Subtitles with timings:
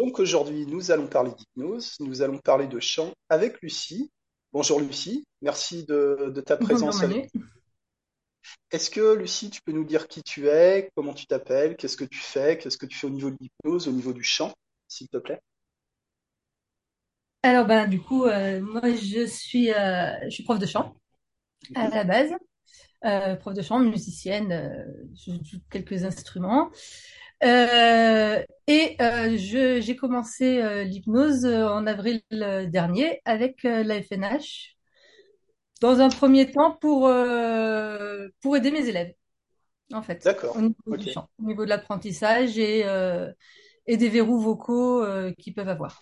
[0.00, 4.10] Donc aujourd'hui, nous allons parler d'hypnose, nous allons parler de chant avec Lucie.
[4.50, 7.42] Bonjour Lucie, merci de, de ta Bonjour présence avec nous.
[8.70, 12.06] Est-ce que Lucie, tu peux nous dire qui tu es, comment tu t'appelles, qu'est-ce que
[12.06, 14.54] tu fais, qu'est-ce que tu fais au niveau de l'hypnose, au niveau du chant,
[14.88, 15.42] s'il te plaît?
[17.42, 20.96] Alors ben du coup euh, moi je suis euh, je suis prof de chant
[21.74, 21.94] à Mhm.
[21.94, 22.30] la base,
[23.04, 24.50] Euh, prof de chant, musicienne,
[25.14, 26.70] je joue quelques instruments
[27.42, 34.76] Euh, et euh, j'ai commencé euh, l'hypnose en avril dernier avec la FNH
[35.80, 37.10] dans un premier temps pour
[38.42, 39.14] pour aider mes élèves
[39.92, 42.84] en fait au niveau du chant, au niveau de l'apprentissage et
[43.86, 45.04] et des verrous vocaux
[45.38, 45.98] qu'ils peuvent avoir.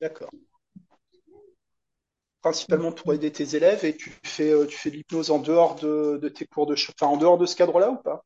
[0.00, 0.30] d'accord.
[2.40, 6.18] Principalement pour aider tes élèves et tu fais, tu fais de l'hypnose en dehors de,
[6.20, 8.24] de tes cours de chant, enfin en dehors de ce cadre-là ou pas?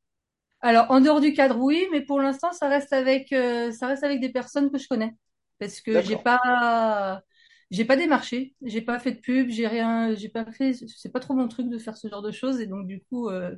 [0.61, 4.03] Alors, en dehors du cadre, oui, mais pour l'instant, ça reste avec, euh, ça reste
[4.05, 5.15] avec des personnes que je connais.
[5.59, 7.23] Parce que j'ai pas,
[7.71, 11.21] j'ai pas démarché, j'ai pas fait de pub, j'ai rien, j'ai pas fait, c'est pas
[11.21, 13.55] trop mon truc de faire ce genre de choses, et donc, du coup, euh,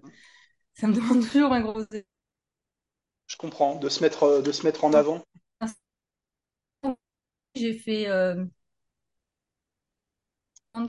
[0.75, 1.83] ça me demande toujours un gros
[3.29, 5.23] Je comprends, de se mettre, de se mettre en avant.
[7.55, 8.45] J'ai fait, euh,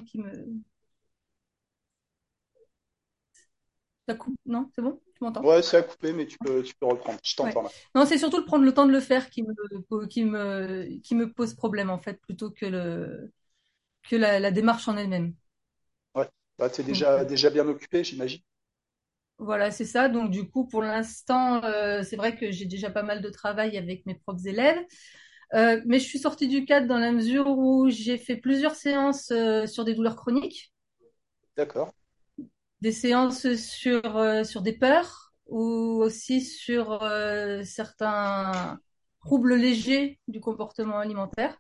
[0.06, 0.62] qui me,
[4.10, 4.70] ça coupe, non?
[4.76, 5.02] C'est bon?
[5.16, 5.44] Tu m'entends?
[5.44, 7.20] Ouais, c'est à couper, mais tu peux, tu peux reprendre.
[7.24, 7.70] Je t'entends.
[7.96, 11.16] Non, c'est surtout le prendre le temps de le faire qui me, qui me, qui
[11.16, 13.32] me pose problème, en fait, plutôt que le,
[14.10, 15.36] que la, la démarche en elle-même.
[16.16, 16.30] Ouais.
[16.60, 18.42] Bah, t'es Donc, déjà, euh, déjà bien occupé, j'imagine.
[19.38, 20.10] Voilà, c'est ça.
[20.10, 23.78] Donc, du coup, pour l'instant, euh, c'est vrai que j'ai déjà pas mal de travail
[23.78, 24.78] avec mes propres élèves.
[25.56, 29.32] Euh, mais je suis sortie du cadre dans la mesure où j'ai fait plusieurs séances
[29.32, 30.74] euh, sur des douleurs chroniques,
[31.56, 31.94] D'accord.
[32.82, 38.80] Des séances sur, euh, sur des peurs ou aussi sur euh, certains
[39.22, 41.58] troubles légers du comportement alimentaire.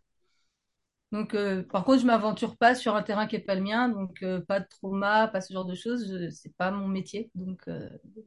[1.11, 3.89] Donc, euh, par contre, je m'aventure pas sur un terrain qui est pas le mien,
[3.89, 6.29] donc pas de trauma, pas ce genre de choses.
[6.29, 7.31] C'est pas mon métier.
[7.33, 7.67] Donc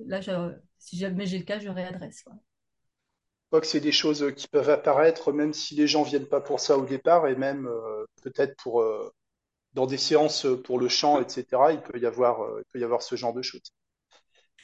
[0.05, 0.21] là,
[0.79, 2.25] si jamais j'ai le cas, je réadresse.
[2.25, 2.35] quoi.
[2.35, 6.41] Je crois que c'est des choses qui peuvent apparaître même si les gens viennent pas
[6.41, 7.71] pour ça au départ et même
[8.23, 8.83] peut-être pour
[9.75, 11.73] dans des séances pour le chant, etc.
[11.73, 13.63] Il peut y avoir, euh, il peut y avoir ce genre de choses.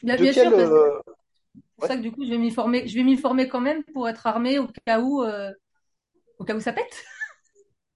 [0.02, 1.00] Bien, De bien quel, sûr, parce que c'est euh,
[1.76, 2.86] pour ouais, ça que du coup, je vais m'y former.
[2.88, 5.52] Je vais m'y former quand même pour être armée au cas où, euh,
[6.38, 7.04] au cas où ça pète.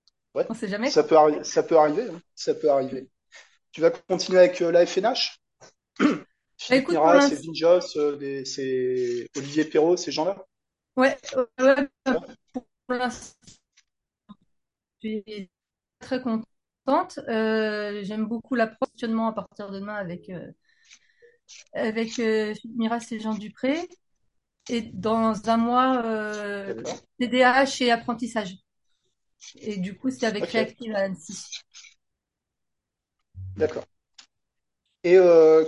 [0.35, 3.09] ouais, On sait jamais ça peut arri- ça peut arriver, hein, ça peut arriver.
[3.73, 5.41] Tu vas continuer avec euh, la FNH?
[6.69, 10.47] Bah, Philippe Mira, c'est l'instant, Vin Joss, euh, c'est Olivier Perrault, ces gens-là?
[10.97, 11.87] ouais, euh,
[12.87, 13.37] pour l'instant,
[15.03, 15.51] je suis
[16.01, 16.47] très contente.
[17.29, 20.53] Euh, j'aime beaucoup l'approvisionnement à partir de demain avec euh,
[21.75, 23.89] avec euh, Miras et Jean Dupré.
[24.71, 26.83] Et dans un mois, euh.
[27.21, 28.57] TDAH et apprentissage.
[29.57, 31.35] Et du coup, c'est avec Ok, Réactive à Annecy.
[33.57, 33.87] d'accord.
[35.05, 35.65] Et euh,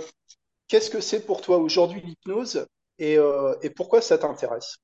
[0.67, 2.67] qu'est-ce que c'est pour toi aujourd'hui l'hypnose
[2.99, 4.77] et, euh, et pourquoi ça t'intéresse?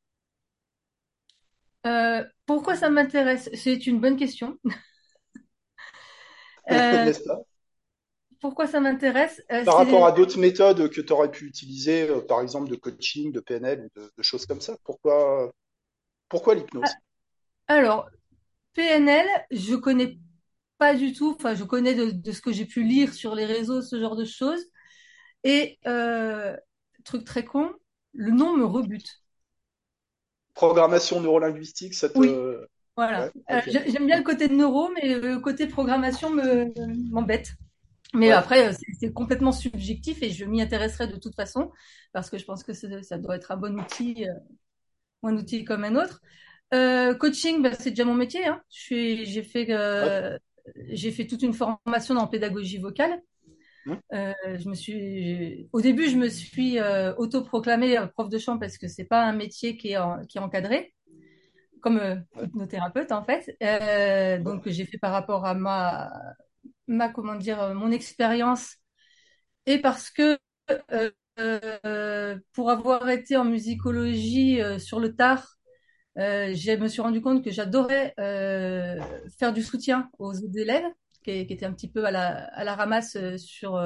[1.88, 3.50] Euh, pourquoi ça m'intéresse?
[3.56, 4.58] C'est une bonne question.
[6.72, 7.42] Euh, N'est-ce pas?
[8.40, 9.42] pourquoi ça m'intéresse?
[9.52, 12.76] Euh, Par rapport à d'autres méthodes que tu aurais pu utiliser, euh, par exemple de
[12.76, 14.78] coaching, de PNL ou de, de choses comme ça.
[14.84, 15.52] Pourquoi,
[16.30, 17.00] pourquoi ah, l'hypnose?
[17.68, 18.10] alors
[18.76, 20.20] PNL, je connais
[20.80, 21.36] pas du tout.
[21.40, 24.16] Enfin, je connais de, de ce que j'ai pu lire sur les réseaux, ce genre
[24.16, 24.64] de choses.
[25.44, 26.58] Et euh,
[27.06, 27.72] truc très con,
[28.14, 29.24] le nom me rebute.
[30.54, 32.42] Programmation neurolinguistique, ça Oui.
[32.96, 33.26] Voilà.
[33.26, 36.72] Ouais, Euh, j'aime bien le côté de neuro, mais le côté programmation me
[37.12, 37.54] m'embête.
[38.14, 41.72] Mais Ouais, après, euh, c'est complètement subjectif et je m'y intéresserai de toute façon
[42.14, 44.34] parce que je pense que ça doit être un bon outil, euh,
[45.24, 46.22] un outil comme un autre.
[46.74, 48.46] Euh, coaching, bah, c'est déjà mon métier.
[48.48, 48.62] Hein.
[48.72, 49.68] Je suis, j'ai fait,
[50.00, 50.22] ouais.
[50.90, 53.22] j'ai fait toute une formation en pédagogie vocale.
[54.14, 58.78] Euh, je me suis, au début, je me suis euh, autoproclamée prof de chant parce
[58.78, 60.94] que c'est pas un métier qui est, en- qui est encadré,
[61.82, 63.56] comme euh, ouais, hypnothérapeute en fait.
[63.64, 64.40] Euh, ouais.
[64.40, 66.12] donc j'ai fait par rapport à ma,
[66.88, 68.76] ma comment dire, euh, mon expérience
[69.66, 70.40] et parce que
[71.40, 75.56] euh, pour avoir été en musicologie euh, sur le tard,
[76.18, 78.14] euh, je me suis rendu compte que j'adorais
[79.40, 80.86] faire du soutien aux autres élèves,
[81.24, 83.82] qui, qui étaient un petit peu à la, à la ramasse sur,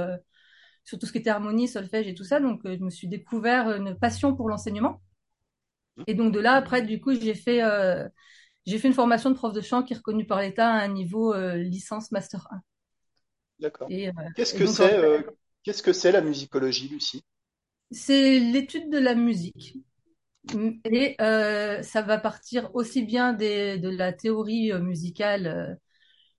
[0.84, 2.40] sur tout ce qui était harmonie, solfège et tout ça.
[2.40, 5.02] Donc, je me suis découvert une passion pour l'enseignement.
[6.08, 8.08] Et donc, de là, après, du coup, j'ai fait, euh,
[8.66, 10.90] j'ai fait une formation de prof de chant qui est reconnue par l'État à un
[10.90, 12.62] niveau euh, licence Master 1.
[13.60, 13.92] D'accord.
[13.92, 15.02] Euh, Qu'est-ce que en c'est, fait,
[15.64, 17.26] qu'est-ce que c'est la musicologie, Lucie?
[17.92, 19.78] c'est l'étude de la musique.
[20.86, 25.76] Et euh, ça va partir aussi bien des, de la théorie musicale, euh,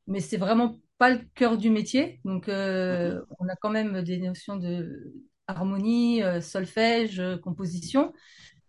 [0.06, 2.20] mais c'est vraiment pas le cœur du métier.
[2.24, 2.48] Donc,
[2.90, 3.16] Mhm.
[3.40, 5.14] on a quand même des notions de
[5.48, 8.12] harmonie, solfège, composition.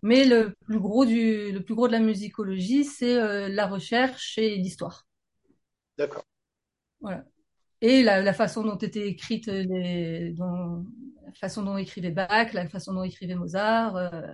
[0.03, 4.37] Mais le plus gros du, le plus gros de la musicologie, c'est euh, la recherche
[4.37, 5.07] et l'histoire.
[5.97, 6.23] D'accord.
[7.01, 7.25] Voilà.
[7.81, 10.85] Et la, la façon dont étaient écrites les, dont,
[11.25, 13.95] la façon dont écrivait Bach, la façon dont écrivait Mozart.
[13.95, 14.33] euh,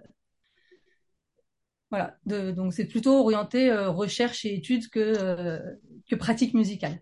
[1.90, 2.18] voilà.
[2.26, 5.60] De, donc c'est plutôt orienté euh, recherche et études que,
[6.10, 7.00] que pratique musicale.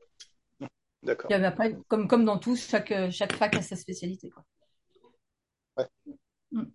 [1.03, 1.31] D'accord.
[1.33, 4.45] après, comme, comme dans tout, chaque, chaque fac a sa spécialité, quoi.
[5.77, 5.87] Ouais.
[6.51, 6.65] Mm.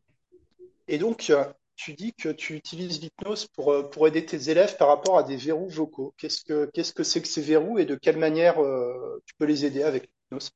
[0.88, 1.32] Et donc,
[1.76, 5.22] tu dis que tu utilises l'hypnose pour, euh, pour aider tes élèves par rapport à
[5.22, 6.14] des verrous vocaux.
[6.18, 9.44] Qu'est-ce que qu'est-ce que c'est que ces verrous et de quelle manière euh, tu peux
[9.44, 10.50] les aider avec l'hypnose?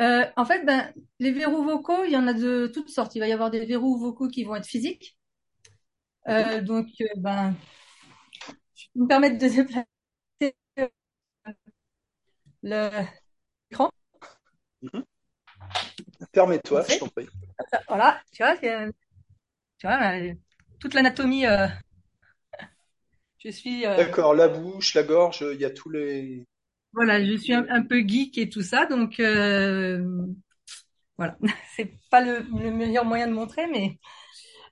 [0.00, 3.14] Euh, en fait, ben, les verrous vocaux, il y en a de toutes sortes.
[3.14, 5.16] Il va y avoir des verrous vocaux qui vont être physiques.
[6.26, 6.34] Mhm.
[6.34, 6.86] Euh, donc,
[7.16, 7.54] ben,
[8.74, 9.88] je vais me permettre de déplacer
[12.62, 13.90] l'écran.
[14.82, 15.04] Mhm.
[16.32, 17.28] Permets-toi, je c'est- t'en prie.
[17.88, 18.92] Voilà, tu vois, c'est-
[19.78, 20.12] tu vois,
[20.80, 21.46] toute l'anatomie.
[21.46, 21.66] euh,
[23.38, 26.46] je suis, euh, D'accord, la bouche, la gorge, il y a tous les.
[26.92, 30.02] voilà, je suis un, un peu geek et tout ça, donc euh,
[31.16, 31.36] voilà,
[31.76, 33.98] c'est pas le, le meilleur moyen de montrer, mais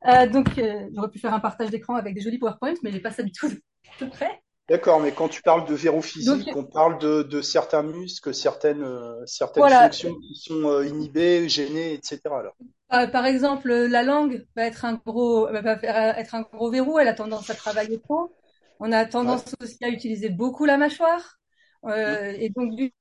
[0.09, 0.49] euh, donc
[0.95, 3.33] j'aurais pu faire un partage d'écran avec des jolis PowerPoints, mais j'ai pas ça du
[3.33, 4.43] tout de près.
[4.69, 8.35] D'accord, mais quand tu parles de verrou Donc physique, on parle de, de certains muscles,
[8.35, 12.39] certaines, euh, certaines voilà, fonctions qui sont euh, inhibées, gênées, etc.
[12.41, 12.57] Alors.
[12.93, 15.73] Euh, par exemple, la langue va être un gros, va
[16.19, 16.99] être un gros verrou.
[16.99, 18.37] Elle a tendance à travailler trop.
[18.79, 19.41] On a Ouais.
[19.41, 21.39] tendance aussi à utiliser beaucoup la mâchoire.
[21.87, 22.93] Euh, et donc, du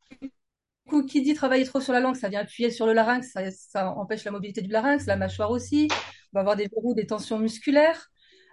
[0.90, 3.50] coup, qui dit travailler trop sur la langue, ça vient appuyer sur le larynx, ça,
[3.52, 5.88] ça empêche la mobilité du larynx, la mâchoire aussi.
[6.34, 8.10] On va avoir des verrous, des tensions musculaires.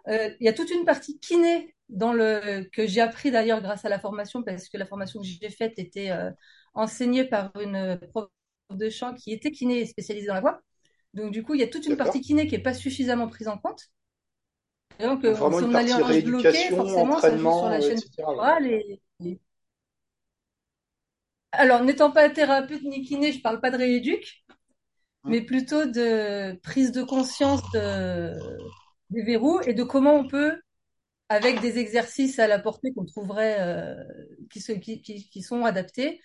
[0.09, 3.85] Euh, il y a toute une partie kiné dans le que j'ai appris d'ailleurs grâce
[3.87, 6.31] à la formation, parce que la formation que j'ai faite était euh,
[6.75, 8.29] enseignée par une prof
[8.71, 10.61] de chant qui était kiné et spécialisée dans la voix.
[11.15, 13.49] Donc, du coup, il y a toute une partie kiné qui n'est pas suffisamment prise
[13.49, 13.91] en compte.
[14.99, 17.77] Et donc, Donc euh, vraiment si on a les bloquées, forcément, ça joue sur la
[17.77, 18.67] euh, chaîne orale.
[18.67, 19.01] Et...
[19.21, 19.41] et-
[21.53, 24.45] Alors, n'étant pas thérapeute ni kiné, je parle pas de rééduc,
[25.25, 25.33] Mhm.
[25.33, 28.33] mais plutôt de prise de conscience de...
[29.11, 30.61] des verrous et de comment on peut,
[31.33, 33.95] avec des exercices à la portée qu'on trouverait, euh,
[34.51, 36.21] qui, sont adaptés,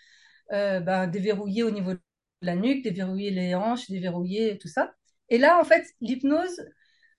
[0.52, 2.02] euh, ben, déverrouiller au niveau de
[2.42, 4.94] la nuque, déverrouiller les hanches, déverrouiller tout ça.
[5.30, 6.62] Et là, en fait, l'hypnose,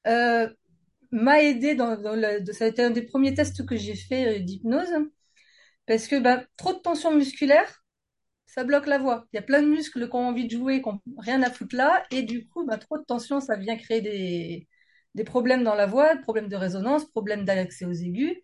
[0.07, 0.49] euh,
[1.13, 4.93] m'a aidé dans, le, ça a été un des premiers tests que j'ai fait d'hypnose
[5.87, 7.83] parce que bah, trop de tension musculaire,
[8.47, 9.27] ça bloque la voix.
[9.33, 11.51] Il y a plein de muscles qui ont envie de jouer, qui n'ont rien à
[11.51, 14.69] foutre là, et du coup, bah, trop de tension, ça vient créer des,
[15.15, 18.37] des problèmes dans la voix, problèmes de résonance, problèmes d'accès aux aigus.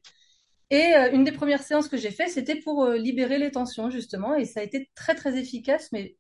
[0.71, 3.91] Et euh, une des premières séances que j'ai fait, c'était pour euh, libérer les tensions,
[3.91, 6.17] justement, et ça a été très, très efficace, mais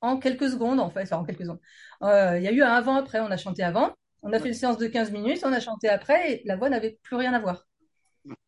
[0.00, 1.60] en quelques secondes, en fait, enfin, en quelques secondes.
[2.02, 4.54] Euh, il y a eu un avant-après, on a chanté avant, on a fait une
[4.54, 7.40] séance de 15 minutes, on a chanté après, et la voix n'avait plus rien à
[7.40, 7.66] voir.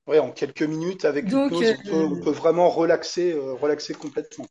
[0.06, 4.46] Ouais, en quelques minutes, avec Donc, on peut, on peut vraiment relaxer, euh, relaxer complètement.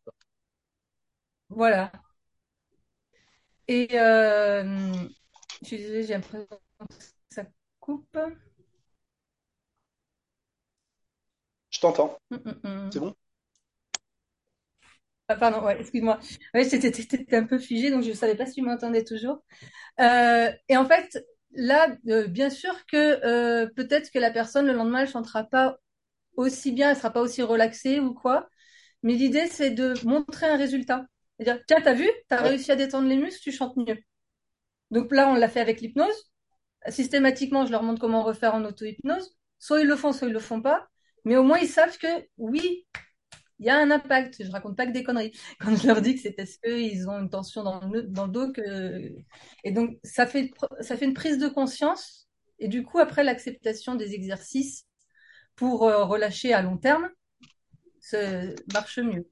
[1.50, 1.92] voilà.
[3.68, 4.94] Et euh,
[5.64, 6.96] je disais, j'ai l'impression que
[7.30, 7.46] ça
[7.80, 8.18] coupe.
[11.72, 12.18] Je t'entends.
[12.32, 12.60] Hum, hum,
[12.92, 13.02] C'est hum.
[13.02, 13.16] bon?
[15.30, 16.20] Ah, pardon, ouais, excuse-moi.
[16.54, 19.44] Ouais, j'étais un peu figée, donc je ne savais pas si tu m'entendais toujours.
[20.02, 24.74] Euh, et en fait, là, euh, bien sûr que euh, peut-être que la personne, le
[24.74, 25.78] lendemain, elle chantera pas
[26.38, 28.50] aussi bien, elle sera pas aussi relaxée ou quoi.
[29.04, 31.06] Mais l'idée, c'est de montrer un résultat.
[31.40, 32.44] C'est-à-dire, tiens, t'as vu, t'as Ouais.
[32.44, 33.98] réussi à détendre les muscles, tu chantes mieux.
[34.94, 36.32] Donc là, on l'a fait avec l'hypnose.
[36.88, 39.36] Systématiquement, je leur montre comment refaire en auto-hypnose.
[39.58, 40.88] Soit ils le font, soit ils le font pas.
[41.26, 42.86] Mais au moins, ils savent que oui,
[43.58, 44.44] il y a un impact.
[44.44, 45.32] Je raconte pas que des conneries.
[45.60, 48.54] Quand je leur dis que c'est parce qu'ils ont une tension dans le, dos.
[49.64, 52.30] Et donc, ça fait, ça fait une prise de conscience.
[52.60, 54.86] Et du coup, après l'acceptation des exercices
[55.56, 57.10] pour euh, relâcher à long terme,
[58.00, 58.20] ça
[58.74, 59.28] marche mieux.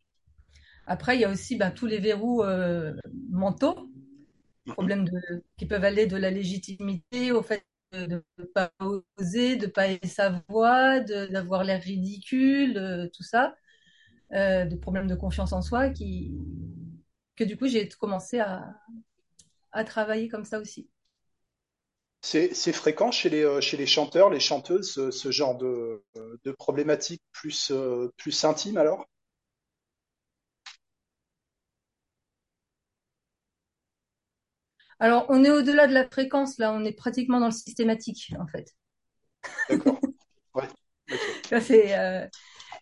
[0.88, 2.94] Après, il y a aussi ben, tous les verrous euh,
[3.30, 3.90] mentaux.
[4.68, 9.65] Problèmes de, qui peuvent aller de la légitimité au fait de ne pas oser, de
[9.65, 13.56] ne pas aimer sa voix, d'avoir l'air ridicule, de, tout ça,
[14.34, 16.34] euh, de problèmes de confiance en soi, qui,
[17.36, 18.75] que du coup j'ai commencé à,
[19.74, 20.89] à travailler comme ça aussi.
[22.24, 26.38] C'est, fréquent chez les, euh, chez les chanteurs, les chanteuses, ce, ce genre de, euh,
[26.44, 29.08] de problématiques plus, euh, plus intimes alors?
[35.01, 38.48] Alors, on est au-delà de la fréquence, là, on est pratiquement dans le systématique, en
[38.48, 38.74] fait.
[39.70, 40.01] D'accord.
[40.55, 40.67] Ouais.
[41.50, 42.27] Ça, c'est, euh,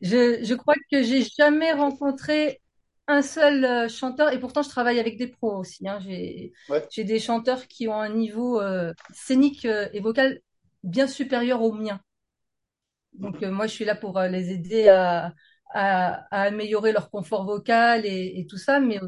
[0.01, 2.61] je, je crois que j'ai jamais rencontré
[3.07, 5.87] un seul euh, chanteur, et pourtant je travaille avec des pros aussi.
[5.87, 5.99] Hein.
[6.01, 6.89] J'ai, Ouais.
[6.89, 10.41] j'ai des chanteurs qui ont un niveau euh, scénique et vocal
[10.83, 12.01] bien supérieur au mien.
[13.13, 15.33] Donc euh, moi, je suis là pour les aider à,
[15.73, 18.99] à, à améliorer leur confort vocal et, et tout ça, mais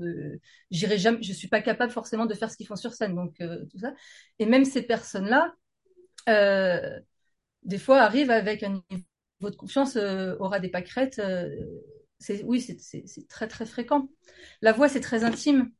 [0.00, 0.38] euh,
[0.70, 3.14] j'irai jamais, je suis pas capable forcément de faire ce qu'ils font sur scène.
[3.14, 3.92] Donc euh, tout ça.
[4.38, 5.52] Et même ces personnes-là,
[6.28, 7.00] euh,
[7.64, 11.18] des fois, arrivent avec un niveau de confiance, euh, aura des pâquerettes.
[11.20, 11.50] euh,
[12.20, 14.08] c'est, oui, c'est très très fréquent.
[14.62, 15.70] La voix, c'est très intime.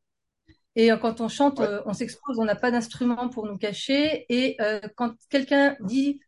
[0.76, 1.66] Et quand on chante, Ouais.
[1.66, 4.26] euh, on s'expose, on n'a pas d'instrument pour nous cacher.
[4.28, 6.20] Et euh, quand quelqu'un dit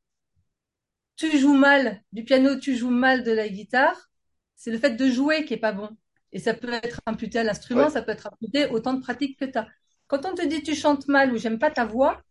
[1.17, 4.11] tu joues mal du piano, tu joues mal de la guitare,
[4.57, 5.97] c'est le fait de jouer qui est pas bon.
[6.33, 7.91] Et ça peut être imputé à l'instrument, Ouais.
[7.91, 9.69] ça peut être imputé au temps de pratique que tu as.
[10.09, 12.23] Quand on te dit tu chantes mal ou j'aime pas ta voix,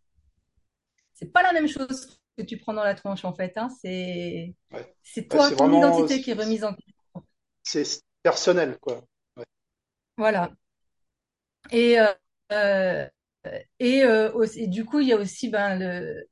[1.14, 3.52] c'est pas la même chose que tu prends dans la tronche en fait.
[3.56, 3.68] Hein.
[3.82, 4.94] C'est Ouais.
[5.02, 7.24] c'est Ouais, toi, ton vraiment, identité qui est remise en question.
[7.62, 9.02] c'est personnel, quoi.
[10.16, 10.50] Voilà.
[11.70, 12.06] Et euh,
[12.52, 13.06] euh,
[13.80, 16.24] et, euh, aussi- et du coup, il y a aussi ben le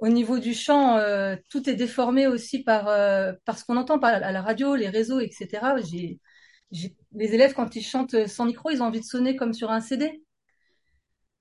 [0.00, 3.98] au niveau du chant, euh, tout est déformé aussi par euh, par ce qu'on entend
[4.00, 5.76] par à la radio, les réseaux, etc.
[5.82, 6.20] J'ai
[6.70, 9.80] les élèves quand ils chantent sans micro, ils ont envie de sonner comme sur un
[9.80, 10.22] CD.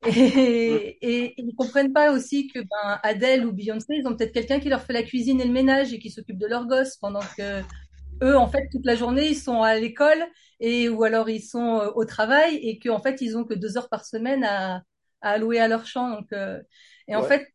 [0.04, 4.60] Et, et ils comprennent pas aussi que ben, Adele ou Beyoncé, ils ont peut-être quelqu'un
[4.60, 7.22] qui leur fait la cuisine et le ménage et qui s'occupe de leurs gosses pendant
[7.38, 7.62] que
[8.24, 10.26] eux, en fait, toute la journée, ils sont à l'école
[10.60, 13.78] et ou alors ils sont euh, au travail et qu'en fait, ils ont que deux
[13.78, 14.78] heures par semaine à,
[15.22, 16.12] à allouer à leur chant.
[16.12, 16.62] Donc, euh,
[17.08, 17.24] et en Ouais.
[17.24, 17.48] fait,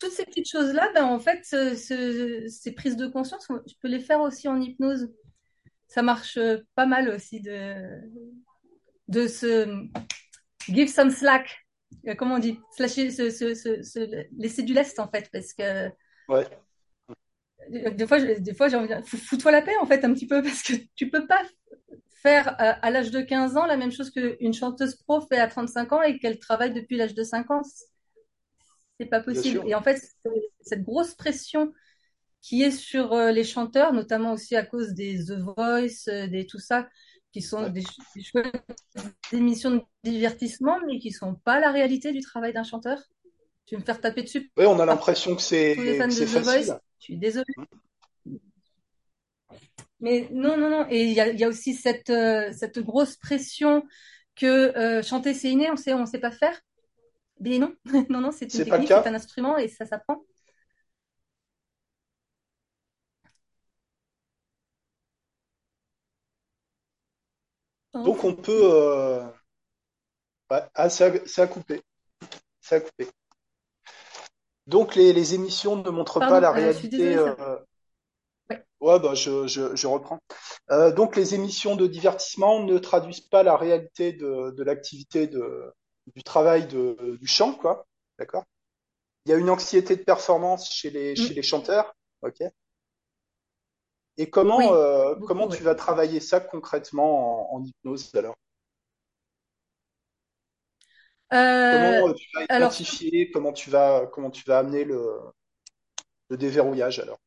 [0.00, 3.88] toutes ces petites choses-là, ben, en fait, ce- ce- ces prises de conscience, je peux
[3.88, 5.10] les faire aussi en hypnose.
[5.88, 7.74] Ça marche euh, pas mal aussi de,
[9.08, 9.86] de se
[10.68, 11.66] give some slack.
[12.06, 12.58] Euh, Comment on dit?
[12.76, 15.88] Slasher, se, se, se, se laisser du lest, en fait, parce que
[16.28, 16.46] Ouais.
[17.70, 20.26] des fois, je- des fois, j'ai envie de fous-toi la paix, en fait, un petit
[20.26, 21.42] peu, parce que tu peux pas
[22.22, 25.46] faire euh, à l'âge de 15 ans la même chose qu'une chanteuse pro fait à
[25.48, 27.62] 35 ans et qu'elle travaille depuis l'âge de 5 ans.
[29.00, 29.62] C'est pas possible.
[29.66, 30.02] Et en fait,
[30.60, 31.72] cette grosse pression
[32.40, 36.46] qui est sur euh, les chanteurs, notamment aussi à cause des The Voice, euh, des
[36.46, 36.88] tout ça,
[37.32, 37.84] qui sont des,
[39.32, 42.98] émissions de divertissement, mais qui sont pas la réalité du travail d'un chanteur.
[43.66, 44.50] Tu vas me faire taper dessus?
[44.56, 46.42] Ouais, on a l'impression que c'est The Voice.
[46.42, 46.78] facile.
[46.98, 47.54] Je suis désolée.
[48.24, 48.36] Mm.
[50.00, 50.86] Mais non, non, non.
[50.90, 53.84] Et il y a, il y a aussi cette, euh, cette grosse pression
[54.36, 56.58] que euh, chanter c'est inné, on sait, on sait pas faire.
[57.40, 57.74] Mais non,
[58.08, 60.22] non, non, c'est une technique, c'est un instrument et ça s'apprend.
[67.98, 68.04] Oh.
[68.04, 68.60] Donc on peut.
[68.64, 69.24] euh,
[70.50, 70.62] ouais.
[70.74, 71.82] Ah, ça, ça a coupé.
[72.60, 73.08] Ça a coupé.
[74.68, 76.88] Donc les, les émissions ne montrent pas la euh, réalité.
[76.88, 77.36] désolée, ça.
[77.40, 77.56] euh,
[78.50, 78.64] Ouais.
[78.80, 80.20] Ouais, bah je, je, je reprends.
[80.70, 85.72] Euh, donc les émissions de divertissement ne traduisent pas la réalité de, de l'activité de,
[86.14, 87.86] du travail de, du chant, quoi.
[88.18, 88.44] D'accord?
[89.26, 91.36] Il y a une anxiété de performance chez les, chez Mm.
[91.36, 91.94] les chanteurs.
[92.22, 92.42] Ok?
[94.18, 95.56] Et comment, Oui, euh, beaucoup, comment oui.
[95.56, 98.34] tu vas travailler ça concrètement en, en hypnose alors?
[101.32, 101.36] Euh,
[101.70, 105.18] Comment euh, tu vas alors, identifier, comment tu vas, comment tu vas amener le,
[106.30, 107.18] le déverrouillage alors?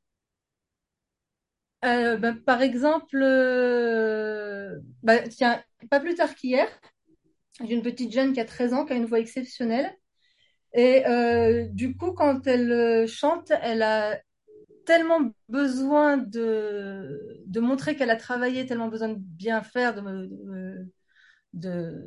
[1.85, 6.67] euh, ben, par exemple, euh, bah, tiens, pas plus tard qu'hier,
[7.65, 9.95] j'ai une petite jeune qui a 13 ans, qui a une voix exceptionnelle.
[10.73, 14.19] Et euh, du coup, quand elle euh, chante, elle a
[14.85, 20.29] tellement besoin de, de montrer qu'elle a travaillé, tellement besoin de bien faire, de,
[21.53, 22.05] de,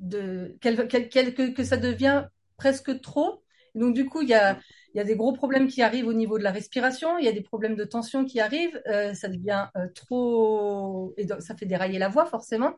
[0.00, 3.42] de, que, ça devient presque trop.
[3.74, 4.58] Donc, du coup, il y a,
[4.94, 7.32] y a des gros problèmes qui arrivent au niveau de la respiration, il y a
[7.32, 11.14] des problèmes de tension qui arrivent, euh, ça devient euh, trop.
[11.18, 12.74] Et donc, ça fait dérailler la voix, forcément.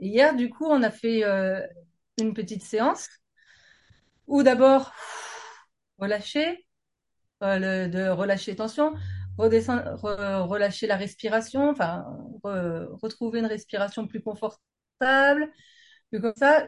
[0.00, 1.60] Et hier, du coup, on a fait euh,
[2.20, 3.08] une petite séance
[4.26, 4.92] où d'abord,
[5.98, 6.66] relâcher,
[7.40, 8.94] de relâcher tension,
[9.38, 12.04] redescendre, re- relâcher la respiration, enfin,
[12.44, 15.50] re- retrouver une respiration plus confortable,
[16.10, 16.66] puis comme ça,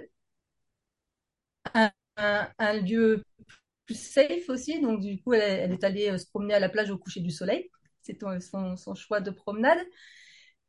[2.16, 3.24] un, lieu
[3.86, 4.80] plus safe aussi.
[4.80, 7.30] Donc, du coup, elle, est allée euh, se promener à la plage au coucher du
[7.30, 7.70] soleil.
[8.02, 9.78] C'est son, choix de promenade.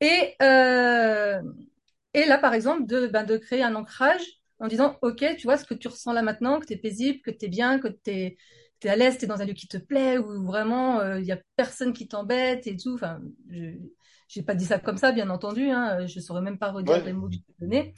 [0.02, 1.42] Et, euh,
[2.16, 4.24] là, par exemple, de, ben, de créer un ancrage
[4.60, 7.22] en disant, OK, tu vois ce que tu ressens là maintenant, que tu es paisible,
[7.22, 8.38] que tu es bien, que tu es,
[8.90, 11.32] à l'aise, tu es dans un lieu qui te plaît, où vraiment euh, il n'y
[11.32, 12.94] a personne qui t'embête et tout.
[12.96, 15.70] Enfin, je n'ai pas dit ça comme ça, bien entendu.
[15.70, 17.94] Hein, je ne saurais même pas redire Ouais, les mots que je t'ai donnés.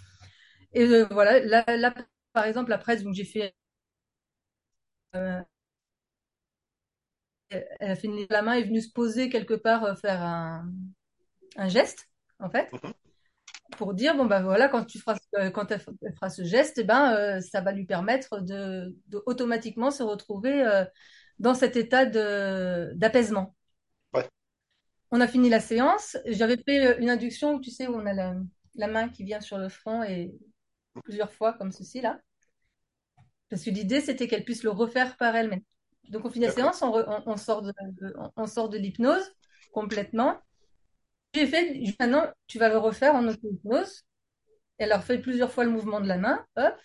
[0.74, 1.94] Et euh, voilà, là, là,
[2.34, 3.56] par exemple, après, donc j'ai fait,
[5.16, 5.44] euh,
[7.80, 10.72] elle a fait une, la main est venue se poser quelque part, euh, faire un,
[11.58, 12.10] un geste,
[12.40, 12.94] en fait, Mhm.
[13.78, 16.84] Pour dire bon ben voilà, quand tu feras, euh, quand elle, fera ce geste, eh
[16.84, 20.86] ben euh, ça va lui permettre de, de automatiquement se retrouver euh,
[21.40, 23.56] dans cet état de d'apaisement.
[24.14, 24.30] Ouais,
[25.12, 26.18] On a fini la séance.
[26.26, 28.36] J'avais fait une induction, tu sais, où on a la,
[28.76, 30.34] la main qui vient sur le front et
[31.04, 32.20] plusieurs fois comme ceci là.
[33.50, 35.62] Parce que l'idée, c'était qu'elle puisse le refaire par elle-même.
[36.10, 37.74] Donc, on finit la séance, on, re- on- on sort de,
[38.18, 39.24] on, on sort de l'hypnose
[39.72, 40.40] complètement.
[41.34, 44.04] J'ai fait, maintenant, tu vas le refaire en auto-hypnose.
[44.78, 46.46] Elle leur fait plusieurs fois le mouvement de la main.
[46.58, 46.76] Hop,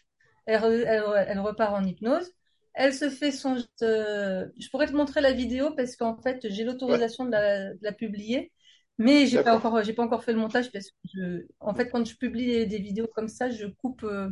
[0.47, 2.33] elle, re- elle, re- elle repart en hypnose.
[2.75, 3.57] Elle se fait son...
[3.83, 7.75] euh, je pourrais te montrer la vidéo parce qu'en fait, j'ai Ouais, l'autorisation de la,
[7.75, 8.53] de la publier.
[8.99, 11.89] Mais j'ai pas encore, j'ai pas encore fait le montage parce que je, en fait,
[11.91, 14.31] quand je publie des, vidéos comme ça, je coupe euh,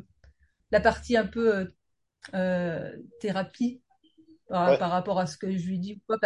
[0.73, 1.73] la partie un peu
[2.35, 3.83] euh, thérapie
[4.49, 6.19] par, Ouais, par rapport à ce que je lui dis, par,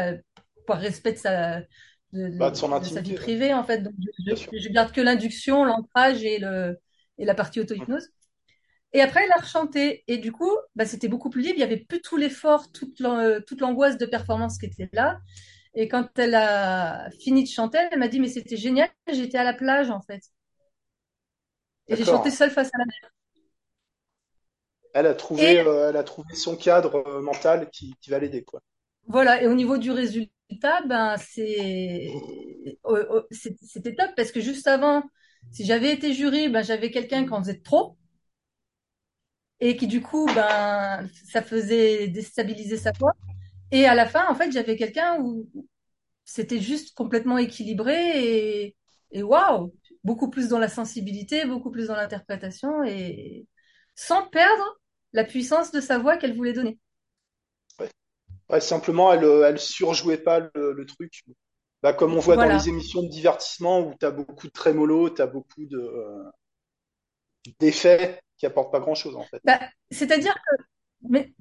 [0.67, 1.63] par respect de sa,
[2.13, 3.81] de, bah, de sa vie privée, en fait.
[3.83, 6.79] Donc, je, je, je garde que l'induction, l'ancrage et, le,
[7.19, 8.09] et la partie auto-hypnose.
[8.93, 10.05] Et après, elle a rechanté.
[10.09, 11.55] Et du coup, bah, c'était beaucoup plus libre.
[11.57, 15.21] Il y avait plus tout l'effort, toute l'an- toute l'angoisse de performance qui était là.
[15.75, 19.45] Et quand elle a fini de chanter, elle m'a dit, mais c'était génial, j'étais à
[19.45, 20.23] la plage, en fait.
[21.89, 23.11] Et j'ai chanté seule face à la mer.
[24.95, 28.21] Elle a trouvé, Et euh, elle a trouvé son cadre euh, mental qui, qui va
[28.21, 28.61] l'aider, quoi.
[29.07, 30.33] Voilà, et au niveau du résultat,
[30.87, 32.13] ben c'était
[33.97, 35.03] top parce que juste avant,
[35.51, 37.97] si j'avais été jury, ben j'avais quelqu'un qui en faisait trop
[39.61, 43.13] et qui du coup, ben ça faisait déstabiliser sa voix.
[43.73, 45.49] Et à la fin, en fait, j'avais quelqu'un où
[46.25, 48.77] c'était juste complètement équilibré et
[49.13, 53.47] et waouh, beaucoup plus dans la sensibilité, beaucoup plus dans l'interprétation et
[53.97, 54.81] sans perdre
[55.15, 56.79] la puissance de sa voix qu'elle voulait donner.
[58.51, 58.61] Ouais.
[58.61, 61.25] Simplement, elle, euh, elle surjouait pas le, le truc.
[61.83, 65.09] Bah, comme on voit dans les émissions de divertissement où tu as beaucoup de trémolo,
[65.11, 66.25] tu as beaucoup de, euh,
[67.59, 69.41] d'effets qui apportent pas grand-chose, en fait.
[69.45, 69.61] Bah,
[69.91, 70.63] c'est-à-dire que
[71.09, 71.33] mais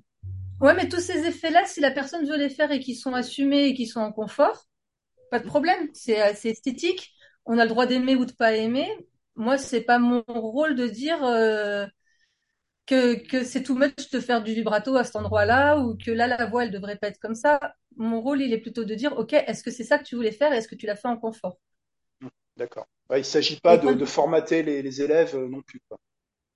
[0.61, 3.67] Ouais, mais tous ces effets-là, si la personne veut les faire et qu'ils sont assumés
[3.67, 4.65] et qu'ils sont en confort,
[5.31, 5.89] pas de problème.
[5.93, 7.13] C'est euh, c'est esthétique.
[7.45, 8.89] On a le droit d'aimer ou de pas aimer.
[9.35, 11.87] Moi, c'est pas mon rôle de dire euh,
[12.89, 16.25] que, que c'est too much de faire du vibrato à cet endroit-là ou que là,
[16.25, 17.59] la voix, elle devrait pas être comme ça.
[17.97, 20.31] Mon rôle, il est plutôt de dire, OK, est-ce que c'est ça que tu voulais
[20.31, 21.59] faire et est-ce que tu l'as fait en confort?
[22.57, 22.87] D'accord.
[23.11, 25.99] Ouais, il s'agit pas de, formater les, les élèves euh, non plus, quoi.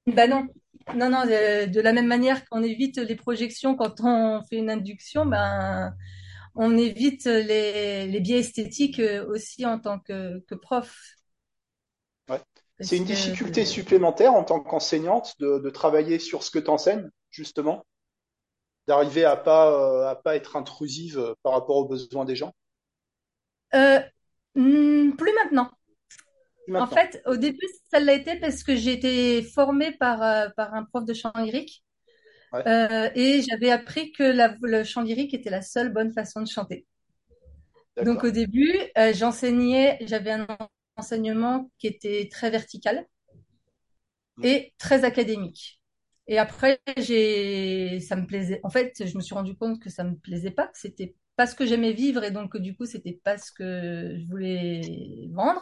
[0.07, 0.47] bah non,
[0.95, 4.71] non, non, de, de la même manière qu'on évite les projections quand on fait une
[4.71, 5.93] induction, ben,
[6.55, 11.15] on évite les, les biais esthétiques euh, aussi en tant que, que prof.
[12.81, 16.69] C'est une que, difficulté supplémentaire en tant qu'enseignante de, de travailler sur ce que tu
[16.69, 17.83] enseignes, justement,
[18.87, 22.53] d'arriver à pas, euh, à pas être intrusive euh, par rapport aux besoins des gens.
[23.75, 23.99] euh,
[24.55, 25.69] hmm, plus maintenant.
[26.77, 30.83] En fait, au début, ça l'a été parce que j'ai été formée par, par un
[30.83, 31.83] prof de chant lyrique
[32.51, 36.41] Ouais, euh, et j'avais appris que la- le chant lyrique était la seule bonne façon
[36.41, 36.85] de chanter.
[38.01, 40.47] Donc au début, euh, j'enseignais, j'avais un
[40.97, 43.07] enseignement qui était très vertical
[44.37, 44.47] Mm.
[44.47, 45.81] et très académique.
[46.27, 48.59] Et après, j'ai, ça me plaisait.
[48.63, 51.47] En fait, je me suis rendu compte que ça me plaisait pas, que c'était pas
[51.47, 55.27] ce que j'aimais vivre et donc que du coup, c'était pas ce que je voulais
[55.31, 55.61] vendre.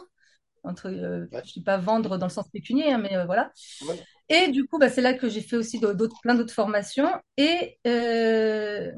[0.64, 3.52] Entre, euh, je dis pas vendre dans le sens pécunier, hein, mais euh, voilà.
[3.80, 7.10] ouais, Et du coup, bah, c'est là que j'ai fait aussi d'autres, plein d'autres formations.
[7.36, 8.92] Et euh,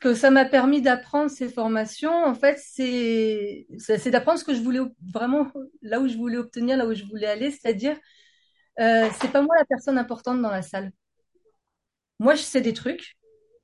[0.00, 3.66] que ça m'a permis d'apprendre ces formations, en fait, c'est
[4.10, 4.80] d'apprendre ce que je voulais
[5.12, 5.50] vraiment
[5.82, 7.96] là où je voulais obtenir, là où je voulais aller, c'est-à-dire
[8.80, 10.92] euh, c'est pas moi la personne importante dans la salle.
[12.20, 13.16] Moi, je sais des trucs.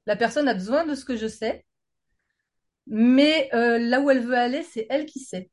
[0.06, 1.64] La personne a besoin de ce que je sais,
[2.86, 5.50] mais euh, là où elle veut aller, c'est elle qui sait.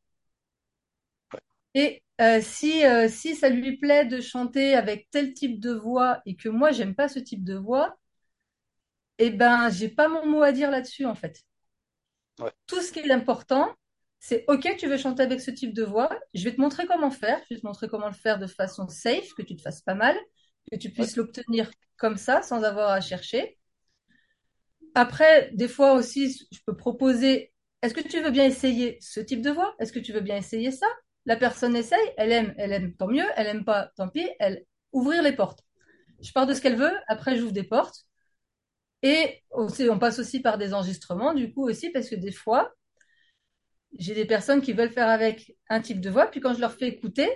[1.75, 6.21] Et euh, si euh, si ça lui plaît de chanter avec tel type de voix
[6.25, 7.97] et que moi j'aime pas ce type de voix,
[9.17, 11.43] eh ben j'ai pas mon mot à dire là-dessus en fait.
[12.39, 13.73] ouais, Tout ce qui est important,
[14.19, 17.11] c'est OK, tu veux chanter avec ce type de voix, je vais te montrer comment
[17.11, 19.81] faire, je vais te montrer comment le faire de façon safe, que tu te fasses
[19.81, 20.17] pas mal,
[20.71, 23.57] que tu ouais, puisses l'obtenir comme ça sans avoir à chercher.
[24.95, 29.41] Après, des fois aussi, je peux proposer, est-ce que tu veux bien essayer ce type
[29.41, 29.75] de voix?
[29.79, 30.85] Est-ce que tu veux bien essayer ça?
[31.25, 34.65] La personne essaye, elle aime, elle aime, tant mieux, elle aime pas, tant pis, elle
[34.91, 35.61] ouvrir les portes.
[36.21, 38.05] Je pars de ce qu'elle veut, après j'ouvre des portes.
[39.03, 42.73] Et aussi, on passe aussi par des enregistrements, du coup aussi, parce que des fois,
[43.99, 46.73] j'ai des personnes qui veulent faire avec un type de voix, puis quand je leur
[46.73, 47.29] fais écouter,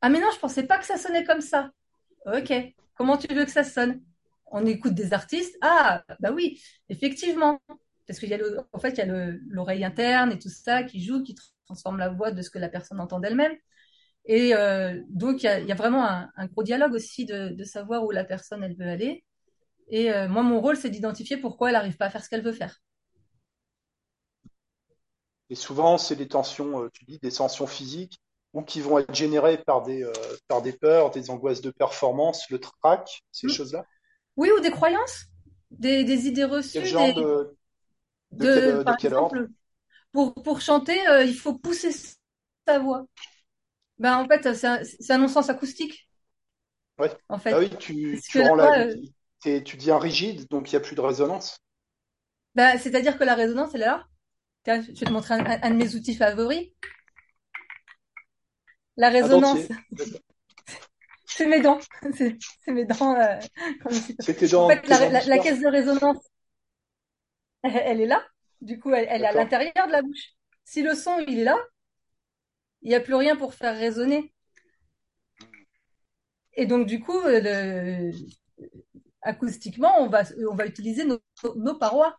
[0.00, 1.70] Ah mais non, je pensais pas que ça sonnait comme ça.
[2.26, 2.52] Ok,
[2.94, 4.02] comment tu veux que ça sonne?
[4.46, 5.56] On écoute des artistes.
[5.62, 7.60] Ah, bah oui, effectivement.
[8.06, 9.06] Parce qu'il y a le, en fait, il y a
[9.48, 12.68] l'oreille interne et tout ça qui joue, qui transforme la voix de ce que la
[12.68, 13.52] personne entend d'elle-même.
[14.24, 18.24] Et euh, donc, il y, a, vraiment un, gros dialogue aussi de, savoir où la
[18.24, 19.24] personne, elle veut aller.
[19.90, 22.42] Et euh, moi, mon rôle, c'est d'identifier pourquoi elle n'arrive pas à faire ce qu'elle
[22.42, 22.80] veut faire.
[25.50, 28.20] Et souvent, c'est des tensions, euh, tu dis, des tensions physiques
[28.52, 30.12] ou qui vont être générées par des, euh,
[30.46, 33.50] par des peurs, des angoisses de performance, le trac, ces mmh.
[33.50, 33.86] choses-là
[34.36, 35.26] Oui, ou des croyances,
[35.70, 36.72] des, des idées reçues.
[36.74, 37.14] Quel genre des...
[37.14, 37.56] de,
[38.32, 39.48] de, de, quel, par de quel exemple, ordre?
[40.12, 41.92] pour, pour chanter, euh, il faut pousser
[42.66, 43.06] sa voix.
[43.98, 46.08] Ben, en fait, c'est un, un non-sens acoustique.
[46.98, 47.10] Ouais.
[47.28, 47.52] En fait.
[47.52, 48.88] Ah oui, tu, rends la
[49.40, 51.58] tu deviens rigide, donc il n'y a plus de résonance.
[52.54, 54.06] ben, c'est-à-dire que la résonance, elle est là.
[54.64, 56.68] Tiens, Je vais te montrer un, un- un de mes outils favoris.
[58.98, 59.66] La résonance,
[61.26, 61.78] c'est mes dents.
[62.14, 63.14] C'est mes dents.
[63.14, 63.36] euh,
[64.18, 66.18] C'était En dans fait, tes la, la, caisse de résonance,
[67.62, 68.24] elle, elle est là.
[68.60, 70.34] Du coup, elle, elle est à l'intérieur de la bouche.
[70.64, 71.56] Si le son, il est là,
[72.82, 74.32] il n'y a plus rien pour faire résonner.
[76.54, 78.12] Et donc, du coup, euh, le-
[79.22, 81.20] acoustiquement, on va, on va utiliser nos,
[81.56, 82.16] nos parois.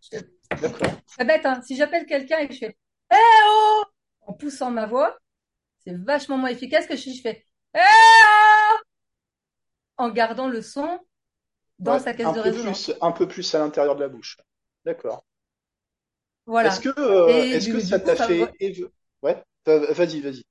[0.00, 1.60] C'est bête, hein.
[1.66, 2.76] Si j'appelle quelqu'un et que je fais
[3.12, 3.16] Eh
[3.48, 3.82] oh!
[4.22, 5.16] en poussant ma voix,
[5.84, 8.76] c'est vachement moins efficace que si je fais Eh oh!
[9.98, 11.00] en gardant le son
[11.78, 12.84] dans Ouais, sa caisse de résonance.
[12.84, 14.36] plus, un peu plus à l'intérieur de la bouche.
[14.84, 15.24] D'accord.
[16.46, 16.76] Est-ce Voilà.
[16.76, 18.40] que, euh, est-ce que ça t'a va- fait
[19.22, 20.44] Ouais, va- vas-y, vas-y,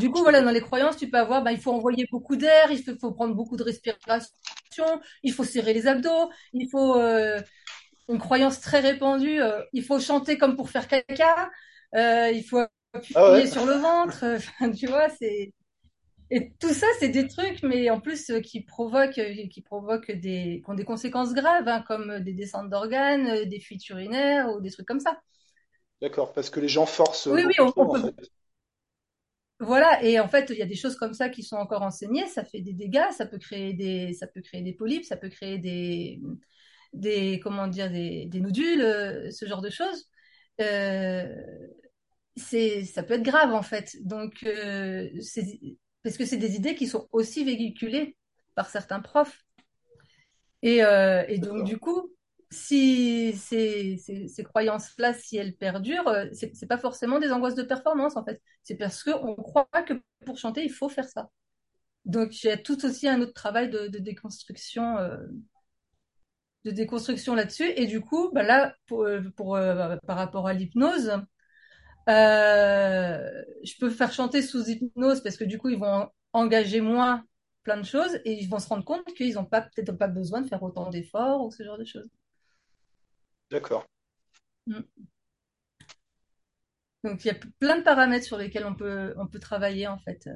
[0.00, 2.70] Du coup, voilà, dans les croyances, tu peux avoir, ben, il faut envoyer beaucoup d'air,
[2.72, 4.26] il faut, prendre beaucoup de respiration,
[5.22, 7.40] il faut serrer les abdos, il faut euh,
[8.08, 11.50] une croyance très répandue, euh, il faut chanter comme pour faire caca,
[11.96, 12.64] euh, il faut
[13.14, 15.52] Ah appuyer ouais, sur le ventre, enfin, tu vois, c'est
[16.30, 20.70] et tout ça, c'est des trucs, mais en plus qui provoquent, qui provoquent des, qui
[20.70, 24.86] ont des conséquences graves, hein, comme des descentes d'organes, des fuites urinaires ou des trucs
[24.86, 25.20] comme ça.
[26.02, 28.30] d'accord, parce que les gens forcent Oui, oui, on, on trop, en peut, fait.
[29.60, 32.26] Voilà, et en fait, il y a des choses comme ça qui sont encore enseignées,
[32.28, 35.28] ça fait des dégâts, ça peut créer des, ça peut créer des polypes, ça peut
[35.28, 36.20] créer des,
[36.94, 40.08] des, comment dire, des, des nodules, euh, ce genre de choses.
[40.62, 41.26] Euh,
[42.36, 43.96] c'est, ça peut être grave en fait.
[44.04, 45.44] Donc, euh, c'est,
[46.02, 48.16] parce que c'est des idées qui sont aussi véhiculées
[48.54, 49.44] par certains profs.
[50.62, 52.10] Et, euh, et donc, du coup,
[52.50, 57.54] si ces, ces, ces croyances-là, si elles perdurent, euh, c'est c'est pas forcément des angoisses
[57.54, 58.42] de performance en fait.
[58.62, 59.94] C'est parce qu'on croit que
[60.26, 61.30] pour chanter, il faut faire ça.
[62.06, 65.18] Donc, il y a tout aussi un autre travail de, déconstruction, euh,
[66.64, 67.70] de déconstruction là-dessus.
[67.76, 71.12] Et du coup, bah là, pour, euh, par rapport à l'hypnose,
[72.08, 77.24] je peux faire chanter sous hypnose parce que du coup, ils vont engager moins
[77.64, 80.40] plein de choses et ils vont se rendre compte qu'ils n'ont pas peut-être pas besoin
[80.40, 82.08] de faire autant d'efforts ou ce genre de choses.
[83.50, 83.86] D'accord.
[84.68, 84.84] Mm.
[87.04, 89.98] Donc, il y a plein de paramètres sur lesquels on peut, on peut travailler en
[89.98, 90.28] fait.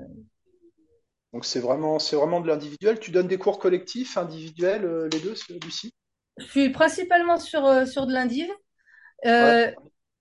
[1.35, 2.99] Donc c'est vraiment, c'est vraiment de l'individuel.
[2.99, 5.93] Tu donnes des cours collectifs, individuels, euh, les deux, Lucie?
[6.39, 8.49] Je suis principalement sur, euh, sur de l'indiv.
[9.39, 9.73] Ouais, Euh,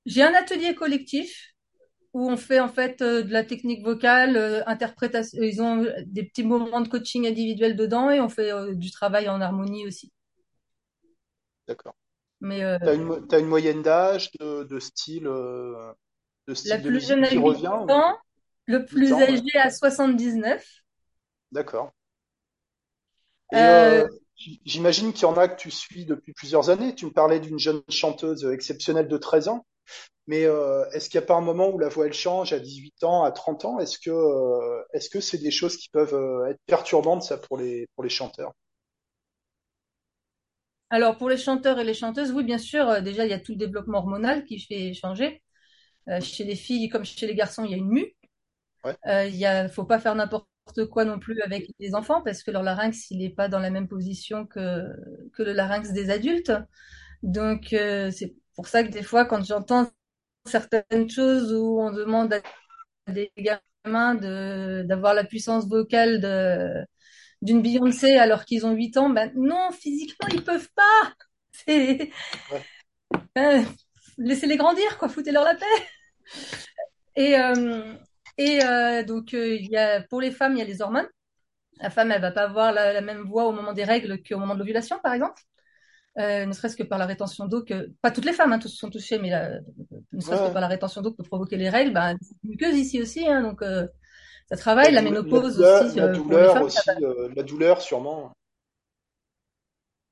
[0.05, 1.53] j'ai un atelier collectif
[2.13, 5.39] où on fait en fait euh, de la technique vocale, euh, interprétation.
[5.41, 9.29] Ils ont des petits moments de coaching individuel dedans et on fait euh, du travail
[9.29, 10.11] en harmonie aussi.
[11.67, 11.95] d'accord.
[12.43, 12.77] Mais euh,
[13.29, 15.93] T'as une, moyenne d'âge, de, de style, euh,
[16.47, 17.87] de la style de plus jeune musique a qui 8 revient ou
[18.65, 19.29] le 8 plus ans, ouais.
[19.29, 20.65] âgé a 79.
[21.53, 21.91] D'accord.
[23.53, 24.07] Et Euh,
[24.65, 26.93] j'imagine qu'il y en a que tu suis depuis plusieurs années.
[26.95, 29.65] Tu me parlais d'une jeune chanteuse exceptionnelle de 13 ans,
[30.27, 32.59] mais euh, est-ce qu'il n'y a pas un moment où la voix elle change à
[32.59, 33.79] 18 ans, à 30 ans?
[33.79, 37.57] Est-ce que euh, est-ce que c'est des choses qui peuvent euh, être perturbantes ça pour
[37.57, 38.51] les pour les chanteurs?
[40.93, 43.39] Alors pour les chanteurs et les chanteuses, oui, bien sûr, euh, déjà il y a
[43.39, 45.41] tout le développement hormonal qui fait changer.
[46.09, 48.13] Euh, chez les filles comme chez les garçons, il y a une mue.
[48.83, 50.47] Ouais, Euh, il a, faut pas faire n'importe
[50.91, 53.69] quoi non plus avec les enfants parce que leur larynx, il n'est pas dans la
[53.71, 54.87] même position que,
[55.33, 56.53] que le larynx des adultes.
[57.23, 59.91] Donc, euh, c'est pour ça que des fois, quand j'entends
[60.45, 62.33] certaines choses où on demande
[63.07, 66.85] à des gamins de, d'avoir la puissance vocale de,
[67.43, 71.13] d'une Beyoncé alors qu'ils ont 8 ans, ben non, physiquement, ils peuvent pas.
[71.53, 72.11] C'est,
[72.49, 72.65] ouais,
[73.37, 73.61] euh,
[74.17, 75.65] laissez-les grandir, quoi, foutez-leur la paix.
[77.15, 77.93] Et, euh,
[78.37, 81.07] et euh, donc, il y a, pour les femmes, il y a les hormones.
[81.81, 84.37] La femme, elle va pas avoir la, la même voix au moment des règles qu'au
[84.39, 85.41] moment de l'ovulation, par exemple.
[86.17, 88.89] Ne serait-ce que par la rétention d'eau que, pas toutes les femmes, hein, tous sont
[88.89, 89.59] touchées, mais la-
[90.11, 92.77] ne ouais, serait-ce que par la rétention d'eau que peut provoquer les règles, ben, muqueuse
[92.77, 93.63] ici aussi, hein, donc,
[94.49, 94.93] ça travaille.
[94.93, 98.33] La ménopause douleur, aussi la euh, douleur femmes, aussi, euh, la douleur sûrement.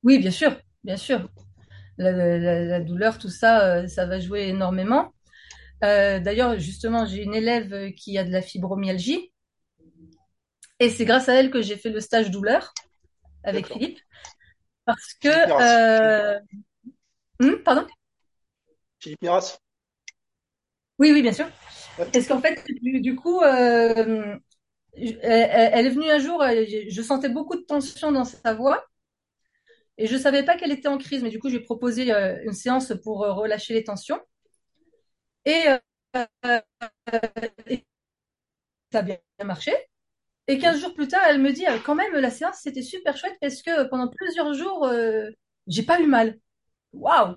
[0.04, 1.30] Oui, bien sûr, bien sûr.
[1.98, 5.14] La, douleur, tout ça, euh, ça va jouer énormément.
[5.84, 9.32] Euh, d'ailleurs, justement, j'ai une élève euh, qui a de la fibromyalgie
[10.80, 12.74] et c'est grâce à elle que j'ai fait le stage douleur
[13.44, 13.68] avec.
[13.68, 14.00] Philippe
[14.86, 16.40] parce que euh,
[17.40, 17.88] hum, pardon?
[19.00, 19.60] Philippe Miras.
[20.98, 21.48] Oui, oui, bien sûr.
[22.14, 24.38] Parce qu'en fait, du, du coup, euh,
[24.98, 28.54] je- elle, elle est venue un jour, euh, je sentais beaucoup de tension dans sa
[28.54, 28.86] voix
[29.98, 32.54] et je savais pas qu'elle était en crise, mais du coup, j'ai proposé euh, une
[32.54, 34.20] séance pour euh, relâcher les tensions
[35.46, 35.68] et,
[36.46, 36.62] euh,
[37.68, 37.86] et
[38.92, 39.72] ça a bien marché.
[40.48, 43.18] Et 15 jours plus tard, elle me dit, euh, quand même, la séance, c'était super
[43.18, 45.30] chouette parce que pendant plusieurs jours, euh,
[45.68, 46.40] j'ai pas eu mal.
[46.94, 47.36] Waouh!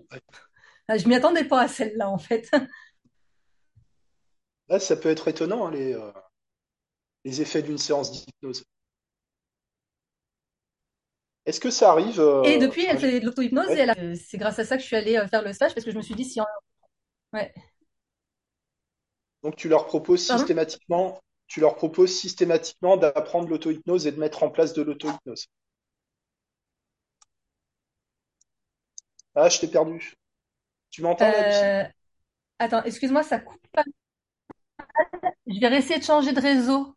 [0.88, 2.50] Ah, Je m'y attendais pas à celle-là, en fait.
[4.68, 6.12] Là, ça peut être étonnant, hein, les, euh,
[7.26, 8.64] les effets d'une séance d'hypnose.
[11.46, 13.94] Est-ce que ça arrive Et euh, depuis, enfin, elle fait de l'auto-hypnose et elle a-
[13.98, 15.90] euh, c'est grâce à ça que je suis allée euh, faire le stage parce que
[15.90, 16.44] je me suis dit, si on...
[17.34, 17.52] Ouais.
[19.44, 20.48] Donc tu leur proposes Pardon?
[20.48, 25.46] systématiquement, tu leur proposes systématiquement d'apprendre l'auto-hypnose et de mettre en place de l'auto-hypnose.
[29.36, 30.14] Ah, je t'ai perdu.
[30.90, 31.72] Tu m'entends là, Lucie?
[31.72, 31.84] Euh,
[32.60, 33.84] Attends, excuse-moi, ça coupe pas.
[35.46, 36.94] Je vais essayer de changer de réseau.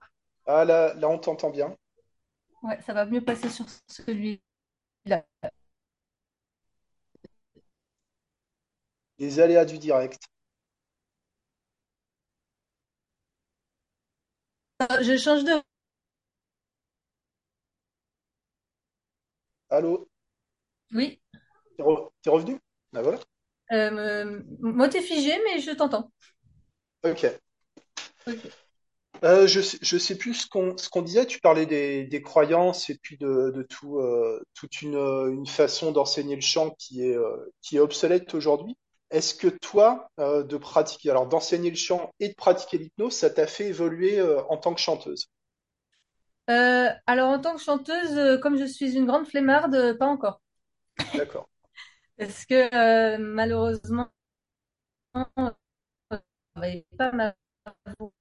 [0.47, 1.77] Ah là, là on t'entend bien.
[2.63, 4.63] Ouais, ça va mieux passer sur celui-là.
[9.19, 10.23] Les aléas du direct.
[14.81, 15.61] Euh, Je change de...
[19.69, 20.09] Allô?
[20.93, 21.19] Oui.
[21.75, 22.59] T'es re- revenu?
[22.93, 23.19] Ah voilà.
[23.71, 26.11] Euh, moi, t'es figé, mais je t'entends.
[27.03, 27.39] Ok.
[29.23, 31.25] Euh, je sais, je sais plus ce qu'on ce qu'on disait.
[31.25, 35.91] Tu parlais des, des croyances et puis de, de tout, euh, toute une, une façon
[35.91, 38.75] d'enseigner le chant qui est, euh, qui est obsolète aujourd'hui.
[39.09, 43.47] Est-ce que toi, de pratiquer, alors d'enseigner le chant et de pratiquer l'hypnose, ça t'a
[43.47, 45.29] fait évoluer en tant que chanteuse?
[46.47, 50.41] Alors, en tant que chanteuse, comme je suis une grande flemmarde, pas encore.
[51.15, 51.47] D'accord.
[52.17, 54.09] Parce que malheureusement,
[55.13, 58.11] pas ma voix en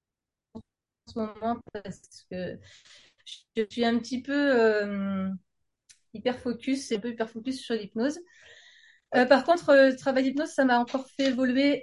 [1.06, 2.58] ce moment parce que
[3.56, 5.28] je suis un petit peu euh,
[6.14, 8.18] hyper focus, un peu hyper focus sur l'hypnose.
[9.14, 11.82] Euh, par contre, euh, le travail d'hypnose, ça m'a encore fait évoluer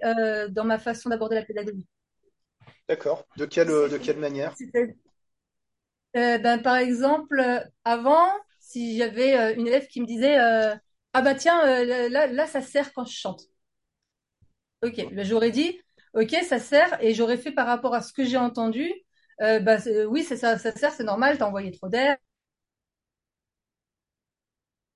[0.49, 1.87] dans ma façon d'aborder la pédagogie.
[2.87, 3.25] D'accord.
[3.37, 4.53] De quelle, de quelle manière?
[6.13, 7.41] Ben, par exemple,
[7.85, 8.27] avant,
[8.59, 13.05] si j'avais une élève qui me disait Ah bah tiens, là, là, ça sert quand
[13.05, 13.43] je chante.
[14.83, 15.79] Ok, ben, j'aurais dit
[16.13, 18.91] Ok, ça sert, et j'aurais fait par rapport à ce que j'ai entendu.
[19.41, 22.17] Euh, bah, c'est- oui, c'est ça, ça sert, c'est normal, t'as envoyé trop d'air.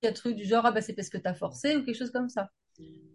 [0.01, 1.97] Il y a truc du genre Ah bah c'est parce que t'as forcé ou quelque
[1.97, 2.49] chose comme ça.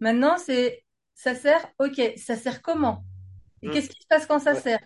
[0.01, 0.83] Maintenant, c'est
[1.15, 3.05] ça sert, ok, ça sert comment?
[3.63, 3.71] Et Hmm.
[3.71, 4.63] qu'est-ce qui se passe quand ça Ouais.
[4.63, 4.79] sert?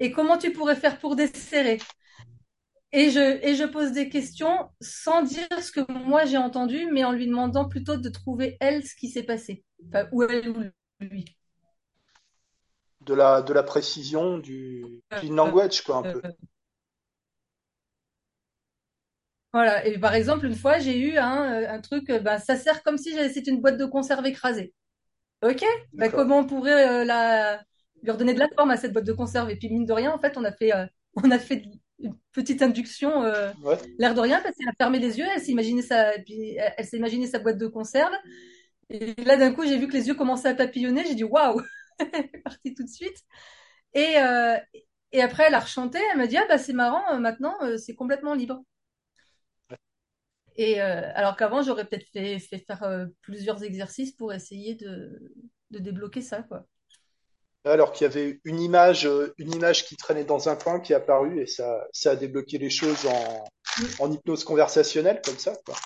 [0.00, 1.78] Et comment tu pourrais faire pour desserrer?
[2.92, 7.04] Et je, et je pose des questions sans dire ce que moi j'ai entendu, mais
[7.04, 9.64] en lui demandant plutôt de trouver elle ce qui s'est passé.
[9.92, 10.64] Enfin, ou elle ou
[11.00, 11.24] lui.
[13.10, 16.22] De la, de la précision, du clean language, quoi, un peu.
[16.24, 16.32] Euh,
[19.52, 19.84] voilà.
[19.86, 22.98] Et par exemple, une fois, j'ai eu un, un truc, euh, ben, ça sert comme
[22.98, 24.74] si c'était une boîte de conserve écrasée.
[25.44, 25.64] Ok,
[25.98, 26.14] ben, D'accord.
[26.14, 27.62] comment on pourrait euh, la,
[28.02, 29.50] lui redonner de la forme à cette boîte de conserve?
[29.50, 31.64] Et puis, mine de rien, en fait, on a fait, euh, on a fait
[32.00, 33.78] une petite induction, euh, Ouais.
[33.98, 36.56] l'air de rien, parce qu'elle a fermé les yeux, elle s'est imaginé sa, et puis,
[36.56, 38.12] elle, elle s'est imaginé sa boîte de conserve.
[38.90, 41.04] Et là, d'un coup, j'ai vu que les yeux commençaient à papillonner.
[41.06, 41.62] J'ai dit waouh,
[42.12, 43.18] elle est partie tout de suite.
[43.94, 44.56] Et, euh,
[45.12, 45.98] et après, elle a rechanté.
[46.12, 48.62] Elle m'a dit ah bah c'est marrant, euh, maintenant euh, c'est complètement libre.
[50.56, 55.32] Et euh, alors qu'avant, j'aurais peut-être fait, fait faire euh, plusieurs exercices pour essayer de,
[55.70, 56.66] de débloquer ça, quoi.
[57.64, 59.08] Alors qu'il y avait une image,
[59.38, 62.58] une image qui traînait dans un coin qui est apparue et ça, ça a débloqué
[62.58, 63.44] les choses en,
[63.98, 65.76] en hypnose conversationnelle, comme ça, quoi.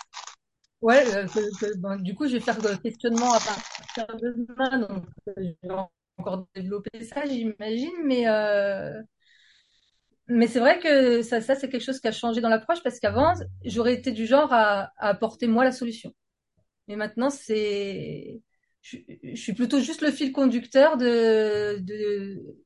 [0.81, 4.31] Ouais, euh, que- que- ben, du coup, je vais faire le questionnement à partir de
[4.46, 5.57] demain, donc je vais
[6.18, 9.00] encore développer ça, j'imagine, mais euh,
[10.27, 12.98] Mais c'est vrai que ça, ça c'est quelque chose qui a changé dans l'approche parce
[12.98, 16.14] qu'avant, j'aurais été du genre à, à apporter moi la solution.
[16.88, 18.42] Mais maintenant, c'est,
[18.83, 22.57] je, je suis plutôt juste le fil conducteur de, de,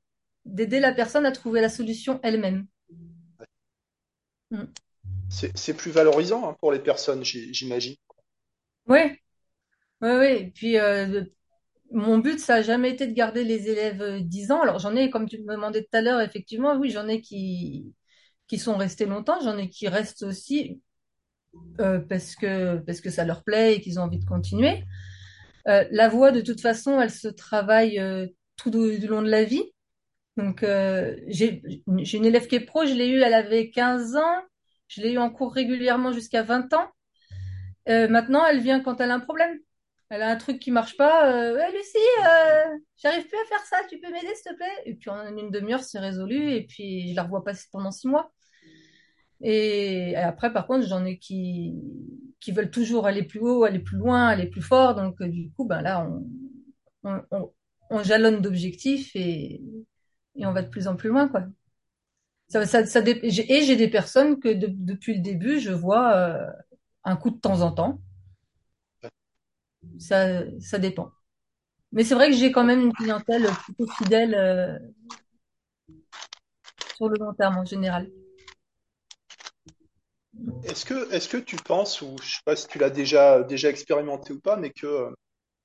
[0.46, 2.66] d'aider la personne à trouver la solution elle-même.
[4.50, 4.64] Mm.
[5.30, 7.94] C'est, plus valorisant hein, pour les personnes, j'imagine.
[8.86, 9.20] Ouais,
[10.00, 10.42] ouais.
[10.42, 11.24] Et puis, euh,
[11.92, 14.62] mon but, ça a jamais été de garder les élèves euh, 10 ans.
[14.62, 17.94] Alors j'en ai, comme tu me demandais tout à l'heure, effectivement, oui, j'en ai qui
[18.46, 20.80] qui sont restés longtemps, j'en ai qui restent aussi
[21.80, 24.84] euh, parce que parce que ça leur plaît et qu'ils ont envie de continuer.
[25.68, 29.44] Euh, la voix, de toute façon, elle se travaille euh, tout du, long de la
[29.44, 29.64] vie.
[30.36, 34.42] Donc euh, j'ai une élève qui est pro, je l'ai eue, elle avait 15 ans,
[34.88, 36.88] je l'ai eue en cours régulièrement jusqu'à 20 ans.
[37.88, 39.58] Euh, maintenant, elle vient quand elle a un problème.
[40.10, 41.30] Elle a un truc qui marche pas.
[41.32, 43.76] Euh, ouais, Lucie, euh, j'arrive plus à faire ça.
[43.88, 44.82] Tu peux m'aider, s'il te plaît?
[44.86, 46.52] Et puis en une demi-heure, c'est résolu.
[46.52, 48.32] Et puis je la revois passer pendant six mois.
[49.40, 54.26] Et après, par contre, j'en ai qui veulent toujours aller plus haut, aller plus loin,
[54.26, 54.94] aller plus fort.
[54.94, 56.26] Donc euh, du coup, ben là, on
[57.04, 57.52] on, on,
[57.90, 61.44] on jalonne d'objectifs et on va de plus en plus loin, quoi.
[62.54, 66.46] Et j'ai des personnes que de- depuis le début, je vois euh,
[67.04, 68.00] un coup de temps en temps.
[69.98, 71.10] Ça, ça dépend.
[71.92, 74.78] Mais c'est vrai que j'ai quand même une clientèle plutôt fidèle euh,
[76.96, 78.10] sur le long terme en général.
[80.64, 83.70] Est-ce que, est-ce que tu penses, ou je sais pas si tu l'as déjà, déjà
[83.70, 85.08] expérimenté ou pas, mais que,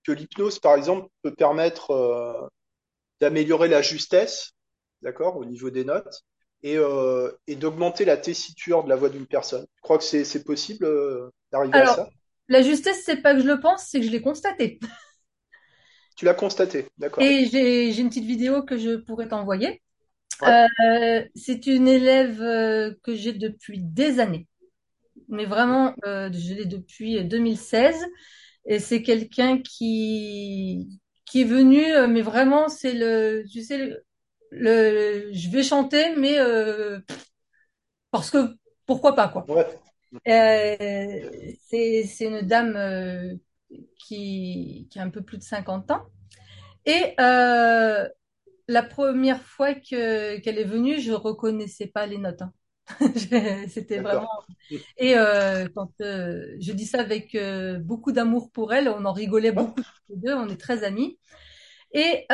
[0.03, 2.47] que l'hypnose, par exemple, peut permettre euh,
[3.19, 4.51] d'améliorer la justesse,
[5.01, 6.21] d'accord, au niveau des notes,
[6.63, 9.65] et, euh, et d'augmenter la tessiture de la voix d'une personne?
[9.75, 12.09] Tu crois que c'est, possible euh, d'arriver à ça?
[12.47, 14.79] La justesse, c'est pas que je le pense, c'est que je l'ai constaté.
[16.15, 17.39] Tu l'as constaté, d'accord.
[17.41, 19.81] Et j'ai une petite vidéo que je pourrais t'envoyer.
[20.41, 24.47] Ouais, Euh, c'est une élève euh, que j'ai depuis des années,
[25.29, 27.97] mais vraiment, euh, je l'ai depuis 2016.
[28.67, 34.03] Et c'est quelqu'un qui qui est venu, mais vraiment, c'est le, tu sais, le,
[34.51, 36.99] le- je vais chanter, mais euh,
[38.11, 39.47] parce que pourquoi pas quoi.
[39.47, 39.79] ouais,
[40.27, 41.53] Euh,
[42.05, 43.35] c'est une dame euh,
[43.97, 46.05] qui qui a un peu plus de 50 ans
[46.85, 48.07] et euh,
[48.67, 52.41] la première fois que qu'elle est venue, je reconnaissais pas les notes.
[52.43, 52.53] hein.
[53.69, 54.27] C'était vraiment
[54.97, 59.13] et euh, quand euh, je dis ça avec euh, beaucoup d'amour pour elle, on en
[59.13, 61.19] rigolait beaucoup tous les deux, on est très amis
[61.93, 62.25] et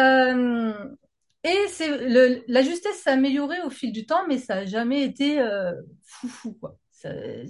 [1.44, 5.04] et c'est le, la justesse s'est améliorée au fil du temps, mais ça a jamais
[5.04, 5.40] été
[6.04, 6.78] foufou quoi.
[6.92, 7.46] C'est,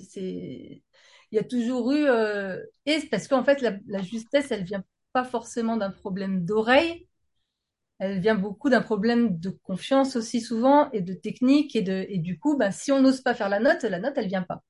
[1.32, 4.64] il y a toujours eu euh, et c'est parce qu'en fait la, la justesse, elle
[4.64, 7.08] vient pas forcément d'un problème d'oreille,
[8.00, 12.18] elle vient beaucoup d'un problème de confiance aussi souvent et de technique et de et
[12.20, 14.64] du coup, ben si on n'ose pas faire la note, la note elle vient pas.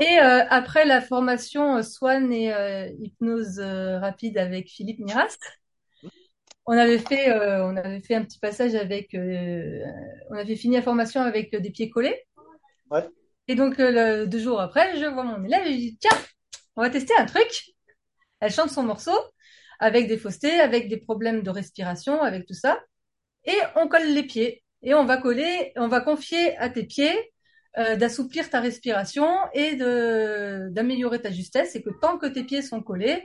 [0.00, 5.36] Et euh, après la formation euh, Swan et euh, hypnose rapide avec Philippe Miras,
[6.66, 9.84] On avait fait, euh, on avait fait un petit passage avec, euh,
[10.30, 12.24] on avait fini la formation avec euh, des pieds collés.
[12.90, 13.10] Ouais,
[13.48, 16.16] Et donc, euh, le- deux jours après, je vois mon élève et je dis, tiens,
[16.76, 17.64] on va tester un truc.
[18.40, 19.16] Elle chante son morceau
[19.80, 22.80] avec des faussetés, avec des problèmes de respiration, avec tout ça.
[23.46, 24.64] Et on colle les pieds.
[24.82, 27.14] Et on va coller, on va confier à tes pieds
[27.78, 31.76] euh, d'assouplir ta respiration et d'améliorer ta justesse.
[31.76, 33.24] Et que tant que tes pieds sont collés,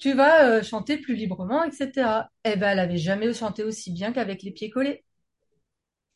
[0.00, 2.30] tu vas euh, chanter plus librement, etc.
[2.44, 5.04] Eh ben, elle avait jamais chanté aussi bien qu'avec les pieds collés.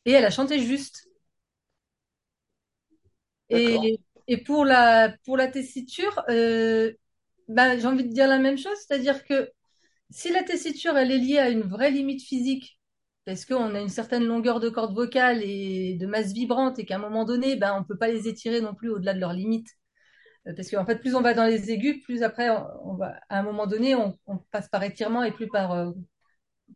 [0.05, 1.08] Et elle a chanté juste.
[3.49, 3.99] Et,
[4.45, 6.93] pour la, pour la tessiture, euh,
[7.47, 9.49] ben, j'ai envie de dire la même chose, c'est-à-dire que
[10.11, 12.79] si la tessiture, elle est liée à une vraie limite physique,
[13.25, 16.95] parce qu'on a une certaine longueur de corde vocale et de masse vibrante, et qu'à
[16.95, 19.67] un moment donné, ben, on peut pas les étirer non plus au-delà de leur limite.
[20.47, 22.49] Euh, Parce qu'en fait, plus on va dans les aigus, plus après,
[22.83, 25.91] on, va, à un moment donné, on, on passe par étirement et plus par euh,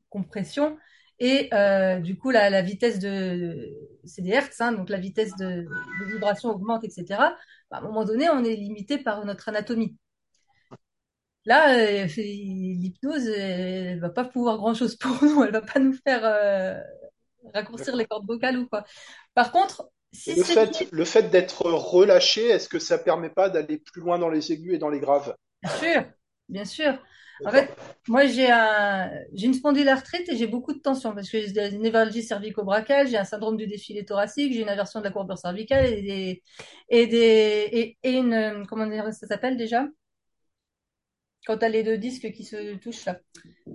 [0.10, 0.78] compression.
[1.26, 3.70] Et euh, du coup, la, la vitesse de,
[4.04, 5.66] c'est des hertz, hein, donc la vitesse de,
[6.02, 7.38] de vibration augmente, etc.
[7.72, 9.98] À un moment donné, on est limité par notre anatomie.
[11.46, 15.42] Là, euh, l'hypnose, elle va pas pouvoir grand-chose pour nous.
[15.46, 16.78] Elle va pas nous faire euh,
[17.54, 18.84] raccourcir les cordes vocales ou quoi.
[19.34, 23.78] Par contre, si le fait, le fait d'être relâché, est-ce que ça permet pas d'aller
[23.78, 25.34] plus loin dans les aigus et dans les graves?
[25.62, 26.04] bien sûr,
[26.50, 27.00] bien sûr.
[27.46, 27.70] En fait,
[28.08, 31.78] moi j'ai un, j'ai une spondylarthrite et j'ai beaucoup de tension parce que j'ai des
[31.78, 35.86] névralgies cervico-brachales, j'ai un syndrome du défilé thoracique, j'ai une inversion de la courbure cervicale
[35.86, 36.44] et des,
[36.90, 39.88] et des, et, et une, comment dire, ça s'appelle déjà?
[41.46, 43.20] Quand t'as les deux disques qui se touchent là.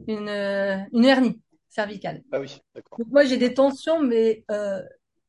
[0.07, 2.23] Une, une hernie cervicale.
[2.33, 2.99] Ah oui, d'accord.
[2.99, 4.81] Donc moi j'ai des tensions mais euh,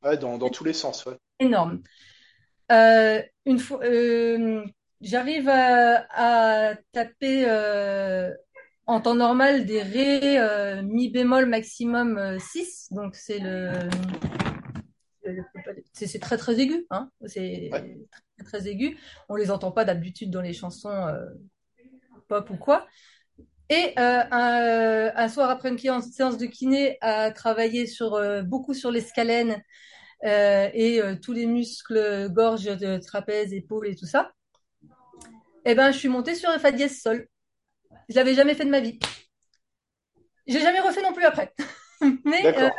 [0.04, 1.18] Ouais, dans, dans tous les sens, ouais.
[1.40, 1.82] énormes.
[2.72, 4.64] Euh, une fois, euh,
[5.02, 6.06] j'arrive à,
[6.72, 8.34] à taper euh,
[8.86, 13.72] en temps normal des ré euh, mi bémol maximum euh, 6, donc c'est le
[15.94, 17.10] c'est très très aigu, hein.
[17.22, 17.70] Ouais, C'est
[18.38, 18.98] très très aigu.
[19.28, 21.26] On les entend pas d'habitude dans les chansons euh,
[22.28, 22.88] pop ou quoi.
[23.70, 28.74] Et euh, un, un, soir après une séance de kiné, à travailler sur euh, beaucoup
[28.74, 29.62] sur les scalènes
[30.26, 34.32] euh, et euh, tous les muscles, gorge, de trapèze, épaules et tout ça.
[35.70, 37.28] Eh ben, je suis montée sur un fa dièse sol.
[38.10, 38.98] Je l'avais jamais fait de ma vie.
[40.48, 41.54] J'ai jamais refait non plus après.
[42.26, 42.70] Mais euh,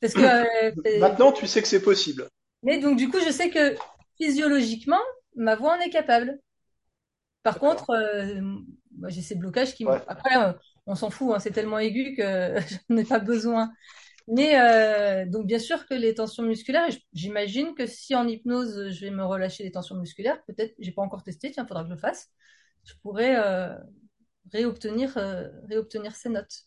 [0.00, 2.28] parce que maintenant, tu sais que c'est possible.
[2.62, 3.74] Mais donc du coup, je sais que
[4.16, 5.00] physiologiquement,
[5.34, 6.38] ma voix en est capable.
[7.42, 7.92] Par contre,
[9.08, 9.84] j'ai ces blocages qui.
[10.06, 10.36] Après,
[10.86, 12.54] on s'en fout, hein, c'est tellement aigu que
[12.88, 13.72] je n'ai pas besoin
[14.32, 19.00] mais euh, donc bien sûr que les tensions musculaires, j'imagine que si en hypnose je
[19.04, 21.94] vais me relâcher les tensions musculaires, peut-être, j'ai pas encore testé, tiens, faudra que je
[21.94, 22.30] le fasse,
[22.84, 23.74] je pourrais euh,
[24.52, 26.62] réobtenir, euh, réobtenir ces notes.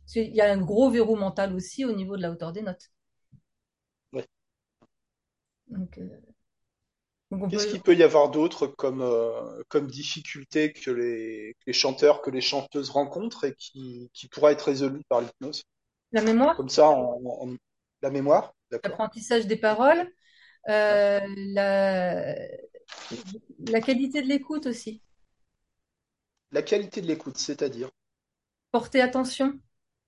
[0.00, 2.60] Parce qu'il y a un gros verrou mental aussi au niveau de la hauteur des
[2.60, 2.90] notes.
[4.12, 4.26] Ouais.
[5.68, 5.98] Donc,
[7.50, 9.04] Qu'est-ce qu'il peut y avoir d'autre comme,
[9.68, 14.62] comme difficulté que les, les, chanteurs, que les chanteuses rencontrent et qui, qui pourra être
[14.62, 15.62] résolu par l'hypnose?
[16.12, 16.94] La mémoire Comme ça,
[18.02, 20.12] la mémoire L'apprentissage des paroles,
[20.68, 22.34] euh, la...
[23.66, 25.02] la qualité de l'écoute aussi.
[26.52, 27.90] La qualité de l'écoute, c'est-à-dire?
[28.70, 29.58] Porter attention,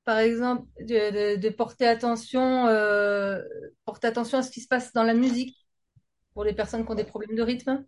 [0.05, 3.41] par exemple, de, porter attention, euh,
[3.85, 5.57] porter attention à ce qui se passe dans la musique
[6.35, 7.85] pour les personnes qui ont des problèmes de rythme.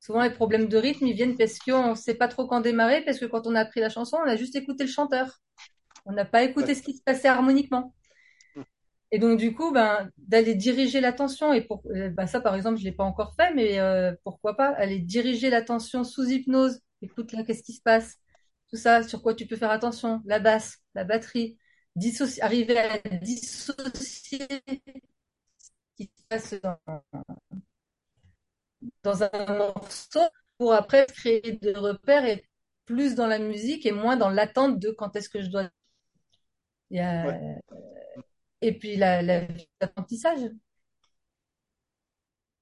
[0.00, 3.04] Souvent, les problèmes de rythme, ils viennent parce qu'on ne sait pas trop quand démarrer,
[3.04, 5.40] parce que quand on a appris la chanson, on a juste écouté le chanteur.
[6.06, 7.94] On n'a pas écouté ce qui se passait harmoniquement.
[9.12, 12.76] Et donc, du coup, ben, d'aller diriger l'attention, et pour euh, ben, ça, par exemple,
[12.78, 16.80] je ne l'ai pas encore fait, mais euh, pourquoi pas, aller diriger l'attention sous hypnose.
[17.02, 18.16] Écoute là, qu'est-ce qui se passe?
[18.68, 20.22] Tout ça, sur quoi tu peux faire attention?
[20.24, 21.56] La basse, la batterie,
[22.40, 24.46] arriver à dissocier
[25.58, 26.78] ce qui se passe dans,
[29.02, 30.20] dans un morceau
[30.58, 32.48] pour après créer des repères et
[32.86, 35.70] plus dans la musique et moins dans l'attente de quand est-ce que je dois
[36.90, 40.50] et puis la, vitesse d'apprentissage.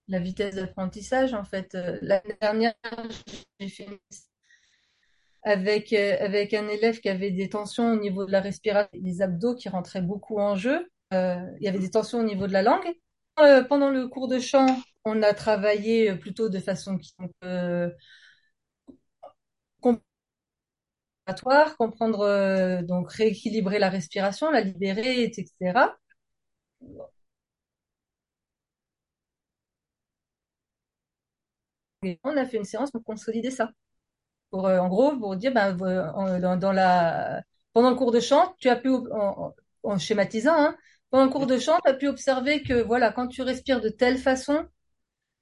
[0.08, 1.74] La vitesse d'apprentissage, en fait.
[1.74, 2.74] Euh, l'année dernière,
[3.58, 3.88] j'ai fait
[5.42, 9.22] avec, euh, avec un élève qui avait des tensions au niveau de la respiration, des
[9.22, 10.90] abdos qui rentraient beaucoup en jeu.
[11.12, 12.86] Euh, il y avait des tensions au niveau de la langue.
[13.68, 14.66] pendant le cours de chant,
[15.04, 17.14] on a travaillé plutôt de façon qui
[21.78, 25.96] comprendre, euh, donc rééquilibrer la respiration, la libérer, etc.
[32.02, 33.70] Et on a fait une séance pour consolider ça.
[34.50, 37.42] Pour, euh, en gros, pour dire, ben, euh, dans, la,
[37.74, 40.76] pendant le cours de chant, tu as pu, en, schématisant, hein,
[41.10, 43.90] pendant le cours de chant, tu as pu observer que, voilà, quand tu respires de
[43.90, 44.66] telle façon,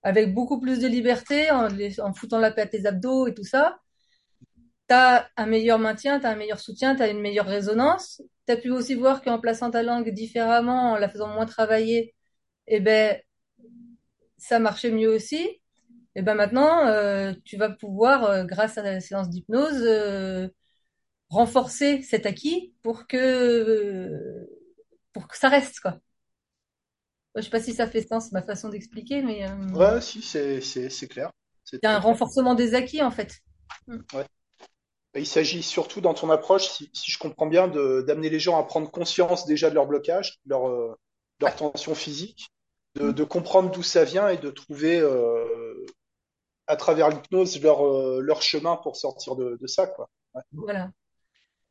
[0.05, 1.68] avec beaucoup plus de liberté, en,
[2.01, 3.82] en foutant la paix à tes abdos et tout ça,
[4.93, 8.20] tu as un meilleur maintien, tu as un meilleur soutien, tu as une meilleure résonance.
[8.47, 12.14] Tu as pu aussi voir qu'en plaçant ta langue différemment, en la faisant moins travailler,
[12.66, 13.18] eh ben,
[14.36, 15.38] ça marchait mieux aussi.
[16.14, 20.49] Et eh ben maintenant, euh, tu vas pouvoir, euh, grâce à la séance d'hypnose, euh,
[21.30, 24.47] renforcer cet acquis pour que
[25.14, 26.01] pour que ça reste quoi.
[27.34, 31.30] Je sais pas si ça fait sens ma façon d'expliquer, mais ouais, si c'est clair.
[31.64, 33.38] C'est un renforcement des acquis en fait.
[33.88, 34.26] Ouais.
[35.14, 38.90] Il s'agit surtout dans ton approche, si, je comprends bien, d'amener les gens à prendre
[38.90, 40.94] conscience déjà de leur blocage, de leur, euh,
[41.40, 42.48] leur tension physique,
[42.94, 45.84] de, de comprendre d'où ça vient et de trouver euh,
[46.66, 49.86] à travers l'hypnose leur, euh, leur chemin pour sortir de, de ça.
[49.86, 50.08] Quoi.
[50.52, 50.90] Voilà.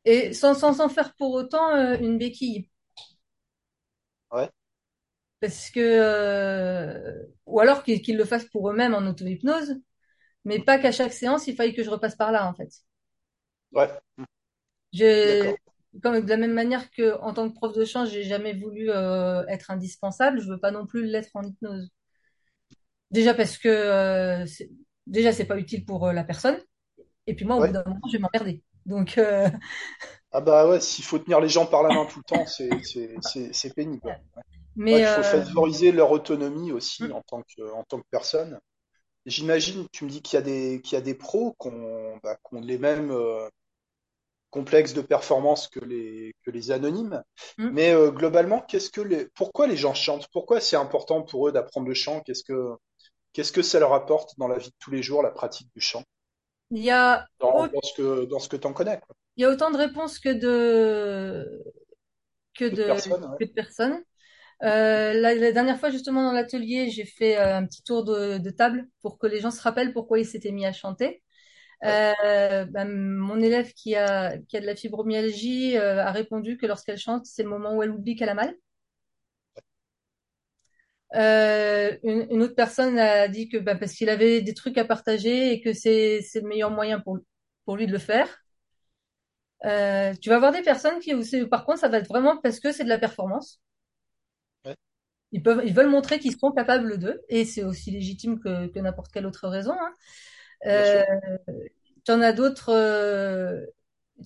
[0.04, 2.68] Et sans sans faire pour autant une béquille.
[4.30, 4.50] Ouais.
[5.40, 7.28] Parce que.
[7.46, 9.74] ou alors qu'ils le fassent pour eux-mêmes en auto-hypnose,
[10.44, 12.70] mais pas qu'à chaque séance, il faille que je repasse par là, en fait.
[13.72, 13.88] Ouais.
[14.92, 15.54] Je,
[16.00, 18.90] comme de la même manière que en tant que prof de chant, j'ai jamais voulu
[18.90, 21.90] euh, être indispensable, je veux pas non plus l'être en hypnose.
[23.10, 24.46] Déjà parce que euh,
[25.06, 26.58] déjà c'est pas utile pour euh, la personne,
[27.26, 28.62] et puis moi au bout d'un moment je vais m'emmerder.
[28.86, 29.20] Donc
[30.32, 33.74] ah bah ouais, s'il faut tenir les gens par la main tout le temps, c'est
[33.74, 34.18] pénible.
[34.74, 37.12] Mais il faut favoriser leur autonomie aussi mm.
[37.12, 38.58] en tant que en tant que personne.
[39.24, 42.18] J'imagine, tu me dis qu'il y a des qu'il y a des pros qui ont,
[42.24, 43.12] bah, les mêmes
[44.52, 47.24] complexe de performance que les, que les anonymes.
[47.58, 47.70] Mm.
[47.72, 50.28] Mais euh, globalement, qu'est-ce que les, pourquoi les gens chantent?
[50.30, 52.20] Pourquoi c'est important pour eux d'apprendre le chant?
[52.20, 52.74] Qu'est-ce que,
[53.32, 55.80] qu'est-ce que ça leur apporte dans la vie de tous les jours, la pratique du
[55.80, 56.04] chant?
[56.70, 59.00] Il y a dans, ce que dans ce que t'en connais.
[59.36, 61.64] Il y a autant de réponses que de
[62.54, 64.02] que, de, personnes.
[64.62, 68.50] Euh, la, dernière fois, justement, dans l'atelier, j'ai fait euh, un petit tour de, de,
[68.50, 71.22] table pour que les gens se rappellent pourquoi ils s'étaient mis à chanter.
[71.84, 76.66] Euh, ben, mon élève qui a, qui a de la fibromyalgie euh, a répondu que
[76.66, 78.54] lorsqu'elle chante, c'est le moment où elle oublie qu'elle a mal.
[81.14, 84.84] Euh, une, une autre personne a dit que ben, parce qu'il avait des trucs à
[84.86, 87.18] partager et que c'est c'est le meilleur moyen pour,
[87.66, 88.28] pour lui de le faire.
[89.64, 91.12] Euh, tu vas avoir des personnes qui,
[91.46, 93.60] par contre, ça va être vraiment parce que c'est de la performance.
[94.64, 94.76] ouais,
[95.32, 98.78] Ils peuvent, ils veulent montrer qu'ils sont capables d'eux, et c'est aussi légitime que, que
[98.80, 99.74] n'importe quelle autre raison.
[99.80, 99.92] Hein.
[100.66, 101.02] Euh,
[102.04, 103.66] t'en as d'autres, euh,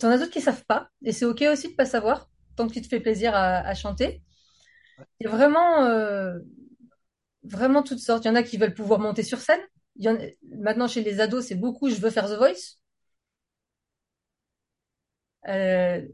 [0.01, 2.75] t'en as d'autres qui savent pas, et c'est ok aussi de pas savoir, tant que
[2.75, 4.23] tu te fais plaisir à, à chanter.
[5.21, 6.39] Il y a vraiment, euh,
[7.45, 8.25] vraiment toutes sortes.
[8.25, 9.61] Il y en a qui veulent pouvoir monter sur scène.
[9.97, 10.19] Il y en,
[10.59, 12.77] maintenant, chez les ados, c'est beaucoup, je veux faire The Voice.
[15.49, 16.07] Euh,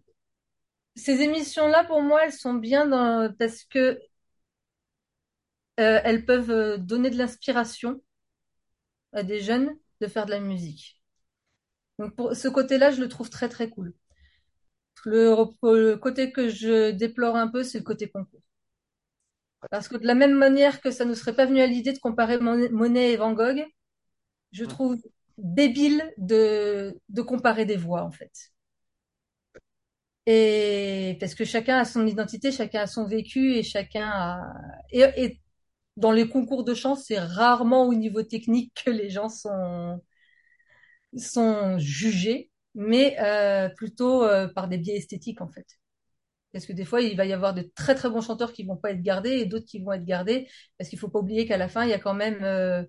[0.97, 3.99] ces émissions-là, pour moi, elles sont bien dans, parce que
[5.81, 8.01] euh, elles peuvent donner de l'inspiration
[9.14, 11.00] à des jeunes de faire de la musique.
[11.98, 13.94] Donc pour ce côté-là, je le trouve très très cool.
[15.05, 18.42] Le, le côté que je déplore un peu, c'est le côté concours.
[19.70, 21.98] Parce que de la même manière que ça ne serait pas venu à l'idée de
[21.98, 23.64] comparer Mon- Monet et Van Gogh,
[24.53, 24.98] je trouve
[25.38, 28.53] débile de, de comparer des voix en fait.
[30.26, 34.55] Et parce que chacun a son identité, chacun a son vécu et chacun a...
[34.92, 35.40] Et, et
[35.97, 40.01] dans les concours de chant, c'est rarement au niveau technique que les gens sont,
[41.16, 45.66] sont jugés, mais euh, plutôt euh, par des biais esthétiques en fait.
[46.53, 48.76] Parce que des fois, il va y avoir de très très bons chanteurs qui vont
[48.76, 51.59] pas être gardés et d'autres qui vont être gardés, parce qu'il faut pas oublier qu'à
[51.59, 52.84] la fin, il y a quand même euh,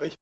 [0.00, 0.14] Oui,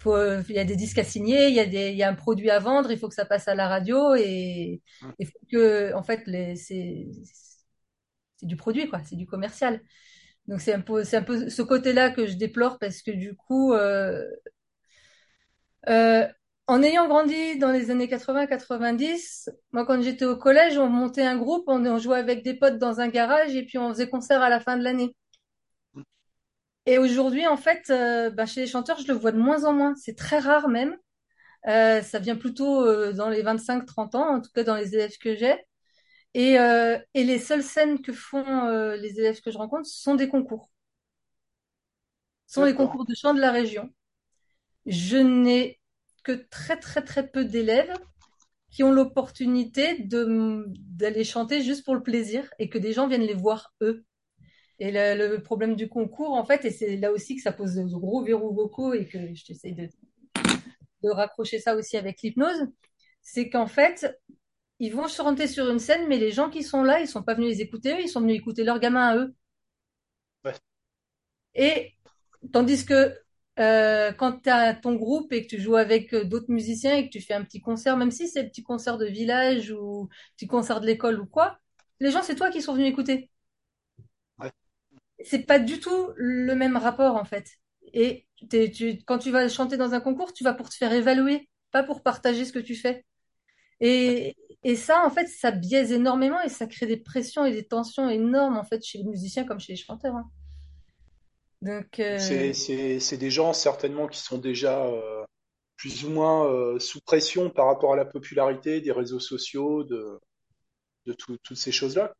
[0.00, 0.16] faut,
[0.48, 2.14] il y a des disques à signer, il y a des, il y a un
[2.14, 4.82] produit à vendre, il faut que ça passe à la radio et
[5.18, 7.06] il faut que, en fait, les, c'est,
[8.40, 9.80] c'est du produit quoi, c'est du commercial.
[10.46, 14.24] Donc c'est un peu, ce côté-là que je déplore parce que du coup, euh,
[15.88, 16.26] euh,
[16.66, 21.36] en ayant grandi dans les années 80-90, moi quand j'étais au collège, on montait un
[21.36, 24.48] groupe, on, jouait avec des potes dans un garage et puis on faisait concert à
[24.48, 25.14] la fin de l'année.
[26.86, 29.72] Et aujourd'hui, en fait, euh, bah, chez les chanteurs, je le vois de moins en
[29.72, 29.94] moins.
[29.96, 30.96] C'est très rare même.
[31.64, 35.54] Ça vient plutôt dans les 25-30 ans, en tout cas dans les élèves que j'ai.
[36.34, 40.14] Et, euh, et les seules scènes que font euh, les élèves que je rencontre sont
[40.14, 40.70] des concours.
[42.46, 43.90] Ce sont les concours de chant de la région.
[44.86, 45.80] Je n'ai
[46.24, 47.94] que très très très peu d'élèves
[48.70, 53.34] qui ont l'opportunité d'aller chanter juste pour le plaisir et que des gens viennent les
[53.34, 54.04] voir eux.
[54.78, 57.74] Et le, le problème du concours, en fait, et c'est là aussi que ça pose
[57.74, 59.88] de gros verrous vocaux et que je t'essaye de,
[61.02, 62.66] de raccrocher ça aussi avec l'hypnose,
[63.22, 64.18] c'est qu'en fait,
[64.80, 67.34] ils vont chanter sur une scène, mais les gens qui sont là, ils sont pas
[67.34, 69.34] venus les écouter eux, ils sont venus écouter leurs gamins à eux.
[70.44, 70.60] ouais,
[71.54, 71.94] Et
[72.52, 73.16] tandis que
[73.58, 77.06] euh, quand tu as ton groupe et que tu joues avec euh, d'autres musiciens et
[77.06, 80.08] que tu fais un petit concert, même si c'est un petit concert de village ou
[80.36, 81.58] petit concert de l'école ou quoi,
[82.00, 83.30] les gens, c'est toi qui sont venus écouter.
[84.38, 84.52] ouais,
[85.24, 87.50] C'est pas du tout le même rapport en fait.
[87.92, 91.48] Et tu, quand tu vas chanter dans un concours, tu vas pour te faire évaluer,
[91.72, 93.04] pas pour partager ce que tu fais.
[93.80, 97.66] Et, et ça, en fait, ça biaise énormément et ça crée des pressions et des
[97.66, 100.14] tensions énormes en fait chez les musiciens comme chez les chanteurs.
[100.16, 100.30] hein.
[101.62, 105.24] Donc, euh, C'est, c'est, c'est des gens certainement qui sont déjà euh,
[105.76, 110.20] plus ou moins euh, sous pression par rapport à la popularité des réseaux sociaux, de,
[111.06, 112.14] de tout- toutes ces choses-là.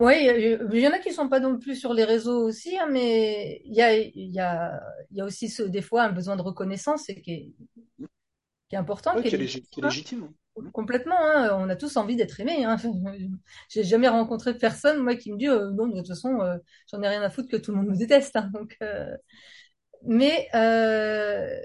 [0.00, 0.14] Oui,
[0.72, 3.60] il y en a qui sont pas non plus sur les réseaux aussi, hein, mais
[3.66, 4.80] il y a, y a,
[5.12, 7.52] y a aussi ce, des fois un besoin de reconnaissance et qui est,
[8.70, 10.28] qui est important, Ouais, qui est légitime.
[10.72, 11.16] Complètement.
[11.20, 11.56] hein.
[11.60, 12.64] On a tous envie d'être aimés.
[12.64, 12.76] Hein.
[13.70, 16.58] J'ai jamais rencontré personne moi qui me dit euh, non, de toute façon, euh,
[16.90, 18.36] j'en ai rien à foutre que tout le monde me déteste.
[18.36, 18.50] hein.
[18.54, 19.16] Donc, euh,
[20.06, 21.60] mais euh,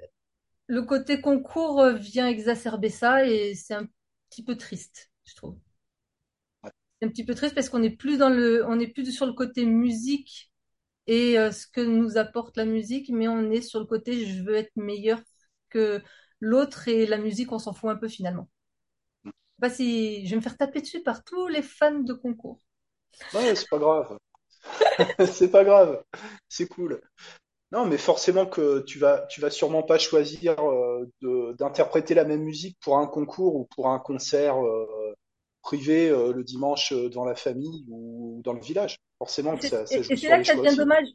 [0.68, 3.88] le côté concours euh, vient exacerber ça et c'est un
[4.30, 5.58] petit peu triste, je trouve.
[6.64, 6.72] Ouais.
[7.00, 9.26] C'est un petit peu triste parce qu'on est plus dans le, on est plus sur
[9.26, 10.52] le côté musique
[11.08, 14.44] et euh, ce que nous apporte la musique, mais on est sur le côté je
[14.44, 15.22] veux être meilleur
[15.70, 16.02] que
[16.46, 18.50] l'autre et la musique, on s'en fout un peu finalement.
[19.60, 22.14] Je sais pas si je vais me faire taper dessus par tous les fans de
[22.14, 22.62] concours.
[23.34, 24.18] Ouais, c'est pas grave.
[25.34, 26.04] C'est pas grave.
[26.50, 27.02] C'est cool.
[27.72, 31.10] Non, mais forcément que tu vas, tu vas sûrement pas choisir euh,
[31.60, 35.16] d'interpréter la même musique pour un concours ou pour un concert euh,
[35.64, 38.98] privé euh, le dimanche devant la famille ou dans le village.
[39.20, 41.08] Forcément que ça, ça et- joue et c'est là que ça devient dommage.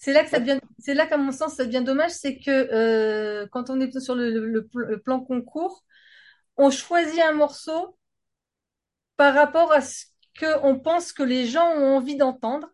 [0.00, 2.50] C'est là que ça devient, c'est là qu'à mon sens ça devient dommage, c'est que
[2.50, 5.84] euh, quand on est sur le, le- le pl- le plan concours,
[6.58, 7.96] on choisit un morceau
[9.16, 12.68] par rapport à ce que on pense que les gens ont envie d'entendre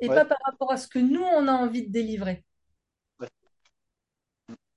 [0.00, 2.44] et pas par rapport à ce que nous on a envie de délivrer.
[3.20, 3.28] ouais.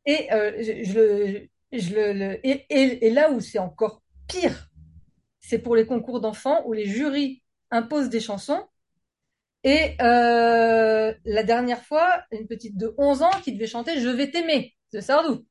[0.06, 4.02] Et, euh, je, je le, je le, le- et, et, et là où c'est encore
[4.28, 4.70] pire,
[5.42, 8.66] c'est pour les concours d'enfants où les jurys imposent des chansons.
[9.64, 14.32] Et euh, la dernière fois, une petite de 11 ans qui devait chanter Je vais
[14.32, 15.46] t'aimer de Sardou.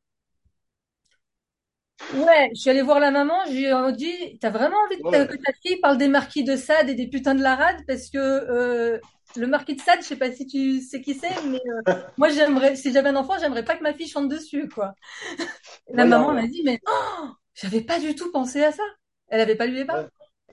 [2.13, 5.07] Ouais, je suis allée voir la maman, je lui ai dit, t'as vraiment envie de
[5.09, 7.55] ta- Ouais, que ta fille parle des marquis de Sade et des putains de la
[7.55, 8.99] rade parce que euh,
[9.37, 11.83] le marquis de Sade, je sais pas si tu sais qui c'est, mais euh,
[12.17, 14.95] moi j'aimerais, si j'avais un enfant, j'aimerais pas que ma fille chante dessus, quoi.
[15.95, 16.35] La maman ouais.
[16.35, 18.83] m'a dit, mais oh, j'avais pas du tout pensé à ça.
[19.29, 20.11] Elle avait pas lu les paroles.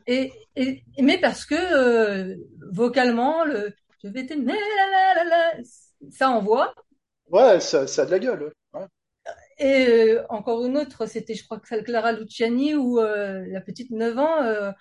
[0.07, 2.35] Et, et mais parce que euh,
[2.71, 4.53] vocalement, le je vais t'aimer,
[6.11, 6.73] ça envoie.
[7.31, 8.53] ouais ça, ça a de la gueule.
[8.73, 8.85] Ouais.
[9.59, 13.61] Et euh, encore une autre, c'était, je crois que c'est Clara Luciani ou euh, la
[13.61, 14.43] petite 9 ans.
[14.43, 14.71] euh,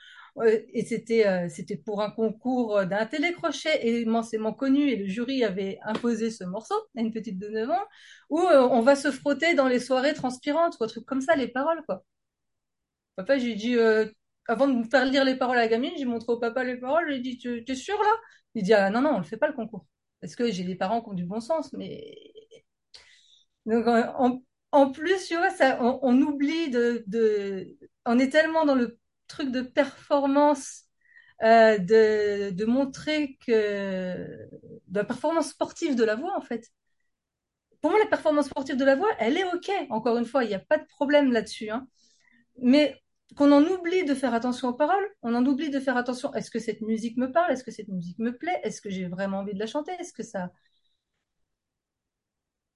[0.74, 4.91] et c'était c'était pour un concours d'un télécrochet et immensément connu.
[4.91, 7.84] Et le jury avait imposé ce morceau à une petite de 9 ans
[8.28, 11.49] où on va se frotter dans les soirées transpirantes ou un truc comme ça, les
[11.49, 12.05] paroles, quoi.
[13.16, 13.76] Papa, j'ai dit,
[14.49, 16.76] avant de me faire lire les paroles à la gamine, j'ai montré au papa les
[16.78, 17.11] paroles.
[17.12, 18.14] J'ai dit, tu es sûr là?
[18.55, 19.86] Il dit, ah non, non, on le fait pas le concours.
[20.20, 22.14] Parce que j'ai des parents qui ont du bon sens, mais
[23.66, 23.86] donc,
[24.72, 25.49] en, plus, tu vois,
[25.80, 27.05] on, oublie de,
[28.05, 30.84] on est tellement dans le truc de performance,
[31.42, 34.16] euh, de, de montrer que,
[34.88, 36.70] de la performance sportive de la voix, en fait.
[37.80, 39.70] Pour moi, la performance sportive de la voix, elle est OK.
[39.90, 41.86] Encore une fois, il n'y a pas de problème là-dessus, hein.
[42.62, 43.01] Mais
[43.37, 46.32] qu'on en oublie de faire attention aux paroles, on en oublie de faire attention.
[46.34, 47.53] Est-ce que cette musique me parle?
[47.53, 48.61] Est-ce que cette musique me plaît?
[48.64, 49.93] Est-ce que j'ai vraiment envie de la chanter?
[50.01, 50.51] Est-ce que ça,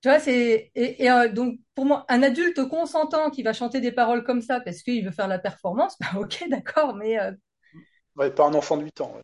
[0.02, 3.80] Tu vois, c'est et, et, euh, donc pour moi, un adulte consentant qui va chanter
[3.82, 7.32] des paroles comme ça parce qu'il veut faire la performance, bah ok, d'accord, mais euh,
[8.14, 9.12] Ouais, pas un enfant de 8 ans.
[9.16, 9.22] Ouais.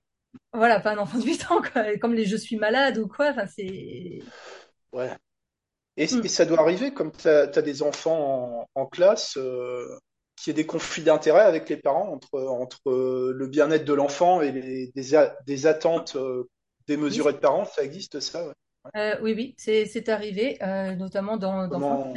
[0.53, 3.31] voilà, pas un enfant de 8 ans, quoi, comme les Je suis malade ou quoi.
[3.31, 4.27] Enfin, c'est
[4.93, 5.15] Ouais.
[5.97, 6.27] Et, et Hmm.
[6.29, 9.99] ça doit arriver, comme tu as, des enfants en, en classe, euh,
[10.37, 13.95] qu'il y ait des conflits d'intérêts avec les parents entre, entre euh, le bien-être de
[13.95, 16.49] l'enfant et les, des, a- des attentes euh,
[16.87, 17.65] démesurées de parents.
[17.65, 18.53] Ça existe, ça, ouais.
[18.97, 21.69] euh, oui, oui, c'est c'est arrivé, euh, notamment dans.
[21.69, 22.15] Comment.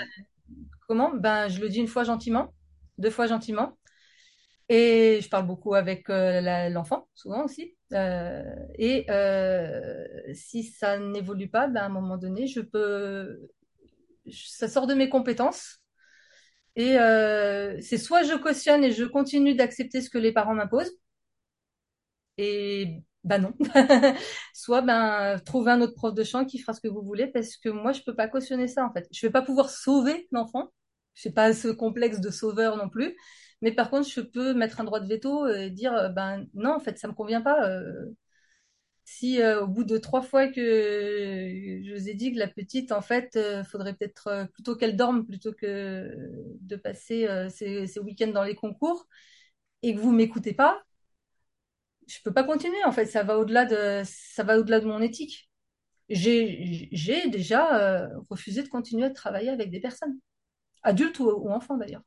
[0.87, 1.11] Comment?
[1.15, 2.53] Ben, je le dis une fois gentiment,
[2.97, 3.77] deux fois gentiment,
[4.67, 7.75] et je parle beaucoup avec euh, l'enfant, souvent aussi.
[8.77, 9.05] Et
[10.33, 13.39] si ça n'évolue pas, ben, à un moment donné, je peux,
[14.31, 15.79] ça sort de mes compétences
[16.79, 20.91] Et euh, c'est soit je cautionne et je continue d'accepter ce que les parents m'imposent,
[22.37, 23.53] et bah non.
[24.53, 27.57] Soit ben trouver un autre prof de chant qui fera ce que vous voulez, parce
[27.57, 29.07] que moi je peux pas cautionner ça en fait.
[29.11, 30.71] Je vais pas pouvoir sauver l'enfant.
[31.15, 33.15] Je n'ai pas ce complexe de sauveur non plus.
[33.61, 36.79] Mais par contre, je peux mettre un droit de veto et dire ben non, en
[36.79, 37.67] fait, ça me convient pas.
[37.69, 38.05] Euh,
[39.11, 42.91] si euh, au bout de trois fois que je vous ai dit que la petite,
[42.91, 46.15] en fait, euh, faudrait peut-être euh, plutôt qu'elle dorme plutôt que
[46.61, 49.07] de passer euh, ses, ses week-ends dans les concours
[49.83, 50.83] et que vous m'écoutez pas,
[52.07, 52.83] je peux pas continuer.
[52.85, 55.49] En fait, ça va au-delà de ça va au-delà de mon éthique.
[56.09, 60.19] J'ai déjà refusé de continuer à travailler avec des personnes,
[60.83, 62.03] adultes ou, ou enfants d'ailleurs,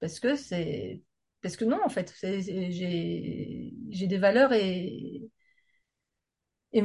[0.00, 1.02] parce que c'est
[1.42, 5.30] parce que non en fait, j'ai j'ai des valeurs et
[6.72, 6.82] Et,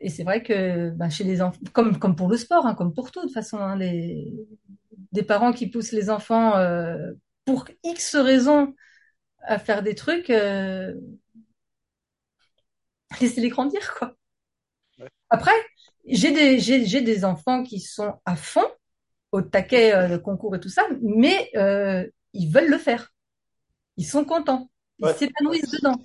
[0.00, 2.92] et c'est vrai que bah, chez les enfants, comme, comme pour le sport, hein, comme
[2.92, 4.30] pour tout, de toute façon, hein, les,
[5.12, 7.12] des parents qui poussent les enfants euh,
[7.46, 8.74] pour X raisons
[9.42, 10.94] à faire des trucs, euh,
[13.20, 14.14] laissez-les grandir, quoi.
[14.98, 15.08] Ouais.
[15.30, 15.52] Après,
[16.06, 18.66] j'ai des, j'ai, j'ai des enfants qui sont à fond,
[19.32, 23.11] au taquet, euh, le concours et tout ça, mais euh, ils veulent le faire.
[23.96, 24.70] Ils sont contents.
[24.98, 25.96] Ils ouais, s'épanouissent dedans.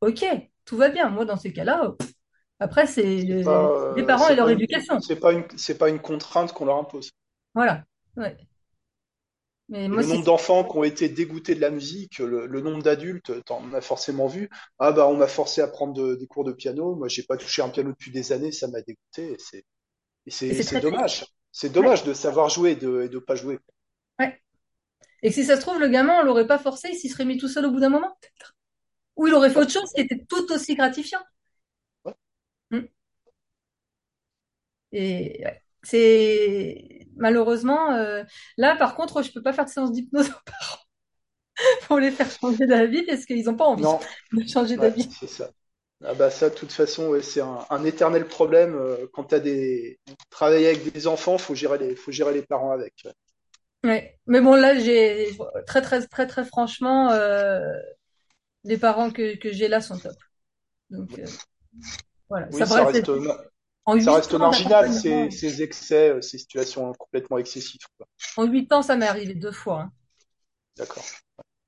[0.00, 0.24] Ok,
[0.64, 1.10] tout va bien.
[1.10, 1.92] Moi, dans ces cas-là, euh,
[2.60, 4.98] après, c'est les parents et leur une, éducation.
[4.98, 7.10] c'est pas une, c'est pas une contrainte qu'on leur impose.
[7.54, 7.84] Voilà.
[8.16, 8.36] Ouais.
[9.68, 12.82] Mais moi, le nombre d'enfants qui ont été dégoûtés de la musique, le, le nombre
[12.82, 14.50] d'adultes, t'en as forcément vu.
[14.78, 16.94] Ah bah on m'a forcé à prendre de- des cours de piano.
[16.96, 19.36] Moi j'ai pas touché un piano depuis des années, ça m'a dégoûté.
[20.26, 21.24] Et c'est dommage.
[21.52, 23.58] C'est Ouais, dommage de savoir jouer et de et de pas jouer.
[25.24, 27.36] Et si ça se trouve, le gamin, on l'aurait pas forcé, il s'y serait mis
[27.38, 28.16] tout seul au bout d'un moment.
[29.16, 31.18] Ou il aurait fait autre chose qui était tout aussi gratifiant.
[32.04, 32.14] ouais.
[32.70, 32.88] Mm.
[34.92, 35.62] Et ouais.
[35.82, 38.22] c'est malheureusement euh,
[38.56, 40.78] là, par contre, je peux pas faire de séance d'hypnose aux parents
[41.88, 44.00] pour les faire changer d'avis parce qu'ils ont pas envie Non,
[44.32, 45.08] de changer ouais, d'avis.
[45.08, 45.50] c'est ça.
[46.04, 48.74] Ah bah ça, de toute façon, ouais, c'est un, un éternel problème.
[48.76, 50.00] euh, Quand t'as des
[50.30, 52.94] travailler avec des enfants, faut gérer les faut gérer les parents avec.
[53.06, 53.12] ouais.
[53.84, 54.18] Ouais.
[54.26, 55.28] Mais bon, là, j'ai
[55.66, 57.60] très, très, très, très franchement, euh,
[58.64, 60.16] les parents que, que j'ai là sont top.
[60.90, 61.26] Donc euh,
[62.28, 63.10] voilà, ça Oui, ça paraissait reste
[63.84, 67.80] En Ça reste ans marginal, ces, ces excès, euh, ces situations complètement excessives.
[67.98, 68.06] quoi.
[68.36, 69.80] en huit ans, ça m'est arrivé deux fois.
[69.82, 69.92] hein.
[70.76, 71.04] D'accord.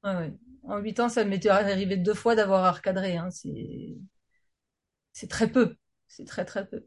[0.05, 0.33] Ouais, ouais.
[0.65, 3.17] En huit ans, ça m'était arrivé deux fois d'avoir à recadrer.
[3.17, 3.31] hein.
[3.31, 3.97] C'est,
[5.13, 5.77] c'est très peu.
[6.09, 6.87] C'est très très peu.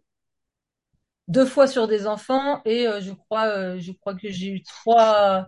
[1.30, 4.64] Deux fois sur des enfants et euh, je crois, euh, je crois que j'ai eu
[4.64, 5.48] trois,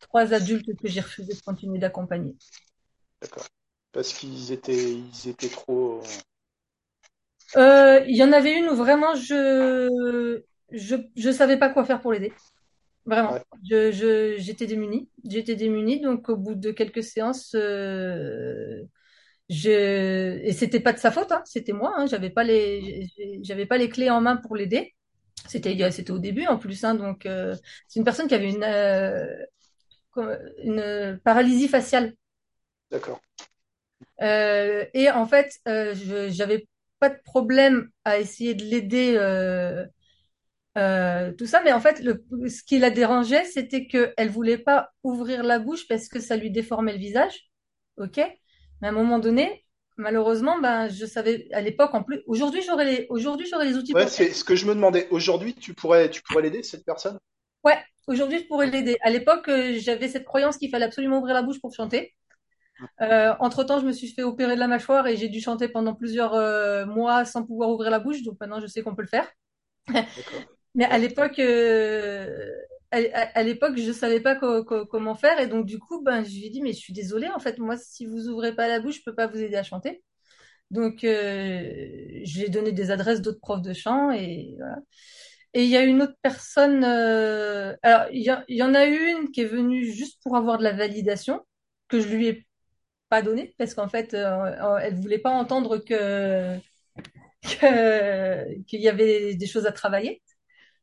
[0.00, 2.34] trois adultes que j'ai refusé de continuer d'accompagner.
[3.20, 3.46] D'accord.
[3.92, 6.00] Parce qu'ils étaient, ils étaient trop.
[7.56, 10.40] Euh, il y en avait une où vraiment je,
[10.70, 12.32] je, je savais pas quoi faire pour l'aider.
[13.04, 13.32] Vraiment.
[13.32, 15.10] Ouais, Je, je, j'étais démunie.
[15.28, 16.00] J'étais démunie.
[16.00, 18.80] Donc, au bout de quelques séances, je,
[19.50, 21.92] et c'était pas de sa faute, hein, c'était moi.
[21.96, 23.06] Hein, j'avais pas les,
[23.42, 24.94] j'avais pas les clés en main pour l'aider.
[25.50, 26.84] C'était, au début en plus.
[26.84, 27.56] Hein, donc, euh,
[27.88, 29.44] c'est une personne qui avait une, euh,
[30.62, 32.14] une paralysie faciale.
[32.90, 33.20] d'accord.
[34.22, 39.14] Euh, et en fait, je, j'avais pas de problème à essayer de l'aider.
[41.36, 45.42] Tout ça, mais en fait, le, ce qui la dérangeait, c'était qu'elle voulait pas ouvrir
[45.42, 47.50] la bouche parce que ça lui déformait le visage.
[47.96, 48.18] Ok?
[48.18, 49.64] Mais à un moment donné,
[50.00, 53.94] malheureusement, ben, je savais, à l'époque, en plus, aujourd'hui, j'aurais les, aujourd'hui, j'aurais les outils
[53.94, 55.06] Ouais, c'est ce que je me demandais.
[55.10, 57.18] Aujourd'hui, tu pourrais, tu pourrais l'aider, cette personne?
[57.62, 58.96] Ouais, aujourd'hui, je pourrais l'aider.
[59.02, 62.14] À l'époque, euh, j'avais cette croyance qu'il fallait absolument ouvrir la bouche pour chanter.
[63.02, 65.94] Euh, entre-temps, je me suis fait opérer de la mâchoire et j'ai dû chanter pendant
[65.94, 68.22] plusieurs euh, mois sans pouvoir ouvrir la bouche.
[68.22, 69.28] Donc maintenant, je sais qu'on peut le faire.
[70.74, 71.40] Mais à l'époque,
[72.92, 76.30] à, l'époque, je savais pas co- co- comment faire et donc du coup, ben, je
[76.30, 78.80] lui ai dit, mais je suis désolée, en fait, moi, si vous ouvrez pas la
[78.80, 80.02] bouche, je peux pas vous aider à chanter.
[80.70, 81.70] Donc, euh,
[82.24, 84.76] j'ai donné des adresses d'autres profs de chant et voilà.
[85.54, 89.42] Et il y a une autre personne, euh, alors il y, en a une qui
[89.42, 91.40] est venue juste pour avoir de la validation
[91.88, 92.46] que je lui ai
[93.10, 96.56] pas donnée parce qu'en fait, euh, elle voulait pas entendre que
[97.42, 100.22] que- qu'il y avait des choses à travailler.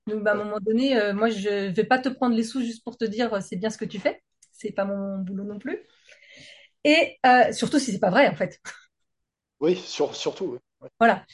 [0.07, 2.61] Donc, bah, à un moment donné, euh, moi, je vais pas te prendre les sous
[2.61, 4.21] juste pour te dire euh, c'est bien ce que tu fais.
[4.53, 5.79] C'est pas mon boulot non plus.
[6.83, 8.59] Et euh, surtout si c'est pas vrai, en fait.
[9.59, 10.57] Oui, sur, surtout.
[10.81, 10.89] ouais.
[10.99, 11.25] Voilà.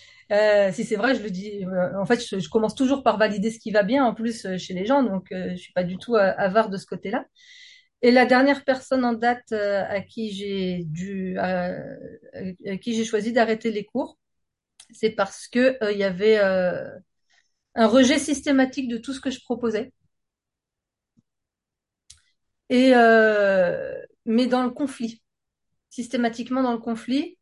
[0.71, 1.63] Si c'est vrai, je le dis.
[1.95, 4.73] en fait, je, je commence toujours par valider ce qui va bien, en plus chez
[4.73, 5.03] les gens.
[5.03, 7.25] Donc, je suis pas du tout avare de ce côté-là.
[8.01, 11.71] Et la dernière personne en date à qui j'ai dû, à
[12.81, 14.17] qui j'ai choisi d'arrêter les cours,
[14.91, 16.39] c'est parce que il y avait
[17.75, 19.91] un rejet systématique de tout ce que je proposais.
[22.69, 23.93] Et euh,
[24.25, 25.21] mais dans le conflit,
[25.89, 27.37] systématiquement dans le conflit,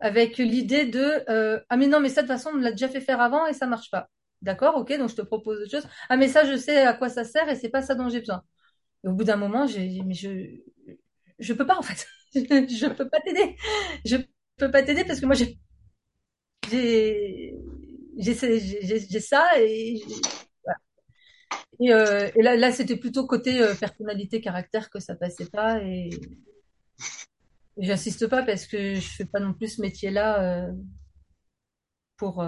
[0.00, 2.72] avec l'idée de euh, ah mais non mais ça de toute façon on me l'a
[2.72, 4.10] déjà fait faire avant et ça marche pas.
[4.42, 5.88] D'accord, ok, donc je te propose autre chose.
[6.10, 8.20] Ah mais ça je sais à quoi ça sert et c'est pas ça dont j'ai
[8.20, 8.42] besoin.
[9.04, 10.30] Au bout d'un moment j'ai dit mais je
[11.38, 13.56] je peux pas en fait, je peux pas t'aider,
[14.04, 14.16] je
[14.58, 15.58] peux pas t'aider parce que moi j'ai
[18.16, 20.02] j'ai ça et
[20.64, 20.78] voilà.
[21.80, 25.82] et, euh, et là là c'était plutôt côté euh, personnalité caractère que ça passait pas
[25.82, 26.10] et
[27.78, 30.72] Et J'insiste pas parce que je fais pas non plus ce métier-là euh,
[32.16, 32.42] pour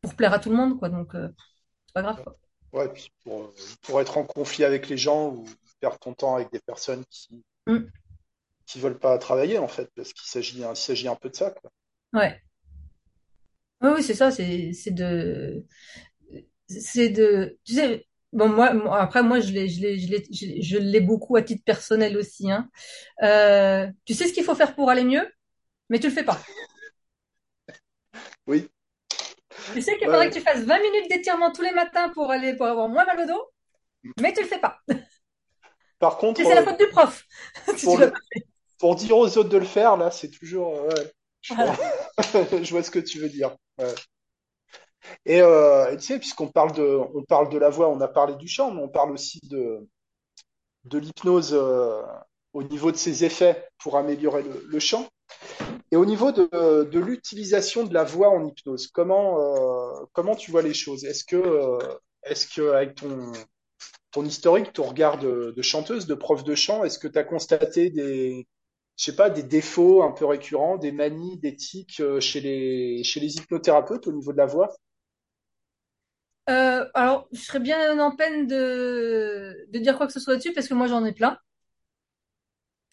[0.00, 0.88] pour plaire à tout le monde, quoi.
[0.88, 2.36] Donc c'est pas grave, quoi.
[2.72, 3.52] Ouais, puis pour,
[3.82, 5.44] pour être en conflit avec les gens ou
[5.80, 7.86] perdre ton temps avec des personnes qui, Mm.
[8.66, 11.50] qui veulent pas travailler, en fait, parce qu'il s'agit, il s'agit un peu de ça,
[11.52, 11.70] quoi.
[12.12, 12.42] Ouais.
[13.82, 14.30] Oui, oui, c'est ça.
[14.30, 15.64] C'est de
[16.68, 18.06] c'est de tu sais.
[18.32, 22.50] Bon moi, moi, après moi je l'ai je l'ai beaucoup à titre personnel aussi.
[22.50, 22.70] Hein.
[23.22, 25.26] Euh, tu sais ce qu'il faut faire pour aller mieux,
[25.90, 26.40] mais tu le fais pas.
[28.46, 28.68] Oui,
[29.74, 30.30] Tu sais qu'il faudrait ouais.
[30.30, 33.20] que tu fasses 20 minutes d'étirement tous les matins pour aller pour avoir moins mal
[33.20, 33.50] au dos,
[34.20, 34.78] mais tu le fais pas.
[35.98, 37.24] Par contre, c'est la euh, faute du prof
[37.82, 41.12] pour le, dire aux autres de le faire, là, c'est toujours, euh, ouais,
[41.42, 42.62] je vois, Voilà.
[42.64, 43.56] je vois ce que tu veux dire.
[43.78, 43.94] Ouais.
[45.26, 48.36] Et euh, tu sais, puisqu'on parle de, on parle de la voix, on a parlé
[48.36, 49.86] du chant, mais on parle aussi de,
[50.84, 52.02] de l'hypnose euh,
[52.52, 55.08] au niveau de ses effets pour améliorer le, chant.
[55.90, 60.50] Et au niveau de, de l'utilisation de la voix en hypnose, comment, euh, comment tu
[60.50, 61.04] vois les choses?
[61.04, 61.78] Est-ce que, euh,
[62.24, 63.32] est-ce que avec ton,
[64.10, 67.24] ton historique, ton regard de, de chanteuse, de prof de chant, est-ce que tu as
[67.24, 68.46] constaté des,
[68.96, 73.04] je sais pas, des défauts un peu récurrents, des manies, des tics euh, chez les,
[73.04, 74.70] chez les hypnothérapeutes au niveau de la voix?
[76.50, 80.52] Euh, alors, je serais bien en peine de, de dire quoi que ce soit dessus
[80.52, 81.38] parce que moi j'en ai plein.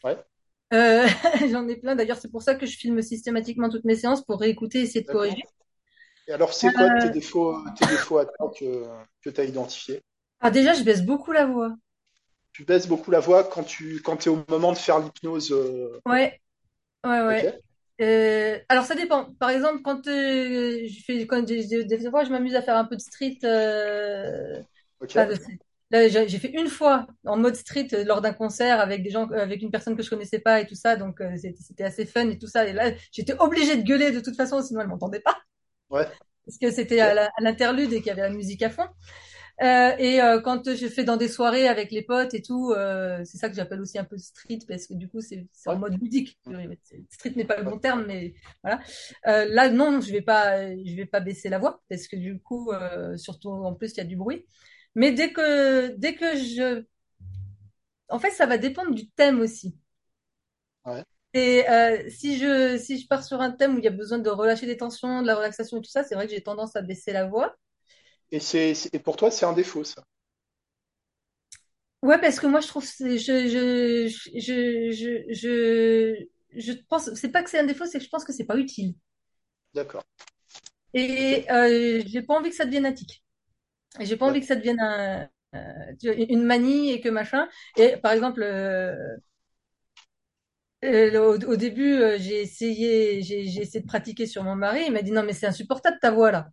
[0.04, 0.26] Ouais,
[0.74, 1.08] Euh,
[1.52, 1.96] j'en ai plein.
[1.96, 5.02] D'ailleurs, c'est pour ça que je filme systématiquement toutes mes séances pour réécouter et essayer
[5.02, 5.44] de corriger.
[6.28, 8.88] Et alors, c'est quoi tes défauts, tes défauts à toi que,
[9.22, 10.02] que tu as identifiés?
[10.42, 11.76] ah, déjà, je baisse beaucoup la voix.
[12.60, 15.98] Tu baisses beaucoup la voix quand tu, quand t'es au moment de faire l'hypnose, euh,
[16.06, 16.42] Ouais,
[17.06, 17.60] ouais, ouais.
[18.02, 19.32] Euh, alors ça dépend.
[19.36, 22.98] Par exemple, quand euh, je fais, quand des fois je m'amuse à faire un peu
[22.98, 23.38] de street.
[23.46, 24.60] euh,
[25.10, 25.30] enfin.
[25.90, 29.62] Là, j'ai fait une fois en mode street lors d'un concert avec des gens, avec
[29.62, 31.24] une personne que je connaissais pas et tout ça, donc
[31.58, 32.68] c'était assez fun et tout ça.
[32.68, 35.38] Et là, j'étais obligée de gueuler de toute façon, sinon elle m'entendait pas,
[35.90, 36.08] ouais,
[36.46, 38.86] parce que c'était à l'interlude et qu'il y avait la musique à fond.
[39.62, 43.22] Euh, et euh, quand je fais dans des soirées avec les potes et tout, euh,
[43.26, 46.00] c'est ça que j'appelle aussi un peu street parce que du coup c'est en mode
[46.02, 46.40] ludique.
[47.10, 48.80] Street n'est pas le bon terme, mais voilà.
[49.28, 52.40] Euh, là non, je vais pas, je vais pas baisser la voix parce que du
[52.40, 54.46] coup, euh, surtout en plus il y a du bruit.
[54.96, 56.84] Mais dès que dès que je,
[58.10, 59.76] en fait ça va dépendre du thème aussi.
[60.86, 61.04] ouais.
[61.34, 64.18] Et euh, si je si je pars sur un thème où il y a besoin
[64.20, 66.76] de relâcher des tensions, de la relaxation et tout ça, c'est vrai que j'ai tendance
[66.76, 67.56] à baisser la voix.
[68.32, 68.74] Et c'est,
[69.04, 70.04] pour toi, c'est un défaut, ça.
[72.02, 74.08] Ouais, parce que moi, je trouve, c'est- je, je,
[74.40, 76.26] je, je, je,
[76.60, 78.58] je pense, c'est pas que c'est un défaut, c'est que je pense que c'est pas
[78.58, 78.96] utile.
[79.74, 80.06] D'accord.
[80.94, 83.24] Et euh, j'ai pas envie que ça devienne un tic.
[84.00, 85.94] Et J'ai pas envie que ça devienne un, euh,
[86.30, 87.50] une manie et que machin.
[87.78, 88.96] Et par exemple, euh,
[90.86, 94.84] euh, au, au début, j'ai essayé, j'ai essayé de pratiquer sur mon mari.
[94.88, 96.50] Il m'a dit non, mais c'est insupportable ta voix là.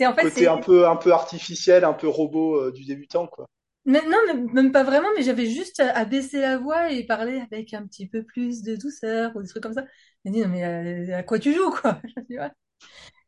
[0.00, 3.26] C'est en fait, Côté un peu, un peu artificiel, un peu robot euh, du débutant,
[3.26, 3.50] quoi.
[3.84, 7.74] Mais non, même pas vraiment, mais j'avais juste à, baisser la voix et parler avec
[7.74, 9.84] un petit peu plus de douceur ou des trucs comme ça.
[10.24, 12.00] Il m'a dit, non, mais euh, à, quoi tu joues, quoi?
[12.16, 12.36] Je dis.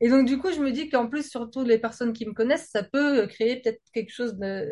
[0.01, 2.71] Et donc, du coup, je me dis qu'en plus, surtout les personnes qui me connaissent,
[2.71, 4.67] ça peut créer peut-être quelque chose de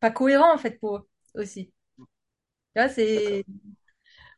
[0.00, 1.72] pas cohérent, en fait, pour eux aussi.
[1.96, 2.02] Tu
[2.76, 2.94] vois, D'accord.
[2.96, 3.44] c'est,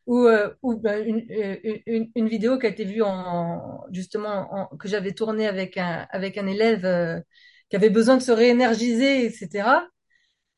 [0.06, 4.48] ou, euh, ou ben, une, euh, une, une vidéo qui a été vue en, justement,
[4.54, 7.20] en- que j'avais tournée avec un, avec un élève, euh,
[7.70, 9.88] qui avait besoin de se réénergiser, etc.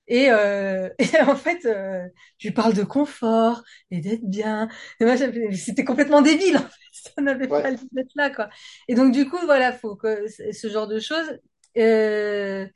[0.08, 2.06] Et, euh, et en fait, euh,
[2.38, 4.68] je lui parle de confort et d'être bien.
[5.00, 6.56] Et moi, j'avais- c'était complètement débile.
[6.58, 6.68] En fait.
[7.16, 8.48] Ça n'avait Ouais, pas lieu d'être là, quoi.
[8.88, 11.38] Et donc, du coup, voilà, faut que ce genre de choses.
[11.78, 12.66] Euh,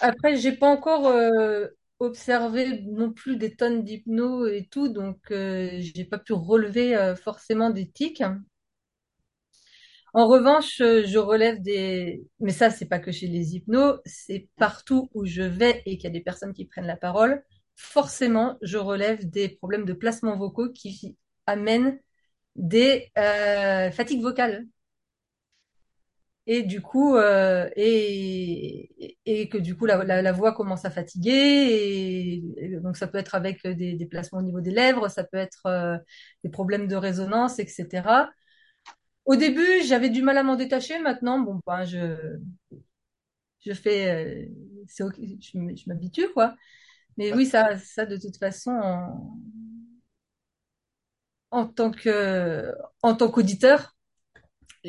[0.00, 1.66] après, j'ai pas encore euh,
[2.00, 7.16] observé non plus des tonnes d'hypno et tout, donc euh, j'ai pas pu relever euh,
[7.16, 8.22] forcément des tics.
[10.14, 14.48] En revanche, euh, je relève des, mais ça, c'est pas que chez les hypnos, c'est
[14.56, 17.44] partout où je vais et qu'il y a des personnes qui prennent la parole.
[17.76, 22.00] Forcément, je relève des problèmes de placement vocaux qui amènent
[22.56, 23.12] des
[23.92, 24.66] fatigues vocales.
[26.50, 28.88] Et du coup, euh, et,
[29.50, 32.42] que du coup, la, voix commence à fatiguer.
[32.56, 35.36] Et, donc, ça peut être avec des, des placements au niveau des lèvres, ça peut
[35.36, 35.98] être euh,
[36.44, 38.30] des problèmes de résonance, etc.
[39.26, 40.98] Au début, j'avais du mal à m'en détacher.
[41.00, 42.38] Maintenant, bon, ben, je,
[43.60, 44.46] je fais, euh,
[44.88, 46.56] je, m'habitue, quoi.
[47.18, 48.72] Mais oui, ça, ça, de toute façon,
[51.50, 52.72] en tant que,
[53.02, 53.97] en tant qu'auditeur,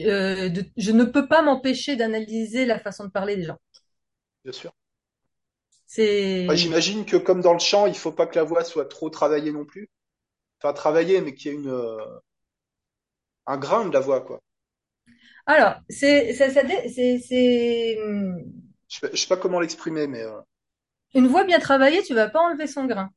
[0.05, 3.57] euh, de- je ne peux pas m'empêcher d'analyser la façon de parler des gens.
[4.43, 4.71] bien sûr.
[6.49, 9.09] Ouais, j'imagine que comme dans le chant, il faut pas que la voix soit trop
[9.09, 9.89] travaillée non plus.
[10.61, 11.97] Enfin, travaillée, mais qu'il y ait une, euh,
[13.47, 14.39] un grain de la voix, quoi.
[15.45, 17.97] alors, c'est, ça, ça dé- c'est, c'est,
[18.89, 20.41] Je sais, je sais pas comment l'exprimer, mais euh,
[21.13, 23.11] une voix bien travaillée, tu vas pas enlever son grain.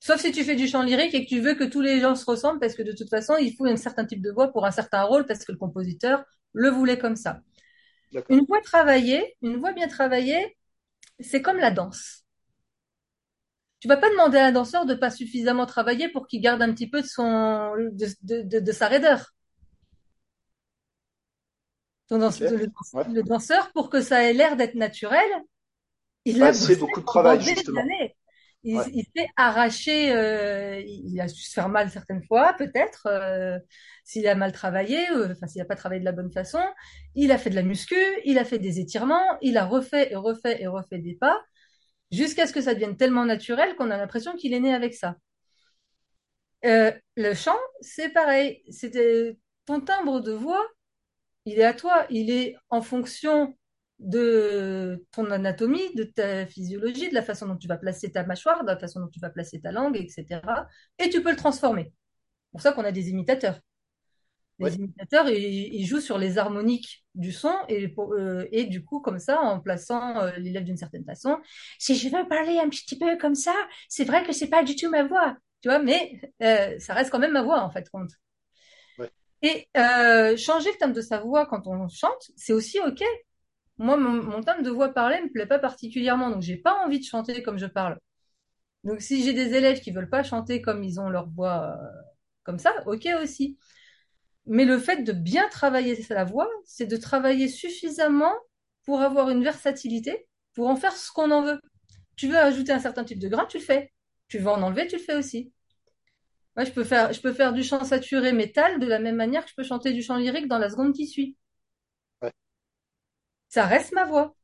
[0.00, 2.14] Sauf si tu fais du chant lyrique et que tu veux que tous les gens
[2.14, 4.64] se ressemblent, parce que de toute façon, il faut un certain type de voix pour
[4.64, 7.40] un certain rôle, parce que le compositeur le voulait comme ça.
[8.28, 10.56] Une voix travaillée, une voix bien travaillée,
[11.20, 12.24] c'est comme la danse.
[13.80, 16.72] Tu vas pas demander à un danseur de pas suffisamment travailler pour qu'il garde un
[16.72, 19.34] petit peu de son, de, de, de, de sa raideur.
[22.08, 23.04] Ton le, Ouais.
[23.12, 25.28] le danseur, pour que ça ait l'air d'être naturel,
[26.24, 27.82] il a c'est bossé beaucoup de travail, justement.
[28.64, 28.84] Il, Ouais.
[28.92, 33.58] il s'est arraché, euh, il a dû se faire mal certaines fois, peut-être, euh,
[34.04, 36.60] s'il a mal travaillé, euh, enfin s'il n'a pas travaillé de la bonne façon.
[37.14, 40.16] Il a fait de la muscu, il a fait des étirements, il a refait et
[40.16, 41.40] refait et refait des pas,
[42.12, 45.16] jusqu'à ce que ça devienne tellement naturel qu'on a l'impression qu'il est né avec ça.
[46.64, 48.62] Euh, le chant, c'est pareil.
[48.70, 50.66] C'était ton timbre de voix,
[51.46, 53.56] il est à toi, il est en fonction
[53.98, 58.62] de ton anatomie, de ta physiologie, de la façon dont tu vas placer ta mâchoire,
[58.64, 60.68] de la façon dont tu vas placer ta langue, etc.
[60.98, 61.84] Et tu peux le transformer.
[61.84, 63.60] C'est pour ça qu'on a des imitateurs.
[64.60, 64.76] Les Ouais.
[64.76, 69.20] imitateurs, ils, ils jouent sur les harmoniques du son et, euh, et du coup, comme
[69.20, 71.38] ça, en plaçant euh, l'élève d'une certaine façon,
[71.78, 73.54] si je veux parler un petit peu comme ça,
[73.88, 77.10] c'est vrai que c'est pas du tout ma voix, tu vois, mais euh, ça reste
[77.10, 78.10] quand même ma voix en fait compte.
[78.98, 79.10] Ouais.
[79.42, 79.68] Et
[80.36, 83.02] changer le timbre de sa voix quand on chante, c'est aussi ok.
[83.78, 87.04] Moi, mon, mon de voix parlée me plaît pas particulièrement, donc j'ai pas envie de
[87.04, 87.98] chanter comme je parle.
[88.84, 91.86] Donc, si j'ai des élèves qui veulent pas chanter comme ils ont leur voix euh,
[92.44, 93.58] comme ça, ok aussi.
[94.46, 98.34] Mais le fait de bien travailler la voix, c'est de travailler suffisamment
[98.84, 101.60] pour avoir une versatilité, pour en faire ce qu'on en veut.
[102.16, 103.92] Tu veux ajouter un certain type de grain, tu le fais.
[104.28, 105.52] Tu veux en enlever, tu le fais aussi.
[106.56, 109.44] Moi, je peux faire, je peux faire du chant saturé métal de la même manière
[109.44, 111.36] que je peux chanter du chant lyrique dans la seconde qui suit.
[113.48, 114.36] Ça reste ma voix.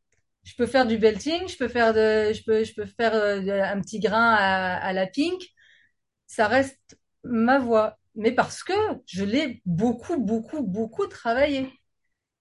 [0.45, 5.07] Je peux faire du belting, je peux faire euh, un petit grain à, à la
[5.07, 5.43] pink.
[6.27, 7.99] Ça reste ma voix.
[8.17, 8.75] Mais parce que
[9.07, 11.73] je l'ai beaucoup, beaucoup, beaucoup travaillé.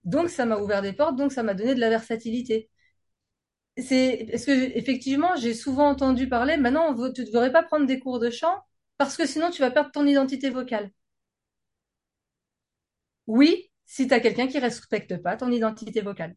[0.04, 2.70] Donc, ça m'a ouvert des portes, donc ça m'a donné de la versatilité.
[3.76, 7.98] C'est, parce que, effectivement, j'ai souvent entendu parler, maintenant, tu ne devrais pas prendre des
[7.98, 8.56] cours de chant
[8.98, 10.90] parce que sinon, tu vas perdre ton identité vocale.
[13.26, 16.36] Oui, si tu as quelqu'un qui respecte pas ton identité vocale.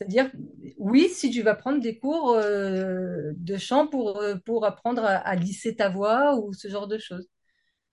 [0.00, 0.30] C'est-à-dire,
[0.78, 5.16] oui, si tu vas prendre des cours euh, de chant pour, euh, pour apprendre à,
[5.16, 7.28] à, lisser ta voix ou ce genre de choses.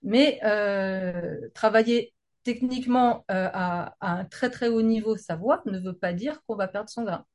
[0.04, 5.80] Mais euh, travailler techniquement euh, à, à, un très très haut niveau sa voix ne
[5.80, 7.26] veut pas dire qu'on va perdre son grain.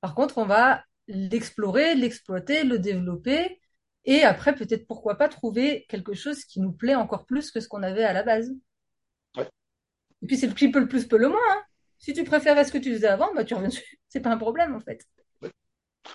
[0.00, 3.60] Par contre, on va l'explorer, l'exploiter, le développer,
[4.04, 7.68] et après peut-être pourquoi pas trouver quelque chose qui nous plaît encore plus que ce
[7.68, 8.52] qu'on avait à la base.
[9.36, 9.48] Ouais.
[10.22, 11.38] Et puis c'est le qui peut le plus, peut le moins.
[11.52, 11.62] Hein.
[11.98, 13.98] Si tu préférais ce que tu faisais avant, bah tu reviens dessus.
[14.08, 15.06] C'est pas un problème en fait.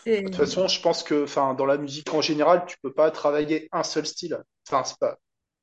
[0.05, 1.25] De toute façon, je pense que,
[1.55, 4.41] dans la musique en général, tu peux pas travailler un seul style.
[4.67, 5.17] Enfin, c'est pas,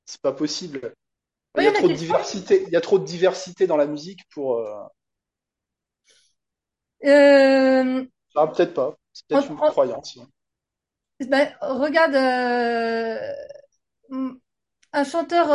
[0.05, 0.93] c'est pas possible.
[1.57, 2.63] Il y a trop de diversité.
[2.67, 4.59] Il y a trop de diversité dans la musique pour.
[4.59, 4.83] Euh...
[7.05, 8.05] Euh...
[8.35, 8.95] Ah, peut-être pas.
[9.13, 10.19] C'est peut-être une croyance.
[11.27, 13.33] Ben, regarde, euh,
[14.93, 15.47] un chanteur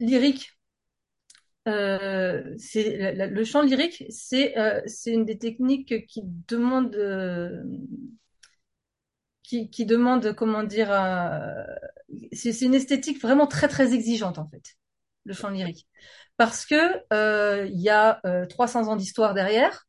[0.00, 0.52] lyrique,
[1.68, 7.62] euh, c'est le, chant lyrique, c'est euh, c'est une des techniques qui demande euh,
[9.44, 10.88] qui, demande comment dire
[12.32, 14.76] c'est une esthétique vraiment très très exigeante en fait,
[15.24, 15.86] le chant lyrique,
[16.36, 16.74] parce que
[17.68, 19.86] il y a euh, 300 ans d'histoire derrière.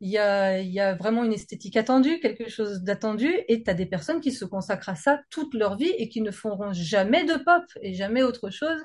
[0.00, 3.74] Il y a, y a vraiment une esthétique attendue, quelque chose d'attendu, et tu as
[3.74, 7.24] des personnes qui se consacrent à ça toute leur vie et qui ne feront jamais
[7.24, 8.80] de pop et jamais autre chose.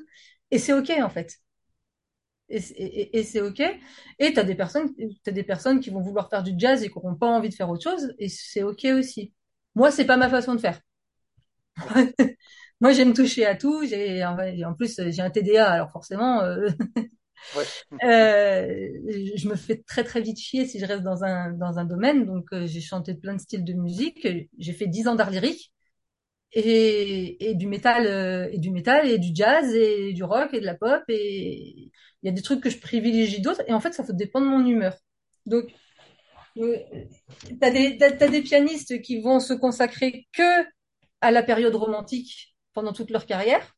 [0.51, 1.39] Et c'est OK, en fait.
[2.49, 3.61] Et, et, et c'est OK.
[4.19, 4.93] Et tu as des personnes,
[5.23, 7.53] t'as des personnes qui vont vouloir faire du jazz et qui n'auront pas envie de
[7.55, 9.33] faire autre chose, et c'est OK aussi.
[9.75, 10.79] Moi, c'est pas ma façon de faire.
[12.81, 13.83] Moi, j'aime toucher à tout.
[13.85, 16.69] J'ai, en plus, j'ai un TDA, alors forcément, euh,
[17.53, 17.69] Ouais.
[18.03, 18.67] euh,
[19.35, 22.25] je me fais très très vite chier si je reste dans un dans un domaine.
[22.25, 24.27] Donc, euh, j'ai chanté plein de styles de musique.
[24.57, 25.73] J'ai fait 10 ans d'art lyrique
[26.53, 28.07] et, et du métal
[28.53, 31.91] et du métal et du jazz et du rock et de la pop et
[32.23, 34.47] il y a des trucs que je privilégie d'autres et en fait ça faut dépendre
[34.47, 34.95] de mon humeur.
[35.45, 35.65] Donc
[36.57, 36.77] euh,
[37.59, 40.65] t'as des t'as, des pianistes qui vont se consacrer que
[41.21, 43.75] à la période romantique pendant toute leur carrière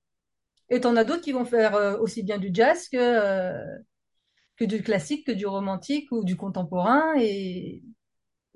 [0.70, 3.78] et t'en as d'autres qui vont faire euh, aussi bien du jazz que euh,
[4.58, 7.84] que du classique que du romantique ou du contemporain et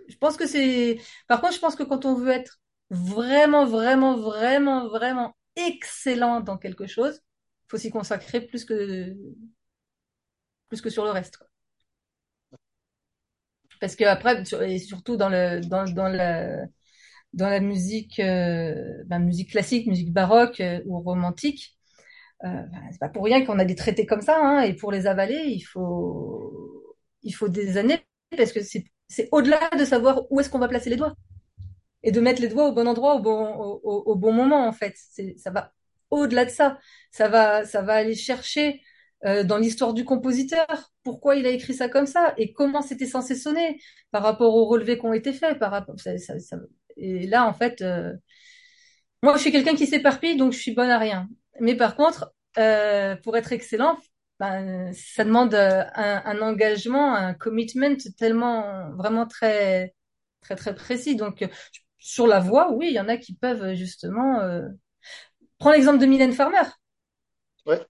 [0.08, 2.60] je pense que c'est par contre je pense que quand on veut être
[2.90, 7.22] vraiment, vraiment, vraiment, vraiment excellent dans quelque chose,
[7.68, 9.14] faut s'y consacrer plus que,
[10.68, 11.40] plus que sur le reste.
[13.80, 16.66] Parce que après, et surtout dans le, dans, dans la,
[17.34, 21.78] dans la musique, euh, ben, musique classique, musique baroque euh, ou romantique,
[22.44, 24.92] euh, ben, c'est pas pour rien qu'on a des traités comme ça, hein, et pour
[24.92, 28.00] les avaler, il faut, il faut des années
[28.38, 28.86] parce que c'est,
[29.32, 31.16] au-delà de savoir où est-ce qu'on va placer les doigts
[32.04, 34.96] et de mettre les doigts au bon endroit au bon au, bon moment en fait.
[35.38, 35.74] Ça va
[36.12, 36.80] au-delà de ça.
[37.12, 38.82] Ça va ça va aller chercher
[39.26, 43.06] euh, dans l'histoire du compositeur pourquoi il a écrit ça comme ça et comment c'était
[43.06, 43.80] censé sonner
[44.12, 46.58] par rapport aux relevés qui ont été faits par rapport ça, ça, ça...
[46.98, 48.14] et là en fait euh...
[49.24, 51.30] moi je suis quelqu'un qui s'éparpille donc je suis bonne à rien.
[51.60, 53.98] Mais par contre euh, pour être excellent
[54.40, 59.94] ben, ça demande un, un engagement, un commitment tellement vraiment très
[60.42, 61.16] très très précis.
[61.16, 61.48] Donc
[61.98, 64.42] sur la voie, oui, il y en a qui peuvent justement.
[64.42, 64.68] Euh...
[65.58, 66.64] Prends l'exemple de Mylène Farmer.
[67.66, 67.86] Ouais.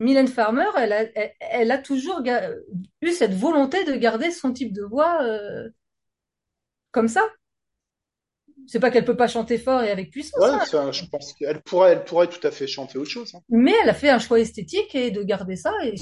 [0.00, 2.22] Mylène Farmer, elle a, elle, elle a toujours
[3.02, 5.68] eu cette volonté de garder son type de voix euh,
[6.90, 7.22] comme ça.
[8.66, 10.40] C'est pas qu'elle peut pas chanter fort et avec puissance.
[10.40, 10.92] Ouais, hein.
[10.92, 13.34] je pense qu'elle pourrait, elle pourrait tout à fait chanter autre chose.
[13.34, 13.40] Hein.
[13.48, 15.94] Mais elle a fait un choix esthétique et de garder ça et,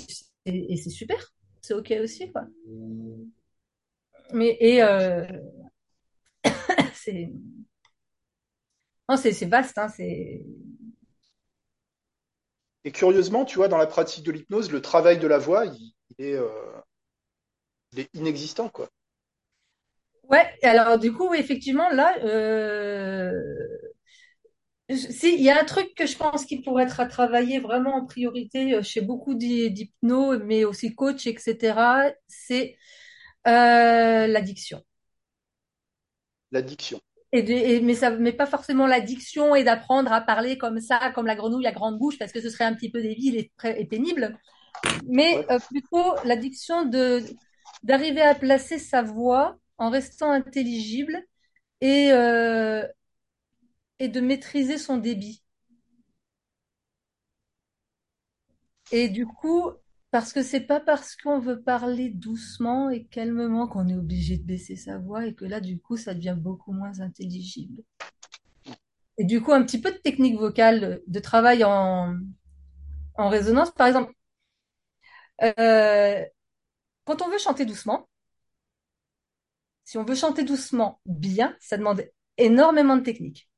[0.46, 1.32] et, et c'est super.
[1.60, 2.46] C'est ok aussi, quoi.
[4.32, 5.24] Mais et euh,
[6.94, 7.30] c'est
[9.08, 10.42] non, c'est c'est vaste, hein, c'est.
[12.84, 15.92] Et curieusement, tu vois, dans la pratique de l'hypnose, le travail de la voix, il,
[16.18, 16.48] il est, euh,
[17.92, 18.90] il est inexistant, quoi.
[20.24, 23.32] Ouais, alors du coup, effectivement, là, euh,
[24.90, 27.94] si, il y a un truc que je pense qui pourrait être à travailler vraiment
[27.96, 32.76] en priorité euh, chez beaucoup d'hy- d'hypnos, mais aussi coach, etc., c'est
[33.48, 34.82] euh, l'addiction.
[36.52, 37.02] L'addiction.
[37.34, 41.12] Et de- et- mais ça, mais pas forcément l'addiction et d'apprendre à parler comme ça,
[41.14, 43.86] comme la grenouille à grande bouche, parce que ce serait un petit peu débile et,
[43.86, 44.38] pénible.
[45.08, 45.46] Mais Ouais.
[45.50, 47.22] euh, plutôt l'addiction de
[47.84, 51.22] d'arriver à placer sa voix en restant intelligible
[51.82, 52.86] et euh,
[53.98, 55.42] et de maîtriser son débit.
[58.90, 59.72] Et du coup,
[60.14, 64.44] parce que c'est pas parce qu'on veut parler doucement et calmement qu'on est obligé de
[64.44, 67.82] baisser sa voix et que là, du coup, ça devient beaucoup moins intelligible.
[69.18, 72.14] Et du coup, un petit peu de technique vocale, de travail en,
[73.16, 73.72] en résonance.
[73.72, 74.12] Par exemple,
[75.42, 76.24] euh,
[77.04, 78.08] quand on veut chanter doucement,
[79.84, 82.04] si on veut chanter doucement bien, ça demande
[82.38, 83.50] énormément de technique.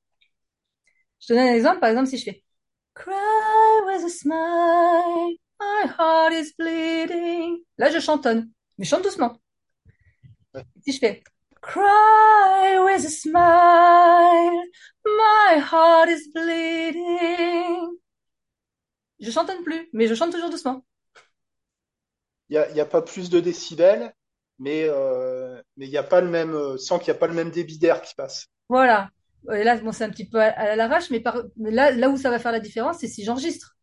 [1.21, 1.81] Je te donne un exemple.
[1.81, 2.43] Par exemple, si je fais
[2.95, 3.13] Cry
[3.87, 7.59] with a smile, my heart is bleeding.
[7.79, 9.41] Là, je chantonne, mais je chante doucement.
[10.83, 11.23] Si je fais
[11.61, 14.63] Cry with a smile,
[15.05, 17.99] my heart is bleeding.
[19.21, 20.85] Je chantonne plus, mais je chante toujours doucement.
[22.49, 24.15] Il y a, pas plus de décibels,
[24.61, 27.27] mais euh, mais il y a pas le même, euh, sans qu'il n'y a pas
[27.27, 28.47] le même débit d'air qui passe.
[28.69, 29.11] Voilà.
[29.53, 32.09] Et là, bon, c'est un petit peu à, à l'arrache, mais, par, mais là, là
[32.09, 33.77] où ça va faire la différence, c'est si j'enregistre.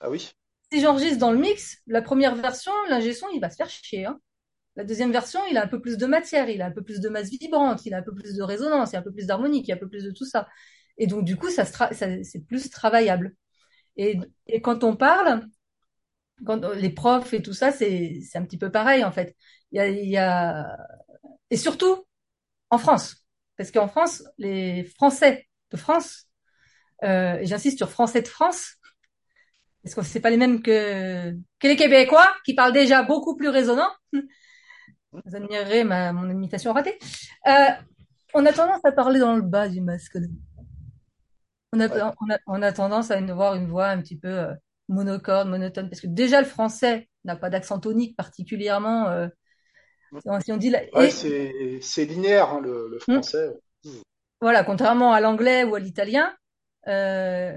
[0.00, 0.34] Ah oui,
[0.72, 4.06] Si j'enregistre dans le mix, la première version, l'ingé son, il va se faire chier.
[4.06, 4.18] Hein.
[4.74, 6.98] La deuxième version, il a un peu plus de matière, il a un peu plus
[6.98, 9.26] de masse vibrante, il a un peu plus de résonance, il a un peu plus
[9.26, 10.48] d'harmonique, il a un peu plus de tout ça.
[10.96, 13.34] Et donc, du coup, ça, ça c'est plus travaillable.
[13.98, 14.18] Et,
[14.62, 15.46] quand on parle,
[16.46, 19.36] quand les profs et tout ça, c'est un petit peu pareil en fait.
[19.72, 20.74] Il y a.
[21.50, 22.06] Et surtout
[22.70, 23.26] en France,
[23.58, 26.28] parce qu'en France, les Français de France,
[27.04, 28.78] euh, j'insiste sur Français de France,
[29.82, 33.48] parce que c'est pas les mêmes que que les Québécois qui parlent déjà beaucoup plus
[33.48, 33.90] résonnant.
[35.12, 36.98] Vous admirerez ma mon imitation ratée.
[37.46, 37.68] Euh,
[38.34, 40.28] on a tendance à parler dans le bas du masculin.
[41.72, 42.02] On a, ouais.
[42.20, 44.54] on a, on a tendance à avoir une voix un petit peu euh,
[44.88, 49.08] monocorde, monotone, parce que déjà le français n'a pas d'accent tonique particulièrement.
[49.08, 49.28] euh,
[50.44, 53.50] si on dit la- Ouais, et c'est c'est linéaire hein, le, le hum, français.
[54.40, 56.34] voilà, contrairement à l'anglais ou à l'italien,
[56.88, 57.52] euh,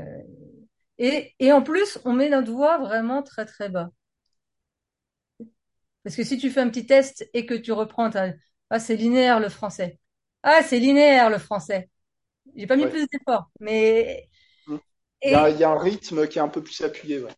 [0.97, 3.89] et, et en plus on met notre voix vraiment très très bas.
[6.03, 8.09] Parce que si tu fais un petit test et que tu reprends,
[8.69, 9.99] ah c'est linéaire le français,
[10.43, 11.89] ah c'est linéaire le français.
[12.55, 12.89] J'ai pas mis Ouais.
[12.89, 14.29] plus d'efforts, mais
[14.67, 14.77] Mm.
[15.27, 17.19] Il y a, et il y a un rythme qui est un peu plus appuyé.
[17.23, 17.31] Ouais.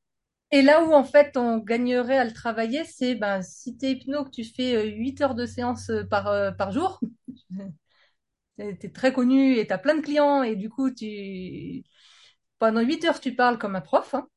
[0.52, 4.24] Et là où en fait on gagnerait à le travailler, c'est ben, si t'es hypno,
[4.26, 7.00] que tu fais euh, 8 heures de séance euh, par, euh, par jour,
[8.80, 11.84] t'es très connu et t'as plein de clients et du coup tu
[12.60, 14.28] pendant 8 heures tu parles comme un prof, hein,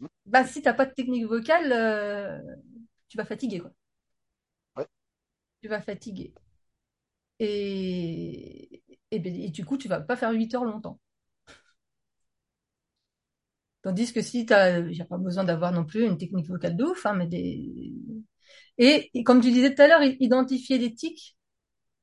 [0.00, 0.06] Mm.
[0.26, 2.38] bah si t'as pas de technique vocale, euh,
[3.08, 3.72] tu vas fatiguer quoi.
[4.76, 4.86] Ouais.
[5.62, 6.34] Tu vas fatiguer.
[7.38, 11.00] Et, et, ben, et du coup tu vas pas faire 8 heures longtemps.
[13.82, 17.06] Tandis que si n'y a pas besoin d'avoir non plus une technique vocale de ouf,
[17.06, 17.92] hein, mais des...
[18.78, 21.36] Et, et comme tu disais tout à l'heure, identifier les tics,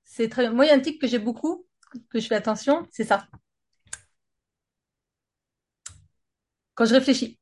[0.05, 0.49] c'est très...
[0.51, 1.65] Moi, il y a un tic que j'ai beaucoup,
[2.09, 3.27] que je fais attention, c'est ça.
[6.75, 7.39] Quand je réfléchis,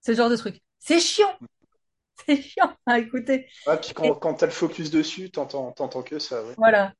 [0.00, 0.62] c'est le genre de truc.
[0.78, 1.36] C'est chiant,
[2.26, 3.48] c'est chiant à écouter.
[3.66, 6.44] Ouais, puis quand, quand t'as le focus dessus, t'entends, t'entends que ça.
[6.44, 6.54] Ouais.
[6.56, 6.92] voilà.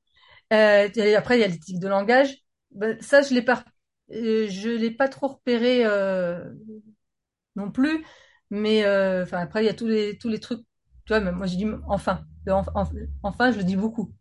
[0.52, 2.36] Euh, après, il y a tics de langage.
[2.72, 3.64] Ben, ça, je l'ai pas,
[4.12, 6.44] euh, je l'ai pas trop repéré euh,
[7.54, 8.04] non plus.
[8.50, 10.60] Mais euh, enfin, après, il y a tous les tous les trucs.
[11.04, 12.24] Tu vois, moi, j'ai dit enfin.
[13.22, 14.12] Enfin, je le dis beaucoup.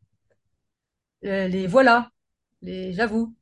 [1.21, 2.09] Les voilà,
[2.61, 3.35] les j'avoue,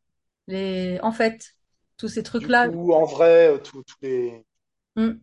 [0.47, 1.55] les en fait,
[1.97, 4.43] tous ces trucs-là, coup, en vrai, euh, tous les.
[4.95, 5.19] hmm,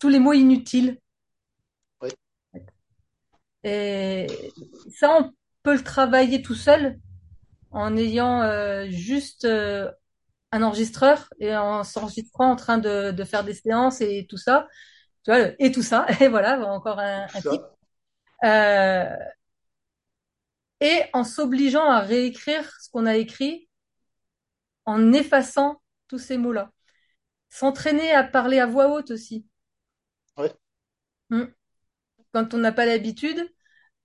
[0.00, 0.98] tous les mots inutiles.
[2.00, 2.10] Ouais.
[3.64, 4.26] Et
[4.94, 6.98] ça, on peut le travailler tout seul
[7.72, 9.90] en ayant euh, juste euh,
[10.52, 14.68] un enregistreur et en s'enregistrant en train de, de faire des séances et tout ça.
[15.24, 16.06] Tu vois, et tout ça.
[16.22, 17.42] Et voilà, encore un, un.
[18.44, 19.16] Euh,
[20.80, 23.68] et en s'obligeant à réécrire ce qu'on a écrit
[24.86, 26.72] en effaçant tous ces mots-là.
[27.50, 29.46] S'entraîner à parler à voix haute aussi.
[30.36, 30.52] Ouais.
[31.30, 31.46] Hmm.
[32.32, 33.40] Quand on n'a pas l'habitude,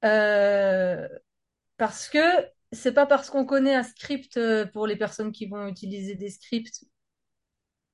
[0.06, 1.08] euh,
[1.78, 2.20] parce que
[2.72, 6.30] c'est pas parce qu'on connaît un script euh, pour les personnes qui vont utiliser des
[6.30, 6.86] scripts,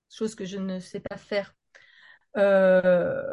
[0.10, 1.54] chose que je ne sais pas faire.
[2.38, 3.24] Euh,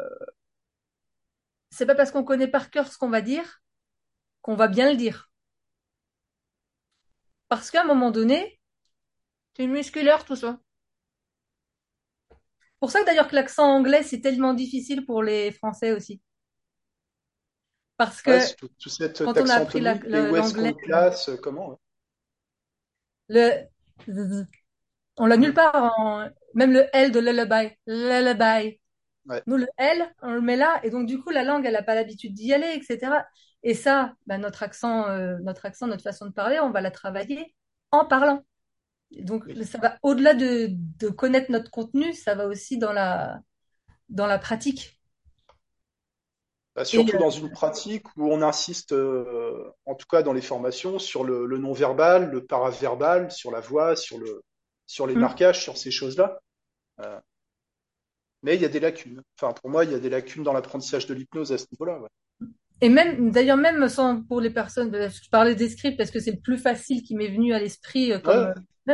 [1.69, 3.61] c'est pas parce qu'on connaît par cœur ce qu'on va dire
[4.47, 5.29] qu'on va bien le dire.
[7.49, 8.61] Parce qu'à un moment donné,
[9.57, 10.61] c'est musculaire tout ça.
[12.79, 16.21] Pour ça que d'ailleurs que l'accent anglais, c'est tellement difficile pour les Français aussi.
[17.97, 21.69] Parce que Ouais, tout, tout cet quand on a appris l'anglais, Coast class, euh, comment?
[21.69, 21.75] ouais.
[23.29, 23.67] le
[25.17, 28.79] on l'a nulle part en même le L de lullaby, lullaby.
[29.25, 29.43] Ouais.
[29.47, 31.83] Nous le L, on le met là et donc du coup la langue elle a
[31.83, 33.25] pas l'habitude d'y aller, etc.
[33.63, 36.91] Et ça, bah, notre accent, euh, notre accent, notre façon de parler, on va la
[36.91, 37.55] travailler
[37.91, 38.43] en parlant.
[39.11, 43.39] Donc ça va au-delà de, de connaître notre contenu, ça va aussi dans la
[44.09, 44.99] dans la pratique.
[46.75, 50.99] Bah, surtout dans une pratique où on insiste, euh, en tout cas dans les formations,
[50.99, 54.43] sur le, le non-verbal, le paraverbal, sur la voix, sur le,
[54.85, 55.19] sur les mm.
[55.19, 56.39] marquages, sur ces choses-là.
[56.99, 57.19] Euh,
[58.43, 59.23] mais il y a des lacunes.
[59.35, 61.99] Enfin, pour moi, il y a des lacunes dans l'apprentissage de l'hypnose à ce niveau-là.
[61.99, 62.09] ouais.
[62.81, 66.31] Et même, d'ailleurs, même sans, pour les personnes, je parlais des scripts parce que c'est
[66.31, 68.53] le plus facile qui m'est venu à l'esprit euh, comme, Ouais,
[68.89, 68.93] euh,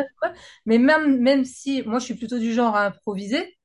[0.66, 3.58] mais même, même si, moi, je suis plutôt du genre à improviser,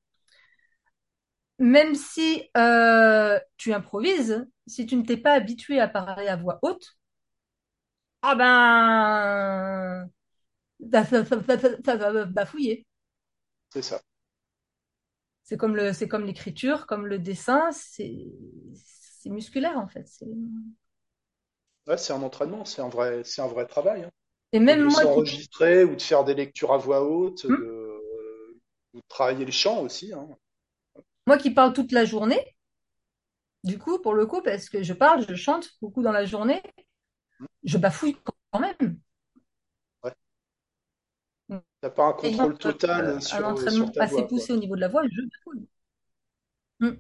[1.59, 6.59] même si euh, tu improvises, si tu ne t'es pas habitué à parler à voix
[6.63, 6.97] haute,
[8.23, 10.11] ah ben,
[10.93, 11.15] ça-
[11.85, 12.87] ça va bafouiller.
[13.71, 14.01] c'est ça.
[15.45, 18.15] C'est comme le, c'est comme l'écriture, comme le dessin, c'est,
[19.29, 20.07] c'est musculaire en fait.
[20.07, 20.27] C'est-
[21.87, 24.05] Ouais, un entraînement, c'est un vrai, c'est un vrai travail.
[24.05, 24.11] hein.
[24.53, 29.01] Et même de moi s'enregistrer ou de faire des lectures à voix haute, Hmm de,
[29.09, 30.13] travailler le chant aussi.
[30.13, 30.29] Hein.
[31.27, 32.57] moi qui parle toute la journée,
[33.65, 36.61] du coup, pour le coup, parce que je parle, je chante beaucoup dans la journée,
[37.63, 38.99] je bafouille quand même.
[40.03, 40.13] Ouais.
[41.81, 44.29] T'as pas un contrôle total euh, un sur, euh, entraînement sur ta assez voix, quoi.
[44.29, 45.69] poussé au niveau de la voix, je bafouille.
[46.81, 46.97] Hmm.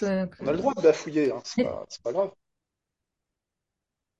[0.00, 2.30] Donc, On a le droit de bafouiller, hein, c'est pas, grave.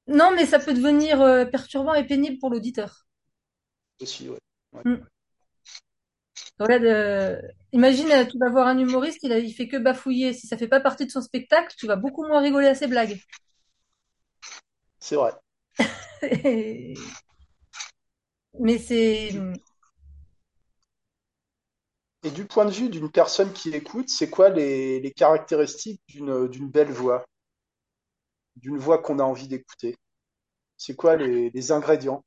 [0.06, 3.06] non, mais ça peut devenir euh, perturbant et pénible pour l'auditeur.
[4.00, 4.38] Aussi, ouais.
[6.60, 7.40] Euh,
[7.72, 10.32] imagine, euh, tu vas voir un humoriste, il, a, il fait que bafouiller.
[10.32, 12.88] Si ça fait pas partie de son spectacle, tu vas beaucoup moins rigoler à ses
[12.88, 13.20] blagues.
[15.00, 15.32] C'est vrai.
[18.60, 19.54] Mais c'est, Du-
[22.22, 26.46] Et du point de vue d'une personne qui écoute, c'est quoi les, les caractéristiques d'une,
[26.46, 27.24] d'une belle voix,
[28.56, 29.96] d'une voix qu'on a envie d'écouter?
[30.76, 32.24] C'est quoi les, les ingrédients?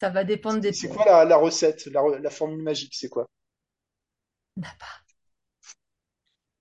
[0.00, 3.08] ça va dépendre des c'est quoi la, la recette, la, re- la formule magique, c'est
[3.08, 3.26] quoi?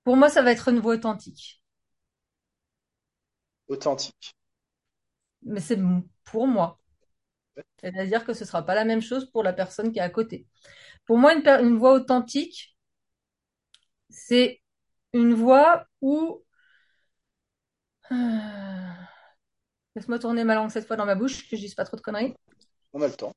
[0.06, 1.62] Pour moi, ça va être une voix authentique.
[3.68, 4.34] Authentique.
[5.44, 6.80] Mais c'est m- pour moi.
[7.82, 10.46] C'est-à-dire que ce sera pas la même chose pour la personne qui est à côté.
[11.06, 12.76] Pour moi, une, voix authentique,
[14.10, 14.62] c'est
[15.14, 16.44] une voix où...
[19.96, 22.02] Laisse-moi tourner ma langue cette fois dans ma bouche, que je dise pas trop de
[22.02, 22.34] conneries.
[22.94, 23.32] On a le temps.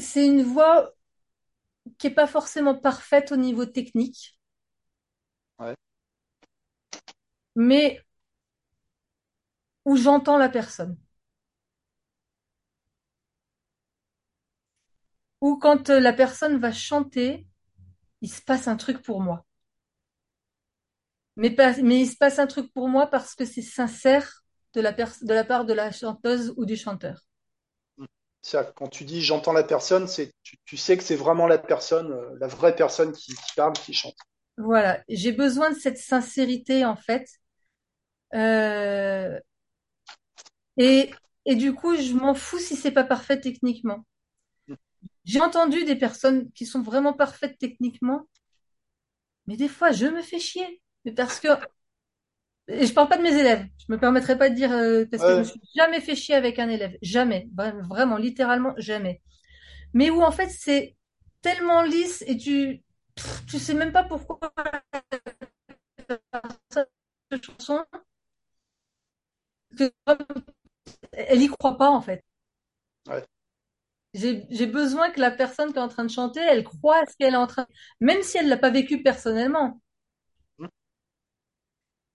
[0.00, 0.92] C'est une voix
[1.98, 4.38] qui est pas forcément parfaite au niveau technique,
[5.58, 5.74] Ouais.
[7.56, 8.00] mais
[9.86, 10.96] où j'entends la personne.
[15.46, 17.46] Ou quand euh, la personne va chanter,
[18.22, 19.46] il se passe un truc pour moi.
[21.36, 24.42] Mais, pas- mais il se passe un truc pour moi parce que c'est sincère
[24.74, 27.20] de la, de la part de la chanteuse ou du chanteur.
[28.40, 31.58] Ça, quand tu dis j'entends la personne, c'est tu, tu sais que c'est vraiment la
[31.58, 34.16] personne, euh, la vraie personne qui, qui parle, qui chante.
[34.58, 37.26] Voilà, j'ai besoin de cette sincérité en fait.
[38.34, 39.38] Euh,
[40.78, 41.10] et,
[41.44, 44.04] et du coup, je m'en fous si c'est pas parfait techniquement.
[45.26, 48.26] J'ai entendu des personnes qui sont vraiment parfaites techniquement,
[49.46, 50.80] mais des fois, je me fais chier.
[51.04, 51.48] Mais parce que,
[52.68, 53.64] et je parle pas de mes élèves.
[53.78, 56.34] Je me permettrai pas de dire, euh, parce que je me suis jamais fait chier
[56.34, 56.96] avec un élève.
[57.02, 57.48] Jamais.
[57.88, 59.22] Vraiment, littéralement, jamais.
[59.94, 60.96] Mais où en fait, c'est
[61.42, 62.82] tellement lisse et tu,
[63.14, 64.38] pff, tu sais même pas pourquoi
[67.30, 67.84] cette chanson,
[71.12, 72.22] elle y croit pas en fait.
[73.08, 73.26] ouais,
[74.16, 77.16] J'ai, besoin que la personne qui est en train de chanter, elle croit à ce
[77.16, 77.66] qu'elle est en train,
[78.00, 79.80] même si elle l'a pas vécu personnellement,
[80.58, 80.68] Hmm.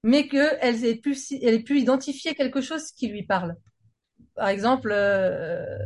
[0.04, 3.56] mais que elle ait pu, elle ait pu identifier quelque chose qui lui parle.
[4.36, 5.78] Par exemple, euh,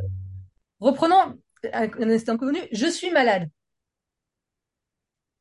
[0.80, 1.38] reprenons
[1.72, 3.50] un, un instant connu, je suis malade.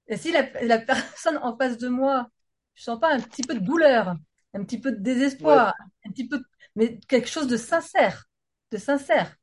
[0.08, 2.30] Et si la, la personne en face de moi,
[2.76, 4.16] je sens pas un petit peu de douleur,
[4.54, 5.74] un petit peu de ouais, désespoir,
[6.06, 6.44] un petit peu,
[6.76, 8.26] mais quelque chose de sincère,
[8.72, 9.36] de sincère.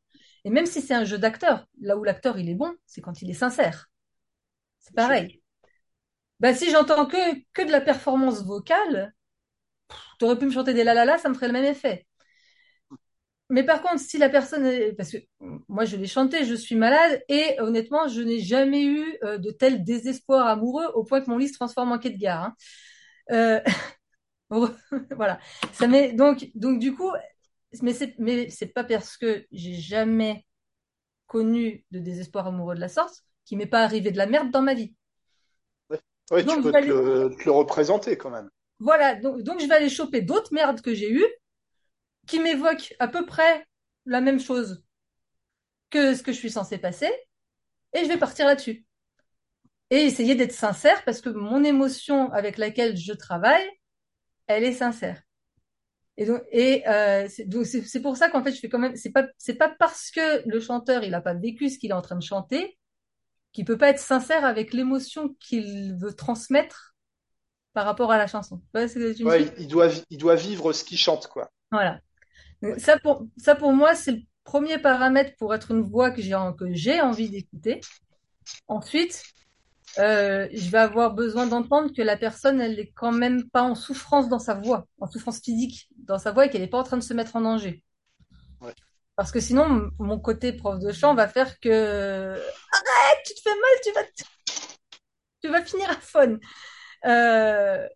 [0.45, 3.23] Et même si c'est un jeu d'acteur, là où l'acteur il est bon, c'est quand
[3.23, 3.91] il est sincère.
[4.81, 5.43] C'est pareil.
[6.41, 7.17] Bah, si j'entends que,
[7.55, 9.15] que de la performance vocale,
[10.19, 12.07] t'aurais pu me chanter des la la la, ça me ferait le même effet.
[13.51, 15.19] Mais par contre, si la personne, est- parce que
[15.69, 19.51] moi je l'ai chanté, je suis malade et honnêtement, je n'ai jamais eu euh, de
[19.51, 22.45] tel désespoir amoureux au point que mon lit se transforme en quai de gare.
[22.45, 22.55] hein.
[23.33, 23.61] Euh,
[25.17, 25.41] voilà.
[25.73, 27.11] Ça met donc donc du coup,
[27.81, 30.47] mais c'est mais c'est pas parce que j'ai jamais
[31.27, 34.63] connu de désespoir amoureux de la sorte qu'il m'est pas arrivé de la merde dans
[34.63, 34.95] ma vie.
[36.33, 38.51] Ouais, tu peux te le, te le représenter quand même.
[38.81, 41.27] voilà, donc, donc je vais aller choper d'autres merdes que j'ai eues
[42.27, 43.65] qui m'évoquent à peu près
[44.07, 44.83] la même chose
[45.91, 47.11] que ce que je suis censée passer
[47.95, 48.87] et je vais partir là-dessus.
[49.91, 53.69] Et essayer d'être sincère parce que mon émotion avec laquelle je travaille,
[54.49, 55.23] elle est sincère.
[56.19, 59.27] Et donc, et euh, c'est pour ça qu'en fait je fais quand même c'est pas
[59.39, 62.17] c'est pas parce que le chanteur il a pas vécu ce qu'il est en train
[62.17, 62.79] de chanter
[63.53, 66.95] qu'il peut pas être sincère avec l'émotion qu'il veut transmettre
[67.75, 68.63] par rapport à la chanson.
[68.75, 68.87] Ouais,
[69.59, 71.51] il, doit, il doit vivre ce qu'il chante, quoi.
[71.71, 72.01] Voilà.
[72.61, 72.79] Ouais.
[72.79, 76.37] Ça pour ça pour moi c'est le premier paramètre pour être une voix que j'ai
[76.59, 77.81] que j'ai envie d'écouter.
[78.69, 79.23] Ensuite,
[79.99, 83.75] euh, je vais avoir besoin d'entendre que la personne, elle est quand même pas en
[83.75, 86.85] souffrance dans sa voix, en souffrance physique dans sa voix et qu'elle n'est pas en
[86.85, 87.85] train de se mettre en danger.
[88.61, 88.75] Ouais.
[89.17, 91.69] Parce que sinon, mon côté prof de chant va faire que
[92.33, 94.25] arrête, tu te fais mal, tu vas, t-
[95.43, 96.39] tu vas finir à faune.
[97.07, 97.89] Euh,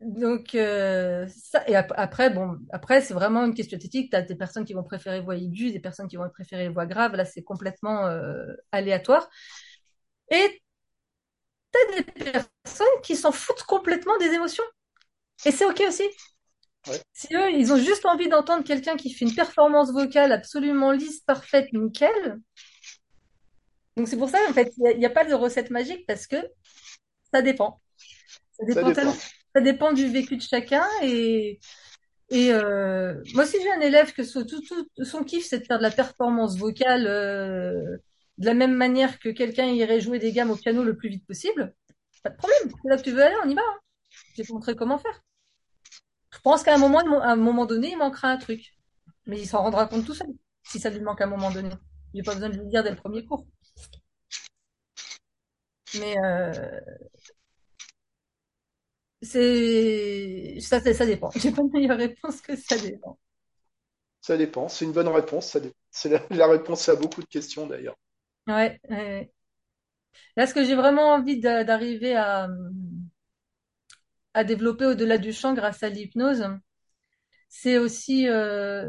[0.00, 4.10] donc euh, ça et ap- après bon après c'est vraiment une question esthétique.
[4.12, 7.14] T'as des personnes qui vont préférer voix aiguë, des personnes qui vont préférer voix grave.
[7.16, 9.28] Là c'est complètement euh, aléatoire.
[10.30, 10.62] Et
[11.72, 14.64] t'as des personnes qui s'en foutent complètement des émotions.
[15.44, 16.08] Et c'est ok aussi.
[16.86, 17.00] Ouais.
[17.12, 21.20] Si eux, ils ont juste envie d'entendre quelqu'un qui fait une performance vocale absolument lisse,
[21.20, 22.40] parfaite, nickel.
[23.96, 26.36] Donc c'est pour ça, en fait, il n'y a, pas de recette magique parce que
[27.32, 27.80] ça dépend.
[28.52, 29.24] Ça dépend tellement, dépend.
[29.54, 30.86] ça dépend du vécu de chacun.
[31.02, 31.60] Et,
[32.30, 35.66] et euh, moi aussi, j'ai un élève que son, tout, tout- son kiff, c'est de
[35.66, 37.98] faire de la performance vocale euh,
[38.40, 41.26] de la même manière que quelqu'un irait jouer des gammes au piano le plus vite
[41.26, 41.74] possible.
[42.22, 42.72] Pas de problème.
[42.84, 43.62] Là que tu veux aller, on y va.
[43.62, 43.78] hein.
[44.34, 45.22] Je vais te montrer comment faire.
[46.32, 48.74] Je pense qu'à un moment, donné, il manquera un truc.
[49.26, 50.28] Mais il s'en rendra compte tout seul,
[50.64, 51.70] si ça lui manque à un moment donné.
[52.14, 53.46] J'ai pas besoin de lui dire dès le premier cours.
[55.98, 56.80] Mais euh,
[59.22, 61.30] c'est ça, ça, ça dépend.
[61.36, 63.18] J'ai pas de meilleure réponse que ça dépend.
[64.22, 64.68] Ça dépend.
[64.68, 65.58] C'est une bonne réponse.
[65.90, 67.96] C'est la réponse à beaucoup de questions, d'ailleurs.
[68.46, 68.96] Ouais, ouais.
[68.96, 69.32] ouais.
[70.36, 72.48] Là, ce que j'ai vraiment envie d'a- d'arriver à,
[74.34, 76.44] à développer au-delà du chant grâce à l'hypnose,
[77.48, 78.86] c'est aussi euh,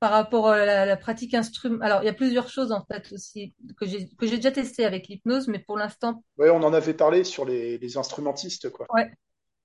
[0.00, 1.78] par rapport à la, la pratique instrument.
[1.82, 4.84] Alors, il y a plusieurs choses en fait aussi que j'ai que j'ai déjà testé
[4.84, 8.90] avec l'hypnose, mais pour l'instant, Ouais, on en avait parlé sur les, les instrumentistes, quoi.
[8.94, 9.10] ouais,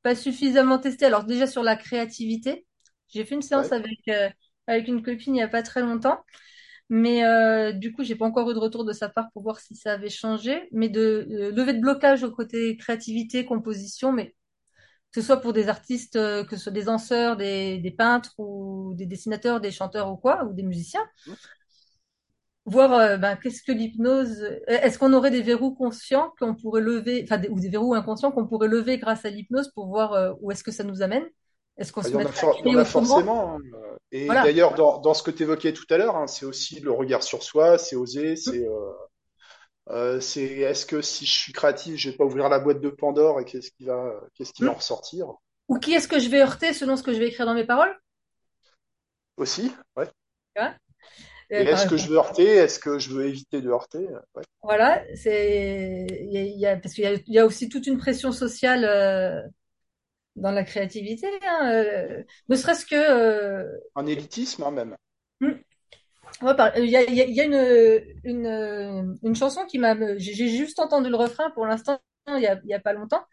[0.04, 1.06] pas suffisamment testé.
[1.06, 2.68] Alors déjà sur la créativité,
[3.10, 3.74] j'ai fait une séance Ouais.
[3.74, 4.30] avec euh,
[4.68, 6.24] avec une copine il y a pas très longtemps,
[6.90, 9.60] mais euh, du coup j'ai pas encore eu de retour de sa part pour voir
[9.60, 10.68] si ça avait changé.
[10.72, 14.36] Mais de lever de blocage au côté créativité, composition, mais
[15.12, 18.94] que ce soit pour des artistes, euh, que ce soit des danseurs, des, peintres ou
[18.96, 21.06] des dessinateurs, des chanteurs ou quoi, ou des musiciens,
[22.66, 27.24] voir euh, ben, qu'est-ce que l'hypnose, est-ce qu'on aurait des verrous conscients qu'on pourrait lever,
[27.24, 30.64] enfin ou des verrous inconscients qu'on pourrait lever grâce à l'hypnose pour voir où est-ce
[30.64, 31.26] que ça nous amène?
[31.78, 32.20] Est-ce qu'on Ah, se à
[32.66, 33.56] il y en a forcément.
[33.56, 33.60] hein.
[34.12, 34.44] Et Voilà.
[34.44, 37.24] d'ailleurs, dans, dans ce que tu évoquais tout à l'heure, hein, c'est aussi le regard
[37.24, 38.92] sur soi, c'est oser, c'est euh,
[39.90, 42.90] euh, c'est est-ce que si je suis créatif, je vais pas ouvrir la boîte de
[42.90, 45.28] Pandore et qu'est-ce qui va qu'est-ce qui va en ressortir?
[45.68, 47.66] Ou qui est-ce que je vais heurter selon ce que je vais écrire dans mes
[47.66, 47.94] paroles?
[49.38, 50.10] aussi, ouais.
[51.52, 52.46] Euh, est-ce que je veux heurter?
[52.46, 54.08] Est-ce que je veux éviter de heurter?
[54.36, 54.44] Ouais.
[54.62, 57.46] Voilà, c'est il y a, il y a- parce qu'il y a, il y a
[57.46, 59.42] aussi toute une pression sociale euh,
[60.36, 63.66] dans la créativité, hein, euh, ne serait-ce que euh,
[63.96, 64.96] Un élitisme, hein, même.
[65.42, 69.96] ouais, par- il y a, y a, y a une, une une chanson qui m'a
[70.18, 73.24] j'ai juste entendu le refrain pour l'instant il y a il y a pas longtemps.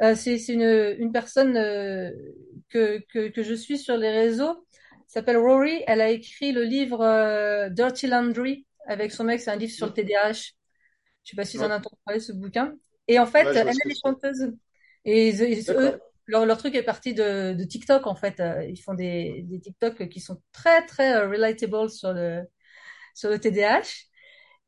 [0.00, 2.12] Euh, c'est c'est une une personne euh,
[2.68, 4.66] que que que je suis sur les réseaux
[5.08, 5.82] s'appelle Rory.
[5.86, 9.40] Elle a écrit le livre euh, Dirty Laundry avec son mec.
[9.40, 10.52] C'est un livre sur le TDAH.
[11.24, 12.74] Je sais pas si vous en avez entendu parler ce bouquin.
[13.08, 14.52] Et en fait, ouais, elle, est chanteuse.
[15.04, 15.32] Et
[15.70, 15.98] eux,
[16.28, 18.40] leur, leur truc est parti de, de TikTok, en fait.
[18.40, 22.42] Euh, Ils font des, des TikTok qui sont très, très euh, relatable sur le,
[23.14, 23.88] sur le TDAH.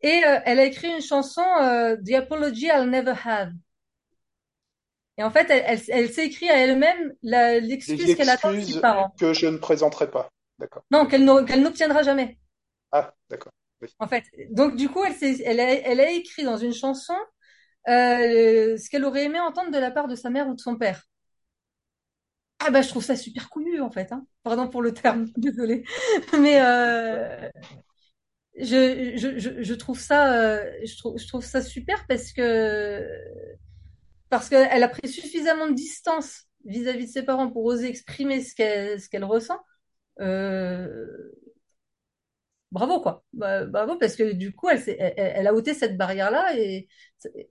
[0.03, 3.53] Et euh, elle a écrit une chanson, euh, The Apology I'll Never Have.
[5.19, 8.81] Et en fait, elle, elle, elle s'est écrit à elle-même l'excuse qu'elle attend de ses
[8.81, 9.15] parents.
[9.19, 10.29] que je ne présenterai pas.
[10.59, 10.83] D'accord.
[10.93, 11.25] Non, qu'elle
[11.63, 12.39] n'obtiendra jamais.
[12.93, 13.53] Ah, d'accord.
[13.83, 13.89] Oui.
[13.99, 17.15] En fait, donc du coup, elle, s'est- elle a, elle a écrit dans une chanson
[17.89, 20.77] euh, ce qu'elle aurait aimé entendre de la part de sa mère ou de son
[20.77, 21.05] père.
[22.61, 24.13] Ah bah je trouve ça super couillu en fait.
[24.13, 24.27] Hein.
[24.43, 25.85] Pardon pour le terme, désolée.
[26.39, 27.49] Mais euh,
[28.59, 33.03] je, je, je, trouve ça euh, je trouve, je trouve ça super parce que
[34.29, 38.55] parce qu'elle a pris suffisamment de distance vis-à-vis de ses parents pour oser exprimer ce
[38.55, 39.59] qu'elle ce qu'elle ressent.
[40.21, 41.07] Euh,
[42.73, 43.25] bravo quoi.
[43.33, 46.89] Bah, bravo parce que du coup elle, elle, elle a ôté cette barrière là et,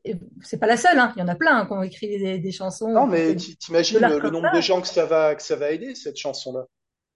[0.05, 0.97] et c'est pas la seule.
[0.97, 1.13] Hein.
[1.15, 2.91] Il y en a plein hein, qui ont écrit des, des chansons.
[2.91, 5.95] Non, mais t'imagines le, le nombre de gens que ça va que ça va aider
[5.95, 6.65] cette chanson-là.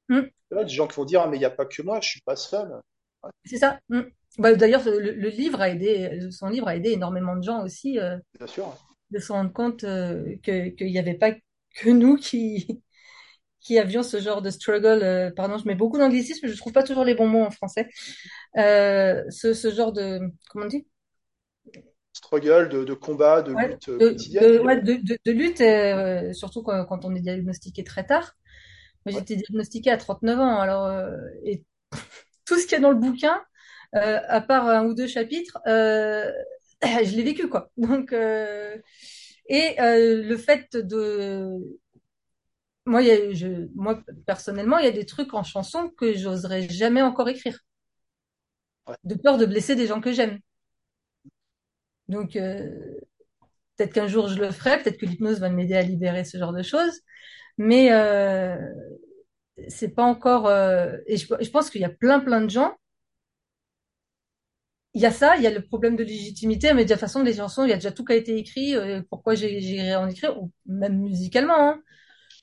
[0.10, 0.22] Mm.
[0.52, 2.22] Des gens qui vont dire ah, mais il n'y a pas que moi, je suis
[2.22, 2.70] pas seul.
[3.24, 3.32] Ouais.
[3.46, 3.80] C'est ça.
[3.90, 4.02] Mm.
[4.38, 8.00] Bah, D'ailleurs, le, le, livre a aidé, son livre a aidé énormément de gens aussi.
[8.00, 8.76] Euh, Bien sûr.
[9.12, 11.32] De se rendre compte euh, qu'il n'y avait pas
[11.76, 12.82] que nous qui,
[13.64, 15.02] qui avions ce genre de struggle.
[15.04, 17.88] Euh, pardon, je mets beaucoup d'anglicisme, je trouve pas toujours les bons mots en français.
[18.58, 20.20] Euh, ce, ce genre de,
[20.50, 20.86] comment on dit?
[22.12, 24.44] Struggle, de, de combat, de ouais, lutte de, quotidienne.
[24.44, 28.34] De, ouais, lutte, euh, surtout quand, quand, on est diagnostiqué très tard.
[29.06, 31.10] Moi, j'étais diagnostiquée à 39 ans, alors euh,
[31.44, 31.64] et
[32.46, 33.42] tout ce qu'il y a dans le bouquin,
[33.96, 36.32] euh, à part un ou deux chapitres, euh,
[36.84, 37.72] je l'ai vécu quoi.
[37.78, 38.14] Donc
[39.50, 41.60] et le fait de
[42.86, 46.14] moi, il y a, je, moi personnellement, il y a des trucs en chanson que
[46.14, 47.60] j'oserais jamais encore écrire,
[48.88, 48.96] ouais.
[49.04, 50.40] de peur de blesser des gens que j'aime.
[52.08, 52.70] Donc euh,
[53.78, 56.54] peut-être qu'un jour je le ferai, peut-être que l'hypnose va m'aider à libérer ce genre
[56.54, 57.02] de choses,
[57.58, 58.58] mais euh,
[59.68, 60.48] c'est pas encore.
[60.48, 62.76] Euh, et je, je pense qu'il y a plein plein de gens.
[64.96, 67.24] Il y a ça, il y a le problème de légitimité, mais de toute façon,
[67.24, 68.76] les chansons, il y a déjà tout qui a été écrit.
[69.10, 71.70] Pourquoi j'irais en écrire, ou même musicalement.
[71.70, 71.82] Hein.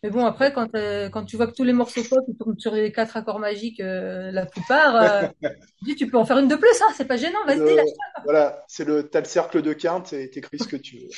[0.02, 2.59] Mais bon, après, quand, euh, quand tu vois que tous les morceaux pop ils tournent
[2.59, 5.28] sur les quatre accords magiques, euh, la plupart, euh,
[5.78, 7.82] tu dis tu peux en faire une de plus, hein, c'est pas gênant, vas-y, le,
[8.24, 11.09] Voilà, c'est le, t'as le cercle de quinte et t'écris ce que tu veux.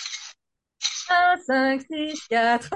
[1.11, 2.75] 1, 5, 6, 4.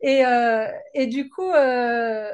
[0.00, 2.30] et, euh, et du coup, euh,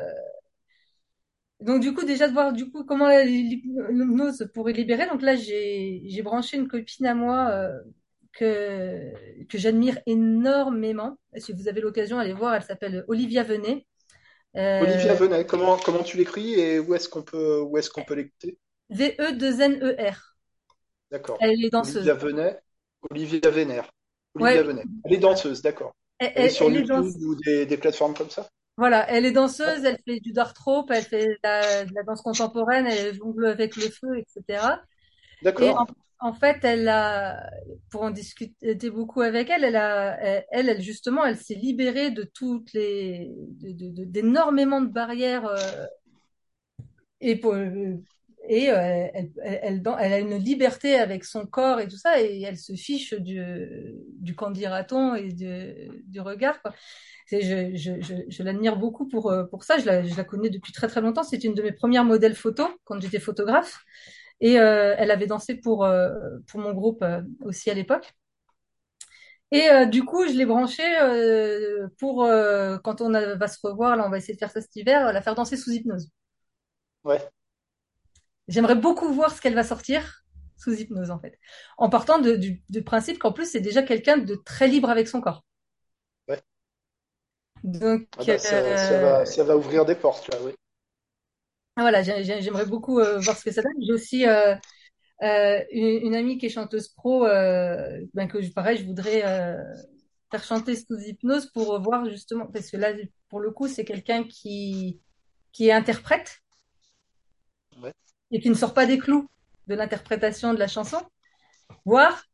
[1.61, 5.07] donc du coup, déjà de voir du coup comment l'hypnose pourrait libérer.
[5.09, 7.81] Donc là, j'ai, j'ai branché une copine à moi euh,
[8.39, 9.13] que,
[9.49, 11.17] que j'admire énormément.
[11.37, 13.87] Si vous avez l'occasion, allez voir, elle s'appelle Olivia Venet.
[14.57, 18.05] Euh, Olivia Venet, comment, comment tu l'écris et où est-ce qu'on peut, où est-ce qu'on
[18.05, 18.59] peut l'écouter?
[18.91, 20.37] V-E-2-N-E-R.
[21.11, 21.39] D'accord.
[21.41, 21.97] Elle est danseuse.
[21.97, 22.61] Olivia Venet,
[23.11, 23.91] Olivia Vénère.
[24.35, 24.67] Olivia Ouais.
[24.67, 24.85] Venet.
[25.05, 25.95] Elle est danseuse, d'accord.
[26.19, 28.49] Elle, Elle est sur elle YouTube ou des, des plateformes comme ça?
[28.77, 32.23] Voilà, elle est danseuse, elle fait du dartrope, elle fait de la, de la danse
[32.23, 34.43] contemporaine, elle jongle avec le feu, etc.
[34.49, 35.81] Et D'accord.
[35.81, 35.87] en,
[36.25, 37.51] en fait, elle a,
[37.91, 40.19] pour en discuter beaucoup avec elle, elle a,
[40.51, 43.31] elle, justement, elle s'est libérée de toutes les,
[43.61, 45.87] d'énormément de barrières euh,
[47.21, 47.39] et
[48.49, 49.07] et euh,
[49.43, 53.43] elle, a une liberté avec son corps et tout ça, et elle se fiche du,
[54.19, 56.59] du et du, regard,
[57.31, 59.77] je, l'admire beaucoup pour, euh, pour ça.
[59.77, 61.23] Je la, je la connais depuis très très longtemps.
[61.23, 63.85] C'est une de mes premières modèles photos quand j'étais photographe.
[64.45, 66.11] Et euh, elle avait dansé pour, euh,
[66.49, 68.15] pour mon groupe euh, aussi à l'époque.
[69.53, 73.59] Et euh, du coup, je l'ai branchée euh, pour, euh, quand on a- va se
[73.63, 76.11] revoir, là on va essayer de faire ça cet hiver, la faire danser sous hypnose.
[77.05, 77.31] Ouais.
[78.49, 80.25] J'aimerais beaucoup voir ce qu'elle va sortir
[80.57, 81.39] sous hypnose en fait.
[81.79, 85.09] En partant de, du, du principe qu'en plus c'est déjà quelqu'un de très libre avec
[85.09, 85.45] son corps.
[86.29, 86.45] Ouais.
[87.65, 90.53] Donc Ah bah, ça, ça va, ça va ouvrir des portes, là, oui.
[91.83, 93.73] Voilà, j'ai- j'ai- j'aimerais beaucoup euh, voir ce que ça donne.
[93.85, 94.55] J'ai aussi euh,
[95.23, 99.25] euh, une, une amie qui est chanteuse pro, euh, ben que je- pareil, je voudrais
[99.27, 99.57] euh,
[100.31, 102.93] faire chanter sous hypnose pour voir justement, parce que là,
[103.29, 105.01] pour le coup, c'est quelqu'un qui
[105.53, 106.41] qui est interprète
[107.83, 107.93] Ouais.
[108.31, 109.29] et qui ne sort pas des clous
[109.69, 110.99] de l'interprétation de la chanson.
[111.87, 112.25] Voir,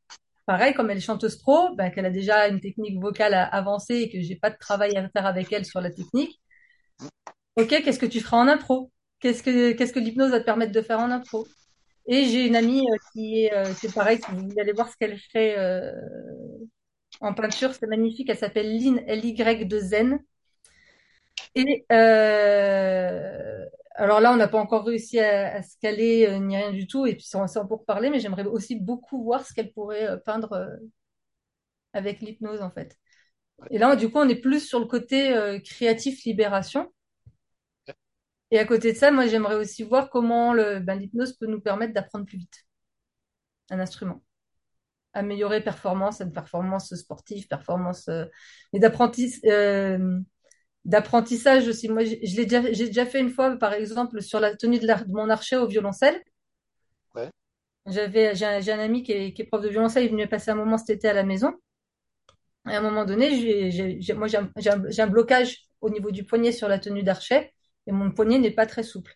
[0.46, 4.10] pareil, comme elle est chanteuse pro, ben, qu'elle a déjà une technique vocale avancée et
[4.10, 6.40] que j'ai pas de travail à faire avec elle sur la technique.
[7.56, 8.90] Ok, qu'est-ce que tu feras en impro?
[9.20, 11.46] Qu'est-ce que qu'est-ce que l'hypnose va te permettre de faire en impro?
[12.06, 14.96] Et j'ai une amie euh, qui est, euh, c'est pareil, si vous aller voir ce
[14.96, 15.92] qu'elle fait euh,
[17.22, 18.28] en peinture, c'est magnifique.
[18.28, 20.18] Elle s'appelle Lynn L-Y de Zen.
[21.54, 26.72] Et euh, alors là, on n'a pas encore réussi à, à se caler ni rien
[26.72, 27.06] du tout.
[27.06, 30.20] Et puis c'est c'est en pour parler, mais j'aimerais aussi beaucoup voir ce qu'elle pourrait
[30.24, 30.78] peindre
[31.92, 32.96] avec l'hypnose en fait.
[33.70, 35.34] Et là, du coup, on est plus sur le côté
[35.64, 36.92] créatif libération.
[38.50, 41.94] Et à côté de ça, moi, j'aimerais aussi voir comment ben, l'hypnose peut nous permettre
[41.94, 42.64] d'apprendre plus vite
[43.70, 44.22] un instrument.
[45.12, 48.26] Améliorer performance, une performance sportive, performance, euh,
[48.72, 50.20] mais d'apprentissage, euh,
[50.84, 51.88] d'apprentissage aussi.
[51.88, 55.12] Moi, déjà, j'ai déjà fait une fois, par exemple, sur la tenue de, la- de
[55.12, 56.20] mon archet au violoncelle.
[57.14, 57.30] Ouais.
[57.86, 60.50] J'avais, j'ai un, ami qui est, qui est prof de violoncelle, il est venu passer
[60.50, 61.54] un moment cet été à la maison.
[62.68, 63.28] Et à un moment donné,
[64.14, 67.52] moi, j'ai un, un blocage au niveau du poignet sur la tenue d'archet
[67.90, 69.14] et mon poignet n'est pas très souple.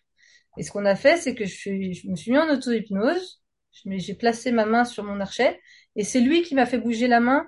[0.57, 3.41] Et ce qu'on a fait, c'est que je, suis- je me suis mis en auto-hypnose,
[3.85, 5.61] j'ai placé ma main sur mon archet
[5.95, 7.47] et c'est lui qui m'a fait bouger la main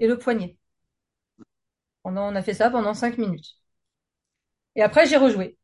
[0.00, 0.58] et le poignet.
[2.02, 3.54] Pendant, on a fait ça pendant cinq minutes.
[4.76, 5.58] Et après, j'ai rejoué.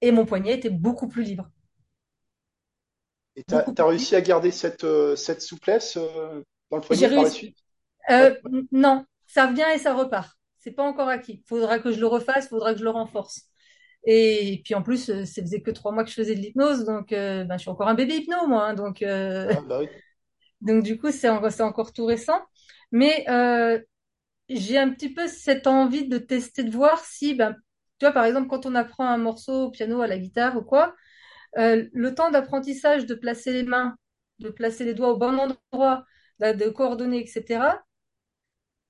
[0.00, 1.50] Et mon poignet était beaucoup plus libre.
[3.36, 3.74] Et plus libre.
[3.88, 7.56] réussi à garder cette, euh, cette souplesse euh, dans le poignet par la suite?
[8.10, 8.34] Euh,
[8.72, 10.38] non, ça vient et ça repart.
[10.58, 11.44] C'est pas encore acquis.
[11.48, 13.49] Faudra que je le refasse, faudra que je le renforce.
[14.04, 16.84] Et puis en plus, euh, ça faisait que trois mois que je faisais de l'hypnose,
[16.84, 18.66] donc euh, ben, je suis encore un bébé hypno, moi.
[18.68, 19.88] hein, donc, euh, ah, bah oui.
[20.60, 22.40] donc du coup, c'est en- c'est encore tout récent.
[22.92, 23.80] Mais euh,
[24.48, 27.54] j'ai un petit peu cette envie de tester, de voir si, ben,
[27.98, 30.62] tu vois, par exemple, quand on apprend un morceau au piano, à la guitare ou
[30.62, 30.94] quoi,
[31.58, 33.96] euh, le temps d'apprentissage de placer les mains,
[34.40, 36.04] de placer les doigts au bon endroit,
[36.40, 37.84] de, de coordonner, etc.,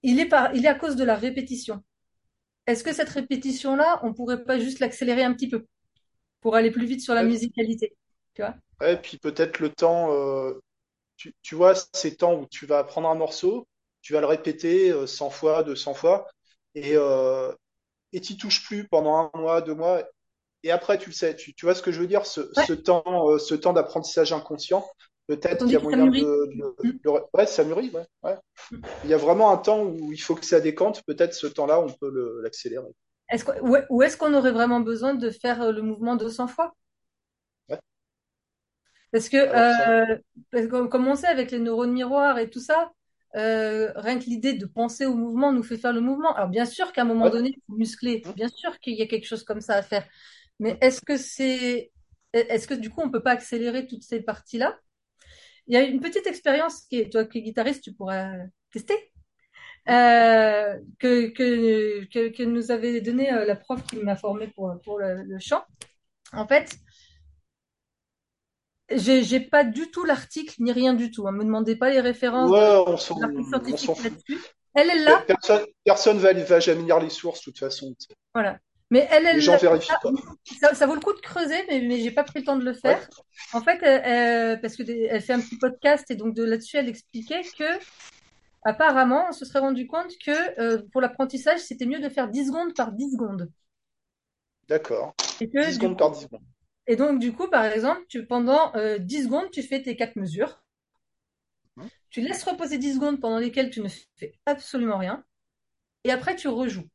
[0.02, 1.82] il est, par, il est à cause de la répétition.
[2.66, 5.66] Est-ce que cette répétition-là, on pourrait pas juste l'accélérer un petit peu
[6.40, 7.96] pour aller plus vite sur la Ouais, musicalité,
[8.34, 8.56] tu vois?
[8.80, 10.60] ouais, puis peut-être le temps, euh,
[11.16, 13.68] tu, tu vois, ces temps où tu vas apprendre un morceau,
[14.02, 16.28] tu vas le répéter euh, 100 fois, 200 fois,
[16.74, 17.52] et euh,
[18.12, 20.04] et t'y touches plus pendant un mois, deux mois,
[20.64, 22.66] et après tu le sais, tu, tu vois ce que je veux dire, ce, Ouais,
[22.66, 24.86] ce temps, euh, ce temps d'apprentissage inconscient,
[25.36, 26.26] peut-être qu'il y a moyen de, mûrit.
[26.56, 28.36] de, de- ouais, ça mûrit, ouais, ouais.
[29.04, 31.80] Il y a vraiment un temps où il faut que ça décante, peut-être ce temps-là,
[31.80, 32.86] on peut l'accélérer.
[33.30, 33.52] Est-ce que,
[33.90, 36.74] ou est-ce qu'on aurait vraiment besoin de faire euh, le mouvement 200 fois?
[37.68, 37.80] Ouais.
[39.12, 39.64] Parce que, Alors
[40.12, 40.16] euh,
[40.52, 42.92] parce que comme on sait avec les neurones miroirs et tout ça,
[43.36, 46.34] euh, rien que l'idée de penser au mouvement nous fait faire le mouvement.
[46.34, 48.22] Alors bien sûr qu'à un moment donné, il faut muscler.
[48.24, 50.06] hum, Bien sûr qu'il y a quelque chose comme ça à faire.
[50.60, 50.78] Mais hum.
[50.80, 51.92] est-ce que c'est,
[52.32, 54.78] est-ce que du coup on peut pas accélérer toutes ces parties-là?
[55.70, 58.32] Il y a une petite expérience qui est, toi qui es guitariste, tu pourras
[58.72, 59.12] tester,
[59.88, 64.74] euh, que, que, que, que nous avait donné euh, la prof qui m'a formée pour,
[64.84, 65.62] pour le, le chant.
[66.32, 66.76] En fait,
[68.90, 71.24] j'ai, j'ai pas du tout l'article ni rien du tout.
[71.26, 74.04] Ne me demandez pas les références de ouais, on s'en, l'article on s'en scientifique fout.
[74.04, 74.38] là-dessus.
[74.74, 77.94] Elle est là, Personne, personne va, va jamais lire les sources, de toute façon.
[78.34, 78.58] voilà.
[78.90, 80.10] Mais elle gens vérifient pas.
[80.60, 82.64] ça, ça vaut le coup de creuser, mais, mais j'ai pas pris le temps de
[82.64, 83.08] le Ouais, faire.
[83.52, 86.42] En fait, euh, euh, parce que des- elle fait un petit podcast et donc de
[86.44, 87.64] là-dessus, elle expliquait que
[88.64, 92.46] apparemment, on se serait rendu compte que euh, pour l'apprentissage, c'était mieux de faire 10
[92.46, 93.50] secondes par 10 secondes.
[94.68, 95.14] d'accord.
[95.40, 96.42] Et 10 que du secondes par coup, 10 secondes.
[96.86, 100.16] et donc du coup, par exemple, tu, pendant euh, 10 secondes, tu fais tes quatre
[100.16, 100.62] mesures.
[101.76, 105.24] Hum, Tu laisses reposer 10 secondes pendant lesquelles tu ne fais absolument rien.
[106.04, 106.88] Et après, tu rejoues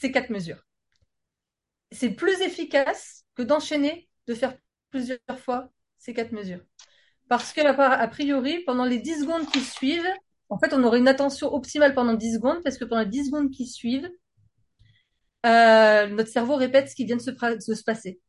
[0.00, 0.62] ces quatre mesures.
[1.92, 4.56] C'est plus efficace que d'enchaîner, de faire
[4.90, 6.60] plusieurs fois ces quatre mesures.
[7.28, 10.08] Parce que, a priori, pendant les 10 secondes qui suivent,
[10.48, 13.26] en fait, on aurait une attention optimale pendant 10 secondes, parce que pendant les 10
[13.26, 14.08] secondes qui suivent,
[15.44, 18.20] euh, notre cerveau répète ce qui vient de se, passer.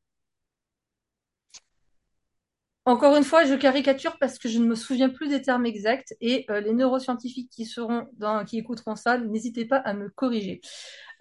[2.85, 6.15] Encore une fois, je caricature parce que je ne me souviens plus des termes exacts
[6.21, 10.61] et euh, les neuroscientifiques qui seront dans, qui écouteront ça, n'hésitez pas à me corriger.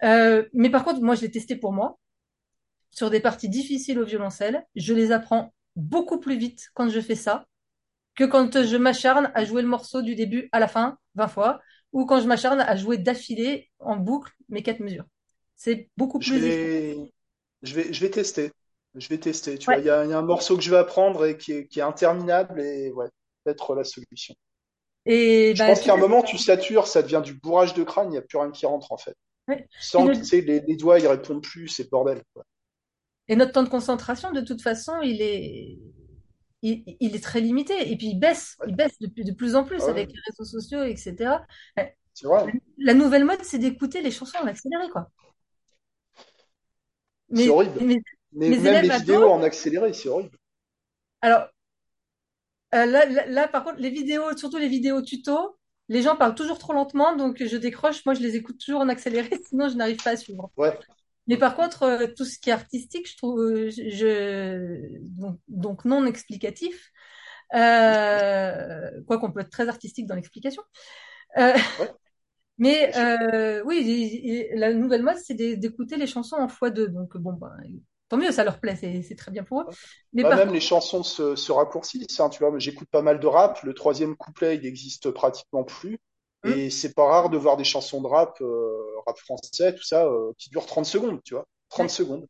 [0.03, 1.99] Euh, mais par contre, moi, je l'ai testé pour moi
[2.91, 4.65] sur des parties difficiles au violoncelle.
[4.75, 7.45] Je les apprends beaucoup plus vite quand je fais ça
[8.15, 11.61] que quand je m'acharne à jouer le morceau du début à la fin 20 fois
[11.93, 15.05] ou quand je m'acharne à jouer d'affilée en boucle mes quatre mesures.
[15.57, 16.71] C'est beaucoup Je plus efficace.
[16.95, 17.13] vais,
[17.63, 18.51] je vais, je vais tester.
[18.95, 19.57] Je vais tester.
[19.57, 21.37] Tu vois, il y a, il y a un morceau que je vais apprendre et
[21.37, 23.07] qui est, qui est interminable et ouais,
[23.43, 24.33] peut-être la solution.
[25.05, 28.07] Et Je ben, pense qu'à un moment, tu satures, ça devient du bourrage de crâne,
[28.07, 29.15] il n'y a plus rien qui rentre en fait.
[29.47, 29.67] Ouais.
[29.91, 32.23] Que notre- sais, les, les doigts, ils répondent plus, c'est bordel.
[32.33, 32.43] quoi.
[33.27, 35.77] Et notre temps de concentration, de toute façon, il est,
[36.61, 37.91] il, il est très limité.
[37.91, 40.09] Et puis il baisse, Ouais, il baisse de, plus de plus en plus ouais, avec
[40.09, 41.31] les réseaux sociaux, etc.
[42.23, 42.53] Vrai.
[42.77, 45.11] La nouvelle mode, c'est d'écouter les chansons en accéléré, quoi.
[47.33, 47.79] C'est horrible.
[48.31, 50.37] Mais même les vidéos en accéléré, c'est horrible.
[51.21, 51.47] alors
[52.75, 55.56] euh, là, là, là, par contre, les vidéos, surtout les vidéos tuto,
[55.89, 58.05] les gens parlent toujours trop lentement, donc je décroche.
[58.05, 60.51] Moi, je les écoute toujours en accéléré, sinon je n'arrive pas à suivre.
[60.57, 60.77] Ouais,
[61.27, 65.85] Mais par contre, euh, tout ce qui est artistique, je trouve, euh, je, donc, donc
[65.85, 66.91] non explicatif,
[67.55, 70.63] euh, quoi qu'on peut être très artistique dans l'explication.
[71.37, 71.87] Euh, ouais,
[72.57, 76.87] mais euh, oui, la nouvelle mode, c'est d'é- d'écouter les chansons en x2.
[76.89, 77.51] Donc bon, ben,
[78.09, 79.65] tant mieux, ça leur plaît, c'est très bien pour eux.
[80.13, 82.57] Mais Bah, même contre, les chansons se, se raccourcissent, hein, tu vois.
[82.57, 83.61] J'écoute pas mal de rap.
[83.63, 85.99] Le troisième couplet, il n'existe pratiquement plus.
[86.43, 89.83] hum, Et c'est pas rare de voir des chansons de rap, euh, rap français, tout
[89.83, 91.45] ça, euh, qui durent 30 secondes, tu vois.
[91.69, 91.91] 30 ouais.
[91.91, 92.27] secondes.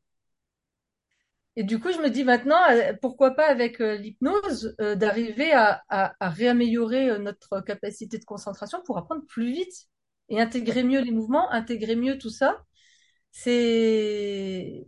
[1.56, 5.84] Et du coup, je me dis maintenant, euh, pourquoi pas avec l'hypnose, euh, d'arriver à,
[5.90, 9.88] à, à réaméliorer notre capacité de concentration pour apprendre plus vite
[10.30, 12.64] et intégrer mieux les mouvements, intégrer mieux tout ça.
[13.32, 14.88] C'est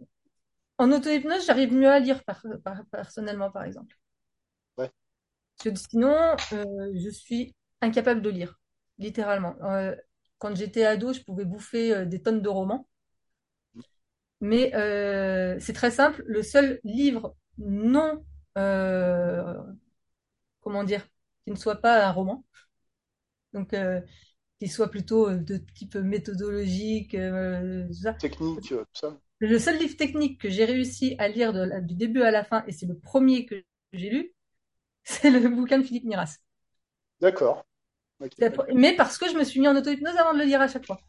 [0.79, 3.95] en auto-hypnose, j'arrive mieux à lire par- par- personnellement, par exemple.
[4.77, 4.91] Ouais.
[5.57, 6.15] Parce que sinon,
[6.53, 8.59] euh, je suis incapable de lire,
[8.97, 9.55] littéralement.
[9.63, 9.95] Euh,
[10.37, 12.87] quand j'étais ado, je pouvais bouffer euh, des tonnes de romans.
[14.41, 14.71] Mais
[15.59, 16.23] c'est très simple.
[16.25, 18.23] Le seul livre non,
[20.61, 21.05] comment dire,
[21.43, 22.45] qui ne soit pas un roman,
[23.53, 23.75] donc
[24.59, 27.15] qui soit plutôt de type méthodologique.
[28.19, 29.17] Technique, tout ça.
[29.39, 32.43] Le seul livre technique que j'ai réussi à lire de la- du début à la
[32.45, 33.63] fin, et c'est le premier que
[33.93, 34.33] j'ai lu,
[35.03, 36.37] c'est le bouquin de Philippe Miras.
[38.39, 38.65] D'accord.
[38.73, 40.85] Mais parce que je me suis mis en auto-hypnose avant de le lire à chaque
[40.85, 40.99] fois.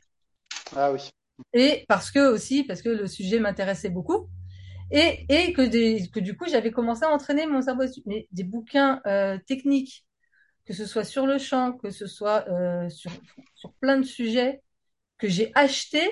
[0.76, 1.10] Ah oui.
[1.52, 4.28] Et parce que aussi, parce que le sujet m'intéressait beaucoup.
[4.92, 7.84] Et, et que, des, que du coup, j'avais commencé à entraîner mon cerveau.
[8.06, 10.06] Mais des bouquins euh, techniques,
[10.66, 13.12] que ce soit sur le champ, que ce soit euh, sur,
[13.54, 14.62] sur plein de sujets,
[15.18, 16.02] que j'ai acheté.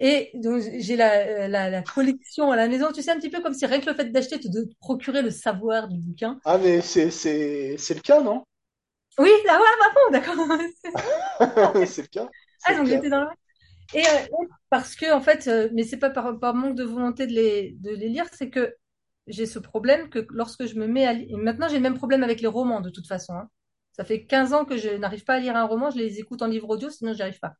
[0.00, 2.92] Et donc, j'ai la, la, la collection à la maison.
[2.92, 4.74] Tu sais, un petit peu comme si rien que le fait d'acheter te de te
[4.80, 6.40] procurer le savoir du bouquin.
[6.44, 8.44] Ah mais c'est c'est c'est le cas, non?
[9.18, 10.36] Oui, là, ouais, bah bon, d'accord.
[11.86, 12.32] C'est le cas.
[12.64, 13.28] Ah, donc j'étais dans le...
[13.94, 17.26] Et euh, parce que, en fait, euh, mais c'est pas par, par manque de volonté
[17.26, 18.74] de les, de les lire, c'est que
[19.28, 21.96] j'ai ce problème que lorsque je me mets à lire, et maintenant j'ai le même
[21.98, 23.50] problème avec les romans de toute façon, hein.
[23.92, 26.42] Ça fait 15 ans que je n'arrive pas à lire un roman, je les écoute
[26.42, 27.54] en livre audio, sinon j'y arrive pas.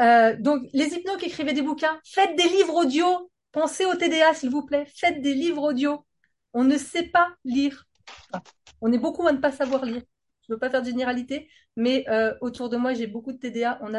[0.00, 3.30] Euh, donc, les hypnos qui écrivaient des bouquins, faites des livres audio.
[3.52, 4.86] Pensez au TDA, s'il vous plaît.
[4.94, 6.04] Faites des livres audio.
[6.54, 7.86] On ne sait pas lire.
[8.80, 10.02] On est beaucoup à ne pas savoir lire.
[10.42, 13.38] Je ne veux pas faire de généralité, mais euh, autour de moi, j'ai beaucoup de
[13.38, 13.78] TDA.
[13.82, 13.94] On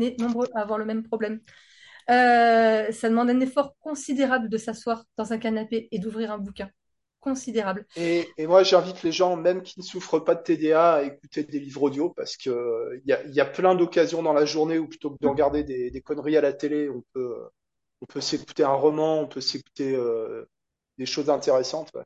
[0.00, 1.40] est nombreux à avoir le même problème.
[2.10, 6.70] Euh, ça demande un effort considérable de s'asseoir dans un canapé et d'ouvrir un bouquin.
[7.20, 7.86] Considérable.
[7.96, 11.42] Et, et moi, j'invite les gens, même qui ne souffrent pas de TDA, à écouter
[11.44, 14.44] des livres audio parce que euh, y a, il y a plein d'occasions dans la
[14.44, 17.36] journée où plutôt que de regarder des, des conneries à la télé, on peut,
[18.02, 20.46] on peut s'écouter un roman, on peut s'écouter euh,
[20.98, 21.90] des choses intéressantes.
[21.94, 22.04] ouais.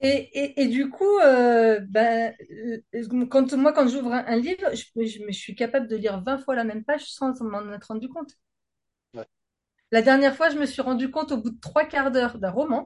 [0.00, 2.34] Et, et, et du coup, euh, ben,
[3.30, 6.38] quand, moi, quand j'ouvre un, un livre, je, je, je suis capable de lire 20
[6.38, 8.32] fois la même page sans m'en être rendu compte.
[9.14, 9.26] Ouais.
[9.92, 12.50] La dernière fois, je me suis rendu compte au bout de trois quarts d'heure d'un
[12.50, 12.84] roman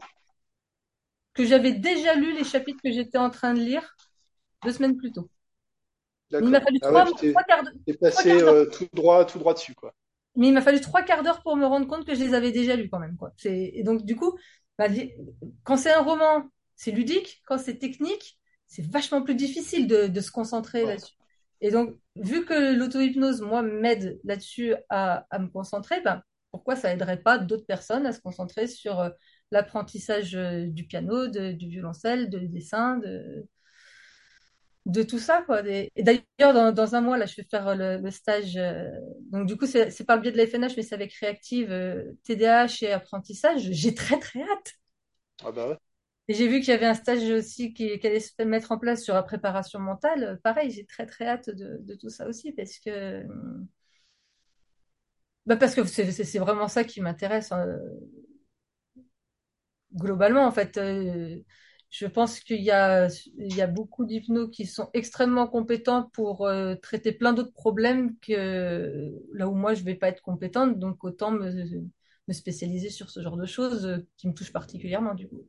[1.43, 3.97] que j'avais déjà lu les chapitres que j'étais en train de lire
[4.65, 5.31] deux semaines plus tôt.
[6.41, 7.73] Il m'a fallu Ah ouais, trois, quarts d'heure.
[7.87, 9.95] t'es passé euh, tout droit, tout droit dessus, quoi.
[10.37, 12.53] Mais il m'a fallu trois quarts d'heure pour me rendre compte que je les avais
[12.53, 13.33] déjà lus quand même, quoi.
[13.45, 14.39] Et donc, du coup,
[14.79, 14.87] bah,
[15.65, 17.43] quand c'est un roman, c'est ludique.
[17.47, 20.87] Quand c'est technique, c'est vachement plus difficile de, de se concentrer Ouais.
[20.87, 21.15] là-dessus.
[21.61, 26.23] Et donc, vu que l'auto-hypnose, moi, m'aide là-dessus à, à me concentrer, ben,
[26.53, 29.11] pourquoi ça aiderait pas d'autres personnes à se concentrer sur euh,
[29.51, 33.47] l'apprentissage euh, du piano, de- du violoncelle, du dessin, de,
[34.87, 35.63] de tout ça, quoi.
[35.69, 38.57] Et, d'ailleurs, dans, dans un mois, là, je vais faire le, le stage.
[38.57, 38.89] euh,
[39.31, 42.13] donc, du coup, c'est par le biais de la FNH, mais c'est avec Reactive, euh,
[42.25, 43.63] TDAH et apprentissage.
[43.73, 44.75] J'ai très, très hâte.
[45.43, 45.79] Ah bah ouais.
[46.29, 48.79] Et j'ai vu qu'il y avait un stage aussi qui, qui allait se mettre en
[48.79, 50.39] place sur la préparation mentale.
[50.45, 53.25] Pareil, j'ai très, très hâte de, de tout ça aussi parce que,
[55.47, 57.53] bah parce que c'est vraiment ça qui m'intéresse.
[57.53, 57.67] hein.
[59.95, 61.37] Globalement, en fait, euh,
[61.91, 63.09] je pense qu'il y a,
[63.39, 68.17] il y a beaucoup d'hypnos qui sont extrêmement compétents pour euh, traiter plein d'autres problèmes
[68.21, 71.51] que là où moi je vais pas être compétente, donc autant me,
[72.29, 75.47] me spécialiser sur ce genre de choses euh, qui me touchent particulièrement du coup.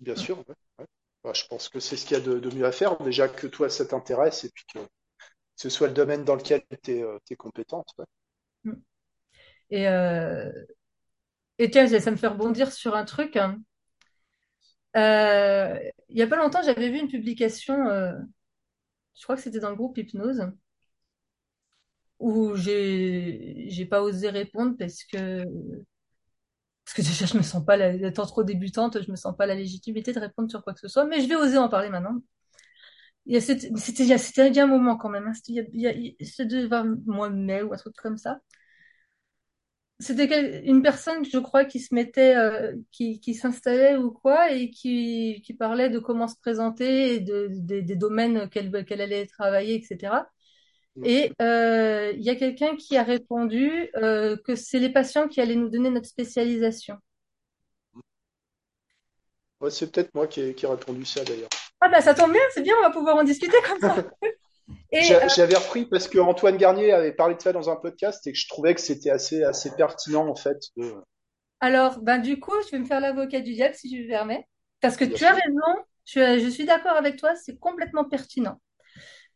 [0.00, 0.38] Bien sûr.
[0.38, 0.86] ouais, ouais.
[1.24, 2.96] Bah, je pense que c'est ce qu'il y a de, de mieux à faire.
[3.02, 4.78] Déjà que toi, ça t'intéresse et puis que
[5.56, 7.88] ce soit le domaine dans lequel tu es, compétente.
[7.98, 8.04] ouais.
[9.70, 10.50] Et, euh,
[11.58, 13.36] et tiens, ça me fait rebondir sur un truc.
[13.36, 13.58] hein.
[14.96, 15.78] Euh,
[16.08, 18.12] il y a pas longtemps, j'avais vu une publication, euh,
[19.14, 20.50] je crois que c'était dans le groupe Hypnose,
[22.18, 25.44] où j'ai j'ai pas osé répondre parce que
[26.84, 29.46] parce que déjà je me sens pas la, étant trop débutante, je me sens pas
[29.46, 31.90] la légitimité de répondre sur quoi que ce soit, mais je vais oser en parler
[31.90, 32.20] maintenant.
[33.40, 35.34] C'était il y a un moment quand même, hein.
[35.34, 38.40] C'était il y a, mois de mai ou un truc comme ça.
[40.00, 44.70] C'était une personne, je crois, qui se mettait, euh, qui, qui s'installait ou quoi, et
[44.70, 49.74] qui, qui parlait de comment se présenter, et de, des des domaines qu'elle allait travailler,
[49.76, 50.30] etc.
[51.02, 55.40] Et euh, il y a quelqu'un qui a répondu euh, que c'est les patients qui
[55.40, 56.96] allaient nous donner notre spécialisation.
[59.60, 61.48] Ouais, c'est peut-être moi qui ai, qui ai répondu ça d'ailleurs.
[61.80, 63.96] Ah bah ça tombe bien, c'est bien, on va pouvoir en discuter comme ça.
[64.94, 68.32] Euh, J'avais repris parce que Antoine Garnier avait parlé de ça dans un podcast et
[68.32, 70.94] que je trouvais que c'était assez, assez pertinent en fait de,
[71.60, 74.46] Alors, ben, du coup, je vais me faire l'avocat du diable si tu me permets.
[74.80, 78.60] Parce que Bien tu as raison, je, je suis d'accord avec toi, c'est complètement pertinent.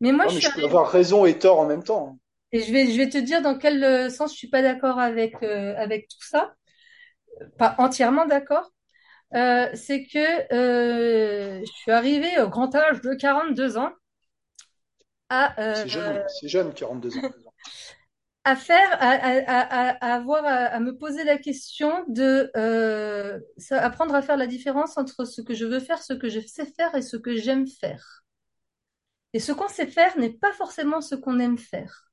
[0.01, 2.19] Mais moi, Non, je mais suis je peux avoir raison et tort en même temps.
[2.53, 4.99] Et je vais, je vais te dire dans quel euh, sens je suis pas d'accord
[4.99, 6.55] avec, euh, avec tout ça.
[7.59, 8.71] Pas entièrement d'accord.
[9.35, 10.19] Euh, c'est que
[10.51, 13.93] je suis arrivée au grand âge de 42 ans
[15.33, 17.23] à, C'est euh, jeune, c'est jeune, 42 ans.
[18.45, 23.39] à faire, à, à, à, à avoir, à, à me poser la question de euh,
[23.71, 26.67] apprendre à faire la différence entre ce que je veux faire, ce que je sais
[26.67, 28.25] faire et ce que j'aime faire.
[29.33, 32.11] Et ce qu'on sait faire n'est pas forcément ce qu'on aime faire.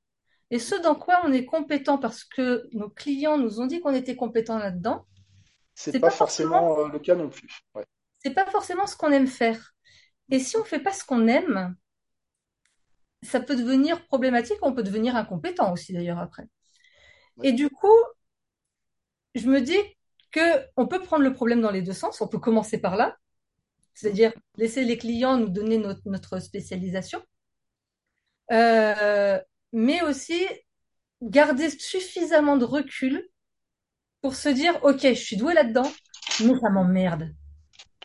[0.51, 3.93] Et ce dans quoi on est compétent parce que nos clients nous ont dit qu'on
[3.93, 5.05] était compétent là-dedans,
[5.75, 7.49] C'est pas pas forcément, forcément euh, le cas non plus.
[7.75, 7.85] Ouais.
[8.19, 9.73] c'est pas forcément ce qu'on aime faire.
[10.31, 11.75] Et si on fait pas ce qu'on aime,
[13.21, 16.43] ça peut devenir problématique, on peut devenir incompétent aussi d'ailleurs après.
[17.37, 17.49] Ouais.
[17.49, 17.87] Et du coup,
[19.35, 19.77] je me dis
[20.31, 20.41] que
[20.77, 22.21] on peut prendre le problème dans les deux sens.
[22.21, 23.17] On peut commencer par là,
[23.93, 27.21] c'est-à-dire laisser les clients nous donner notre, notre spécialisation,
[28.51, 29.39] euh,
[29.73, 30.45] mais aussi
[31.21, 33.27] garder suffisamment de recul
[34.21, 35.89] pour se dire, OK, je suis doué là-dedans,
[36.41, 37.33] mais ça m'emmerde.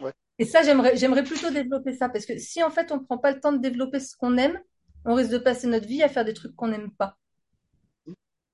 [0.01, 0.13] Ouais.
[0.39, 3.33] Et ça, j'aimerais, j'aimerais plutôt développer ça, parce que si en fait on prend pas
[3.33, 4.59] le temps de développer ce qu'on aime,
[5.05, 7.17] on risque de passer notre vie à faire des trucs qu'on n'aime pas.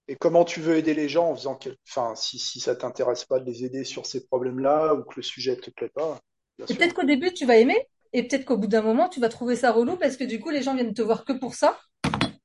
[0.09, 1.74] Et comment tu veux aider les gens en faisant quel...
[1.89, 5.22] enfin, si, si ça t'intéresse pas de les aider sur ces problèmes-là ou que le
[5.22, 6.20] sujet te plaît pas,
[6.68, 9.28] Et peut-être qu'au début, tu vas aimer, et peut-être qu'au bout d'un moment, tu vas
[9.28, 11.78] trouver ça relou, parce que du coup, les gens viennent te voir que pour ça,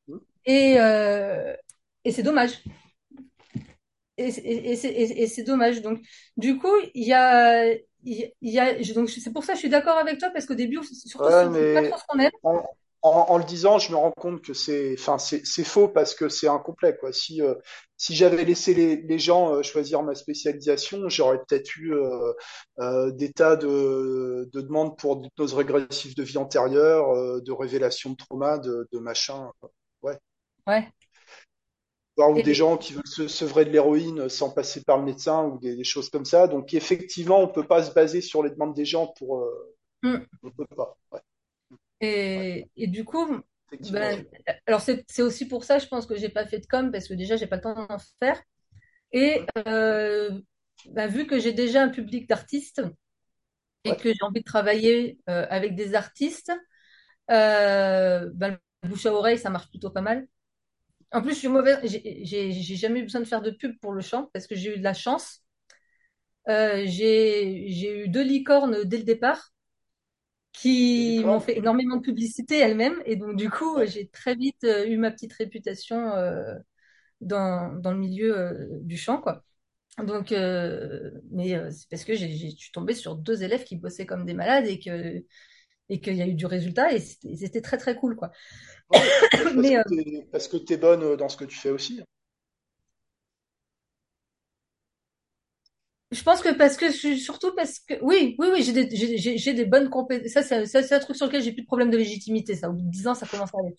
[0.07, 0.17] Mm.
[0.45, 1.55] et, euh,
[2.03, 2.61] et c'est dommage.
[4.17, 5.81] Et, c'est- et, et c'est dommage.
[5.81, 5.99] Donc,
[6.37, 7.73] du coup, il y a,
[8.03, 10.45] il y a, je- donc c'est pour ça que je suis d'accord avec toi, parce
[10.45, 12.31] qu'au début, surtout Ouais, on ne sait pas trop mais ce qu'on aime,
[13.05, 16.27] en, en le disant, je me rends compte que c'est, enfin, c'est, faux parce que
[16.27, 17.13] c'est incomplet, quoi.
[17.13, 17.53] Si, euh,
[17.97, 23.31] si j'avais laissé les, les gens euh, choisir ma spécialisation, j'aurais peut-être eu euh, des
[23.31, 28.87] tas de, de demandes pour d'hypnose régressive de vie antérieure, de révélation de trauma, de,
[28.91, 29.51] de machin.
[30.01, 30.17] Ouais.
[30.67, 30.89] ouais.
[32.17, 35.43] Voire ou des gens qui veulent se sevrer de l'héroïne sans passer par le médecin
[35.45, 36.47] ou des, des choses comme ça.
[36.47, 39.47] Donc effectivement, on peut pas se baser sur les demandes des gens pour,
[40.01, 40.15] mm.
[40.41, 40.97] on peut pas.
[41.11, 41.19] Ouais,
[42.01, 43.41] et, et du coup,
[43.89, 44.25] ben,
[44.67, 47.13] alors c'est aussi pour ça, je pense que j'ai pas fait de com, parce que
[47.13, 48.41] déjà, j'ai pas le temps d'en faire.
[49.13, 50.31] Et euh,
[50.91, 52.83] ben, vu que j'ai déjà un public d'artistes
[53.83, 56.51] et Ouais, que j'ai envie de travailler euh, avec des artistes,
[57.31, 60.27] euh, ben, le bouche à oreille, ça marche plutôt pas mal.
[61.13, 64.01] En plus, je suis mauvaise, j'ai jamais eu besoin de faire de pub pour le
[64.01, 65.43] chant parce que j'ai eu de la chance.
[66.47, 69.51] J'ai eu deux licornes dès le départ
[70.55, 74.85] qui m'ont fait énormément de publicité elles-mêmes et donc du coup, j'ai très vite euh,
[74.87, 76.55] eu ma petite réputation euh,
[77.21, 79.43] dans, dans le milieu euh, du chant, quoi.
[80.03, 84.05] Donc, euh, mais c'est parce que j'ai, je suis tombée sur deux élèves qui bossaient
[84.07, 85.23] comme des malades et que
[85.89, 88.31] et qu'il y a eu du résultat et c'était c'était très très cool, quoi.
[88.89, 89.11] Ouais,
[89.55, 92.01] parce Mais que t'es, parce que t'es bonne euh, dans ce que tu fais aussi.
[96.15, 98.95] Je pense que parce que je suis surtout parce que oui, oui, oui, j'ai des,
[98.95, 100.31] j'ai, j'ai- des bonnes compétences.
[100.31, 102.55] Ça, c'est ça, c'est un truc sur lequel j'ai plus de problème de légitimité.
[102.55, 103.75] Ça, au bout de 10 ans, ça commence à aller.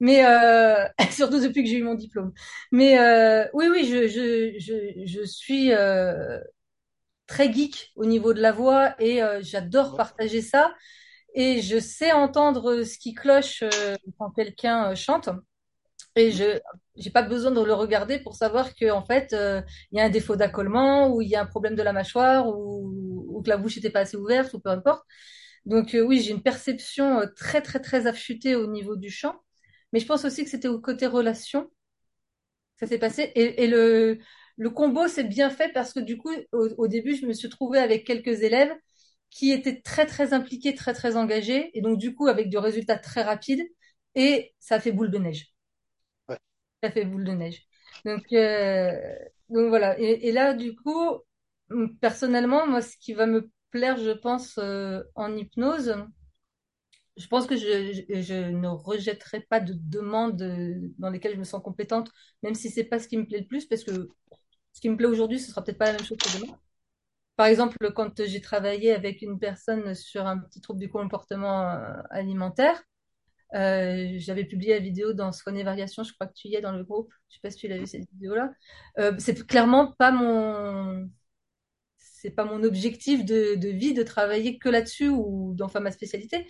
[0.00, 2.32] Mais euh, surtout depuis que j'ai eu mon diplôme.
[2.72, 6.40] Mais euh, oui, oui, je, je, je, je suis euh,
[7.26, 10.74] très geek au niveau de la voix et euh, j'adore partager ça.
[11.34, 15.30] Et je sais entendre ce qui cloche euh, quand quelqu'un euh, chante.
[16.16, 16.58] Et je
[16.96, 19.60] j'ai pas besoin de le regarder pour savoir que en fait euh,
[19.92, 22.48] il y a un défaut d'accollement ou il y a un problème de la mâchoire
[22.48, 25.04] ou, ou que la bouche n'était pas assez ouverte ou peu importe.
[25.66, 29.36] Donc euh, oui, j'ai une perception euh, très très très affûtée au niveau du chant,
[29.92, 31.70] mais je pense aussi que c'était au côté relation.
[32.76, 33.32] Ça s'est passé.
[33.34, 34.18] Et, et le
[34.58, 37.48] le combo s'est bien fait parce que du coup au, au début je me suis
[37.50, 38.72] trouvée avec quelques élèves
[39.30, 41.70] qui étaient très très impliqués, très très engagés.
[41.76, 43.64] Et donc du coup avec des résultats très rapides
[44.14, 45.55] et ça a fait boule de neige.
[46.86, 47.66] Ça fait boule de neige.
[48.04, 48.92] Donc, euh,
[49.48, 49.98] voilà.
[49.98, 51.18] Et, là, du coup,
[52.00, 55.96] personnellement, moi, ce qui va me plaire, je pense, euh, en hypnose,
[57.16, 61.44] je pense que je, je, ne rejetterai pas de demandes euh, dans lesquelles je me
[61.44, 62.10] sens compétente,
[62.42, 64.10] même si c'est pas ce qui me plaît le plus, parce que
[64.72, 66.58] ce qui me plaît aujourd'hui, ce sera peut-être pas la même chose que demain.
[67.36, 71.78] Par exemple, quand j'ai travaillé avec une personne sur un petit trouble du comportement
[72.10, 72.82] alimentaire,
[73.54, 76.72] euh, j'avais publié la vidéo dans Soigner Variation, je crois que tu y es dans
[76.72, 77.12] le groupe.
[77.28, 78.52] Je sais pas si tu l'as vu cette vidéo-là.
[78.98, 81.08] Euh, c'est clairement pas mon,
[81.98, 86.48] c'est pas mon objectif de, de vie de travailler que là-dessus ou faire ma spécialité.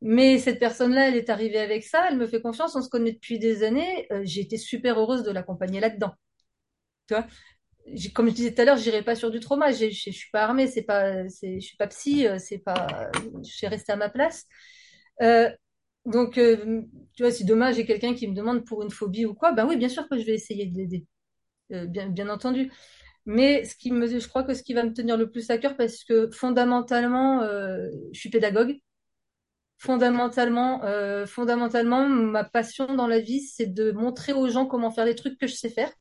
[0.00, 3.12] Mais cette personne-là, elle est arrivée avec ça, elle me fait confiance, on se connaît
[3.12, 4.06] depuis des années.
[4.12, 6.12] Euh, j'ai été super heureuse de l'accompagner là-dedans.
[7.08, 7.26] Tu vois?
[8.14, 9.72] Comme je disais tout à l'heure, j'irai pas sur du trauma.
[9.72, 13.10] Je suis pas armée, c'est pas, je suis pas psy, c'est pas,
[13.44, 14.46] je suis restée à ma place.
[15.22, 15.50] Euh,
[16.06, 16.82] donc, euh,
[17.14, 19.66] tu vois, si demain j'ai quelqu'un qui me demande pour une phobie ou quoi, ben
[19.66, 21.06] oui, bien sûr que je vais essayer de l'aider,
[21.72, 22.72] euh, bien, entendu.
[23.26, 25.58] Mais ce qui me, je crois que ce qui va me tenir le plus à
[25.58, 28.80] cœur, parce que fondamentalement, euh, je suis pédagogue.
[29.78, 30.80] Fondamentalement,
[31.26, 35.38] fondamentalement, ma passion dans la vie, c'est de montrer aux gens comment faire les trucs
[35.38, 35.92] que je sais faire.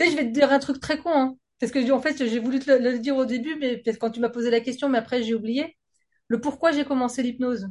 [0.00, 2.38] Et je vais te dire un truc très con, hein, parce que en fait, j'ai
[2.38, 5.22] voulu te le, dire au début, mais quand tu m'as posé la question, mais après
[5.22, 5.76] j'ai oublié.
[6.28, 7.68] Le pourquoi j'ai commencé l'hypnose.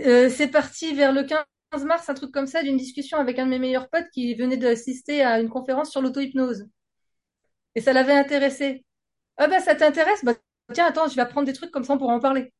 [0.00, 3.46] Euh, c'est parti vers le 15 mars, un truc comme ça, d'une discussion avec un
[3.46, 6.66] de mes meilleurs potes qui venait d'assister à une conférence sur l'auto-hypnose.
[7.74, 8.84] Et ça l'avait intéressé.
[9.38, 10.24] Ah bah ça t'intéresse?
[10.24, 10.34] Bah
[10.74, 12.52] tiens, attends, je vais apprendre des trucs comme ça, on pourra en parler.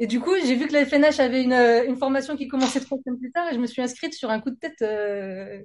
[0.00, 2.80] Et du coup, j'ai vu que la FNH avait une, euh, une formation qui commençait
[2.80, 4.82] trois semaines plus tard et je me suis inscrite sur un coup de tête.
[4.82, 5.62] Euh,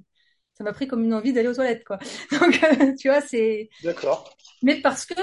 [0.56, 2.00] ça m'a pris comme une envie d'aller aux toilettes, quoi.
[2.42, 3.70] Donc, euh, tu vois, c'est.
[3.84, 4.36] D'accord.
[4.64, 5.16] Mais parce que,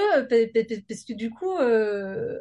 [0.87, 2.39] parce que du coup, euh,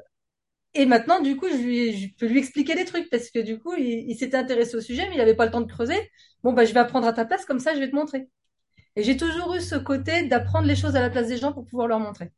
[0.79, 3.59] et maintenant, du coup, je, lui, je peux lui expliquer des trucs parce que du
[3.59, 6.11] coup, il, il s'était intéressé au sujet, mais il n'avait pas le temps de creuser.
[6.45, 8.29] Bon, bah, je vais apprendre à ta place, comme ça, je vais te montrer.
[8.95, 11.65] Et j'ai toujours eu ce côté d'apprendre les choses à la place des gens pour
[11.65, 12.31] pouvoir leur montrer.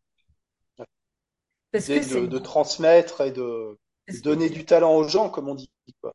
[1.72, 3.78] Parce que de, de, transmettre et de,
[4.22, 5.70] donner du talent aux gens, comme on dit.
[6.00, 6.12] Quoi.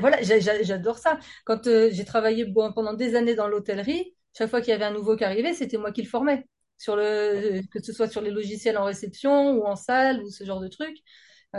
[0.00, 1.18] Voilà, j'adore ça.
[1.44, 4.92] Quand euh, j'ai travaillé pendant des années dans l'hôtellerie, chaque fois qu'il y avait un
[4.92, 6.46] nouveau qui arrivait, c'était moi qui le formais.
[6.76, 10.44] Sur le, que ce soit sur les logiciels en réception ou en salle ou ce
[10.44, 10.98] genre de trucs.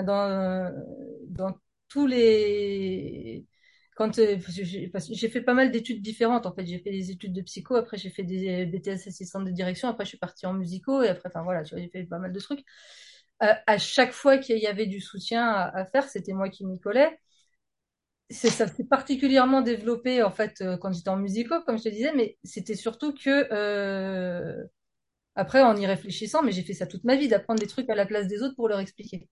[0.04, 0.72] Dans,
[1.90, 3.46] tous les.
[3.96, 7.42] Quand euh, j'ai fait pas mal d'études différentes, en fait, j'ai fait des études de
[7.42, 11.02] psycho, après j'ai fait des BTS assistante de direction, après je suis partie en musico,
[11.02, 12.66] et après, enfin voilà, j'ai fait pas mal de trucs.
[13.44, 16.80] Euh, à chaque fois qu'il y avait du soutien à, faire, c'était moi qui m'y
[16.80, 17.18] collais
[18.30, 22.12] ça s'est particulièrement développé en fait euh, quand j'étais en musico comme je te disais
[22.16, 24.64] mais c'était surtout que euh,
[25.36, 27.96] après en y réfléchissant mais j'ai fait ça toute ma vie d'apprendre des trucs à
[27.96, 29.30] la place des autres pour leur expliquer.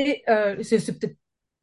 [0.00, 1.16] Et euh, c'est peut-être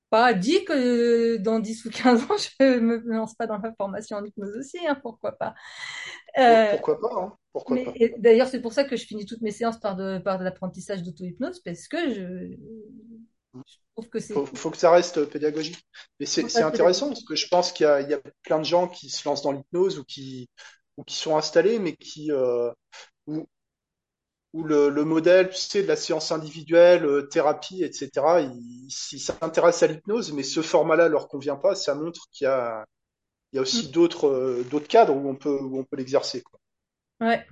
[0.09, 4.17] pas dit que dans 10 ou 15 ans je me lance pas dans la formation
[4.17, 5.53] en hypnose aussi hein, pourquoi pas.
[6.37, 8.17] Euh, pourquoi pas hein pourquoi mais, pas.
[8.19, 11.03] d'ailleurs c'est pour ça que je finis toutes mes séances par de par de l'apprentissage
[11.03, 12.57] d'auto-hypnose parce que je
[13.95, 15.83] il faut, faut, que ça reste pédagogique.
[16.19, 19.09] Mais c'est intéressant parce que je pense qu'il y, y, a plein de gens qui
[19.09, 20.51] se lancent dans l'hypnose ou qui,
[20.97, 22.71] ou qui sont installés, mais qui, euh,
[24.57, 28.09] où le, le, modèle, tu sais, de la séance individuelle, euh, thérapie, etc.,
[28.41, 31.75] ils il, s'intéressent à l'hypnose, mais ce format-là leur convient pas.
[31.75, 32.83] Ça montre qu'il y a,
[33.51, 36.43] il y a aussi d'autres euh, d'autres cadres où on peut, où on peut l'exercer.
[37.21, 37.45] Ouais.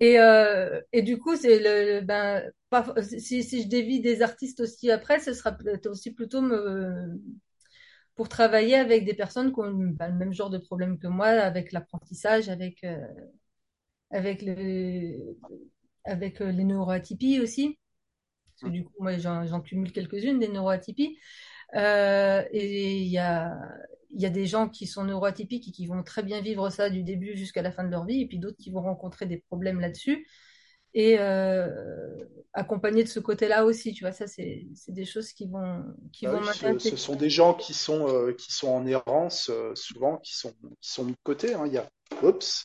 [0.00, 4.60] Et, euh, et du coup, c'est le, ben, pas, si, si je dévie des artistes
[4.60, 7.16] aussi après, ce sera peut-être aussi plutôt me,
[8.16, 11.28] pour travailler avec des personnes qui ont ben, le même genre de problème que moi,
[11.28, 13.06] avec l'apprentissage, avec, euh,
[14.10, 15.36] avec, le,
[16.06, 17.78] avec les neuroatypies aussi.
[18.46, 21.18] Parce que du coup, moi, j'en cumule quelques-unes des neuroatypies.
[21.74, 23.58] Euh, et il y a,
[24.14, 26.88] il y a des gens qui sont neuroatypiques et qui vont très bien vivre ça
[26.88, 29.38] du début jusqu'à la fin de leur vie, et puis d'autres qui vont rencontrer des
[29.38, 30.26] problèmes là-dessus.
[30.94, 31.68] Et euh,
[32.54, 36.32] accompagner de ce côté-là aussi, tu vois, ça, c'est des choses qui vont, qui bah
[36.32, 36.90] vont oui, m'intéresser.
[36.90, 40.34] Ce, ce, sont des gens qui sont, euh, qui sont en errance, euh, souvent, qui
[40.34, 41.52] sont, qui sont de côté.
[41.52, 41.64] Hein.
[41.66, 41.86] Il y a,
[42.22, 42.64] oups,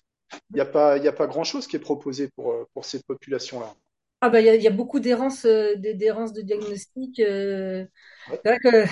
[0.52, 3.02] il n'y a pas, il y a pas grand-chose qui est proposé pour, pour ces
[3.04, 3.74] populations-là.
[4.22, 7.20] Ah bah il y a, y a beaucoup d'errance, euh, de diagnostic.
[7.20, 7.86] Euh,
[8.28, 8.42] Ouais.
[8.46, 8.86] que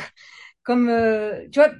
[0.63, 1.71] comme euh, tu vois,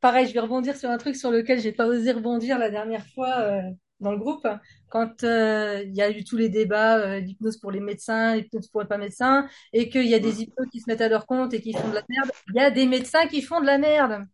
[0.00, 3.06] pareil, je vais rebondir sur un truc sur lequel j'ai pas osé rebondir la dernière
[3.14, 3.62] fois euh,
[4.00, 4.46] dans le groupe,
[4.90, 8.68] quand euh, il y a eu tous les débats, euh, l'hypnose pour les médecins, l'hypnose
[8.68, 11.26] pour les pas médecins, et qu'il y a des hypnos qui se mettent à leur
[11.26, 12.30] compte et qui font de la merde.
[12.54, 14.24] Il y a des médecins qui font de la merde.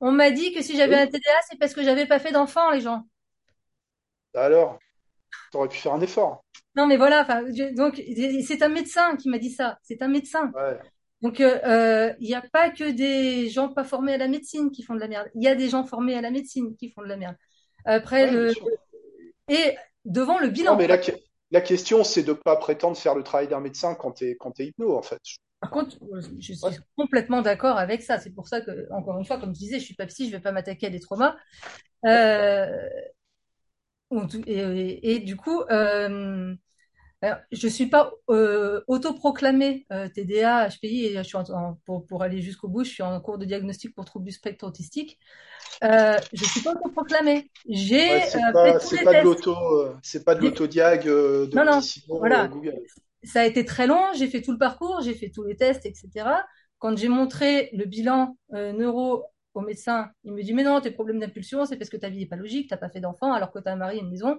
[0.00, 2.70] On m'a dit que si j'avais un TDA, c'est parce que j'avais pas fait d'enfant,
[2.72, 3.04] les gens.
[4.36, 4.78] Alors,
[5.50, 6.44] tu aurais pu faire un effort.
[6.76, 7.26] Non, mais voilà.
[7.48, 8.02] Je- donc
[8.46, 9.78] c'est un médecin qui m'a dit ça.
[9.82, 10.52] C'est un médecin.
[10.54, 10.78] Ouais.
[11.22, 14.70] Donc, euh, euh, il n'y a pas que des gens pas formés à la médecine
[14.70, 15.28] qui font de la merde.
[15.34, 17.36] Il y a des gens formés à la médecine qui font de la merde.
[17.86, 18.66] Après, Ouais, bien le, sûr.
[19.48, 20.76] et devant le Non, bilan.
[20.76, 20.98] mais la,
[21.50, 24.96] la question, c'est de pas prétendre faire le travail d'un médecin quand quand t'es hypno,
[24.96, 25.20] en fait.
[25.60, 25.96] Par contre,
[26.38, 26.72] je suis Ouais.
[26.96, 28.18] complètement d'accord avec ça.
[28.18, 30.32] C'est pour ça que, encore une fois, comme je disais, je suis pas psy, je
[30.32, 31.34] vais pas m'attaquer à des traumas.
[32.04, 32.66] Euh,
[34.46, 36.54] et, du coup, euh,
[37.52, 42.40] je suis pas euh, autoproclamée euh, TDA, HPI, et je suis en, pour, pour aller
[42.40, 45.18] jusqu'au bout, je suis en cours de diagnostic pour troubles du spectre autistique.
[45.84, 47.50] Euh, je suis pas autoproclamée.
[47.68, 49.24] J'ai Ouais, euh, pas tous c'est pas de tests.
[49.24, 51.80] l'auto euh, c'est pas de l'autodiag euh, de Non, non,
[52.10, 52.48] euh, voilà.
[52.48, 52.74] Google.
[53.24, 55.84] Ça a été très long, j'ai fait tout le parcours, j'ai fait tous les tests,
[55.86, 56.46] etc.
[56.78, 59.24] Quand j'ai montré le bilan euh, neuro
[59.56, 60.10] au médecin.
[60.24, 62.36] Il me dit, mais non, tes problèmes d'impulsion, c'est parce que ta vie n'est pas
[62.36, 64.38] logique, t'as pas fait d'enfant, alors que tu as un mari et une maison.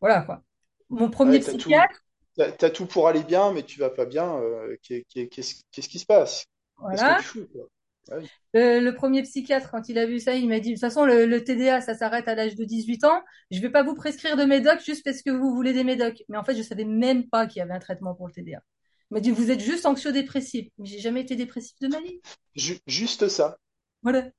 [0.00, 0.42] Voilà, quoi.
[0.90, 2.00] Mon premier Ouais, psychiatre,
[2.36, 4.36] t'as, t'as tout pour aller bien, mais tu vas pas bien.
[4.38, 6.46] euh, qu'est- qu'est- qu'est-ce, qui se passe?
[6.78, 7.16] Que voilà.
[7.16, 7.68] tu fous, quoi?
[8.10, 8.28] Ouais, oui.
[8.54, 11.26] Le, premier psychiatre, quand il a vu ça, il m'a dit, de toute façon, le,
[11.26, 13.20] le TDA, ça s'arrête à l'âge de 18 ans.
[13.50, 16.22] Je vais pas vous prescrire de médoc juste parce que vous voulez des médocs.
[16.28, 18.62] Mais en fait, je savais même pas qu'il y avait un traitement pour le TDA.
[19.10, 20.68] Il m'a dit, vous êtes juste anxio-dépressif.
[20.78, 22.20] Mais j'ai jamais été dépressif de ma vie.
[22.56, 23.58] Ju- juste ça.
[24.04, 24.30] Voilà.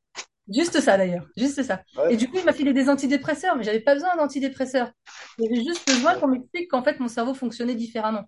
[0.54, 1.84] Juste ça d'ailleurs, juste ça.
[2.08, 4.92] Et du coup, il m'a filé des antidépresseurs, mais j'avais pas besoin d'antidépresseurs.
[5.40, 8.26] J'avais juste besoin qu'on m'explique qu'en fait mon cerveau fonctionnait différemment.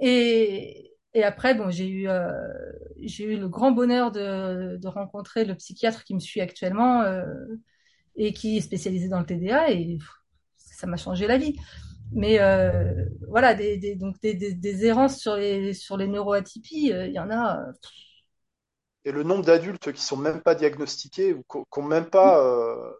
[0.00, 2.30] Et, et après, bon, j'ai eu, euh,
[3.00, 7.24] j'ai eu le grand bonheur de, de rencontrer le psychiatre qui me suit actuellement euh,
[8.16, 10.08] et qui est spécialisé dans le TDA et pff,
[10.56, 11.56] ça m'a changé la vie.
[12.12, 16.88] Mais euh, voilà, des, des, donc des, des, des errances sur les, sur les neuroatypies,
[16.90, 17.64] il y en a.
[19.04, 22.92] Et le nombre d'adultes qui sont même pas diagnostiqués ou qui n'ont même pas, euh,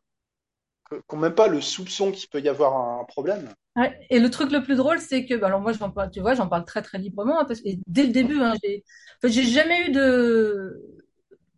[0.91, 3.49] qui ont même pas le soupçon qu'il peut y avoir un problème.
[3.77, 3.99] Ouais.
[4.11, 6.35] Et le truc le plus drôle, c'est que, bah, alors moi, j'en parle, tu vois,
[6.35, 8.85] j'en parle très très librement, hein, parce que et dès le début, hein, j'ai,
[9.17, 10.81] en fait, j'ai jamais eu de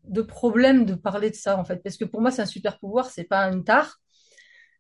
[0.05, 2.79] de problème de parler de ça, en fait, parce que pour moi, c'est un super
[2.79, 4.01] pouvoir, c'est pas une tare.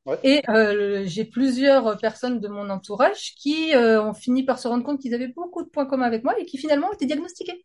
[0.06, 0.18] Ouais.
[0.22, 4.84] Et euh, j'ai plusieurs personnes de mon entourage qui euh, ont fini par se rendre
[4.84, 7.64] compte qu'ils avaient beaucoup de points communs avec moi et qui finalement étaient diagnostiqués.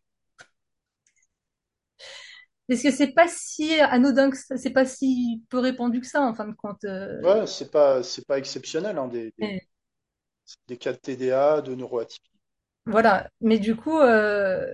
[2.70, 6.22] Parce que c'est pas si anodin que ça, c'est pas si peu répandu que ça,
[6.22, 6.84] en fin de compte.
[6.84, 9.62] euh, Ouais, c'est pas, c'est pas exceptionnel, hein, des, des, et
[10.68, 12.30] des cas de TDA, de neuroatypie.
[12.86, 13.28] voilà.
[13.40, 14.66] Mais du coup, euh,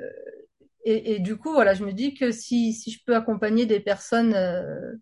[0.85, 3.81] et, et du coup, voilà, je me dis que si, si je peux accompagner des
[3.81, 4.95] personnes euh,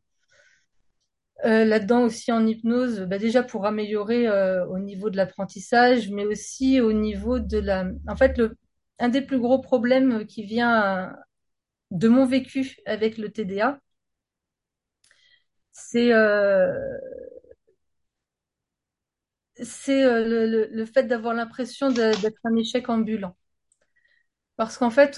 [1.45, 6.25] euh, là-dedans aussi en hypnose, bah déjà pour améliorer euh, au niveau de l'apprentissage, mais
[6.27, 7.87] aussi au niveau de la...
[8.09, 8.57] En fait, le,
[8.99, 11.15] un des plus gros problèmes qui vient
[11.91, 13.81] de mon vécu avec le TDA,
[15.73, 16.73] c'est euh,
[19.89, 23.37] euh, le, fait d'avoir l'impression d'être un échec ambulant.
[24.57, 25.17] Parce qu'en fait,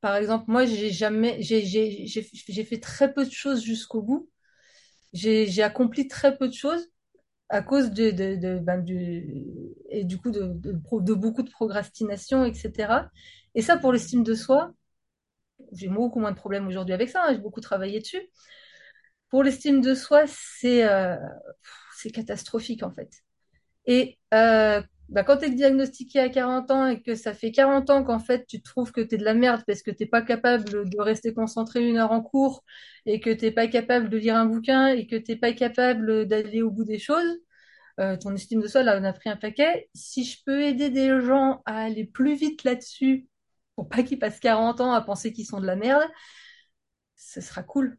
[0.00, 0.92] par exemple, moi, j'ai
[2.64, 4.28] fait très peu de choses jusqu'au bout.
[5.12, 6.88] J'ai, accompli très peu de choses
[7.48, 8.84] à cause de, de, ben,
[9.88, 13.08] et du coup de beaucoup de procrastination, etc.
[13.56, 14.72] Et ça, pour l'estime de soi,
[15.72, 18.30] j'ai beaucoup moins de problèmes aujourd'hui avec ça, hein, j'ai beaucoup travaillé dessus.
[19.30, 21.16] Pour l'estime de soi, c'est euh,
[22.12, 23.10] catastrophique en fait.
[23.86, 27.90] Et euh, bah, quand tu es diagnostiqué à 40 ans et que ça fait 40
[27.90, 30.22] ans qu'en fait tu trouves que tu es de la merde parce que t'es pas
[30.22, 32.64] capable de rester concentré une heure en cours
[33.06, 36.62] et que t'es pas capable de lire un bouquin et que t'es pas capable d'aller
[36.62, 37.38] au bout des choses,
[38.00, 39.88] euh, ton estime de soi là on a pris un paquet.
[39.94, 43.26] Si je peux aider des gens à aller plus vite là-dessus
[43.76, 46.02] pour pas qu'ils passent 40 ans à penser qu'ils sont de la merde,
[47.16, 47.98] ce sera cool.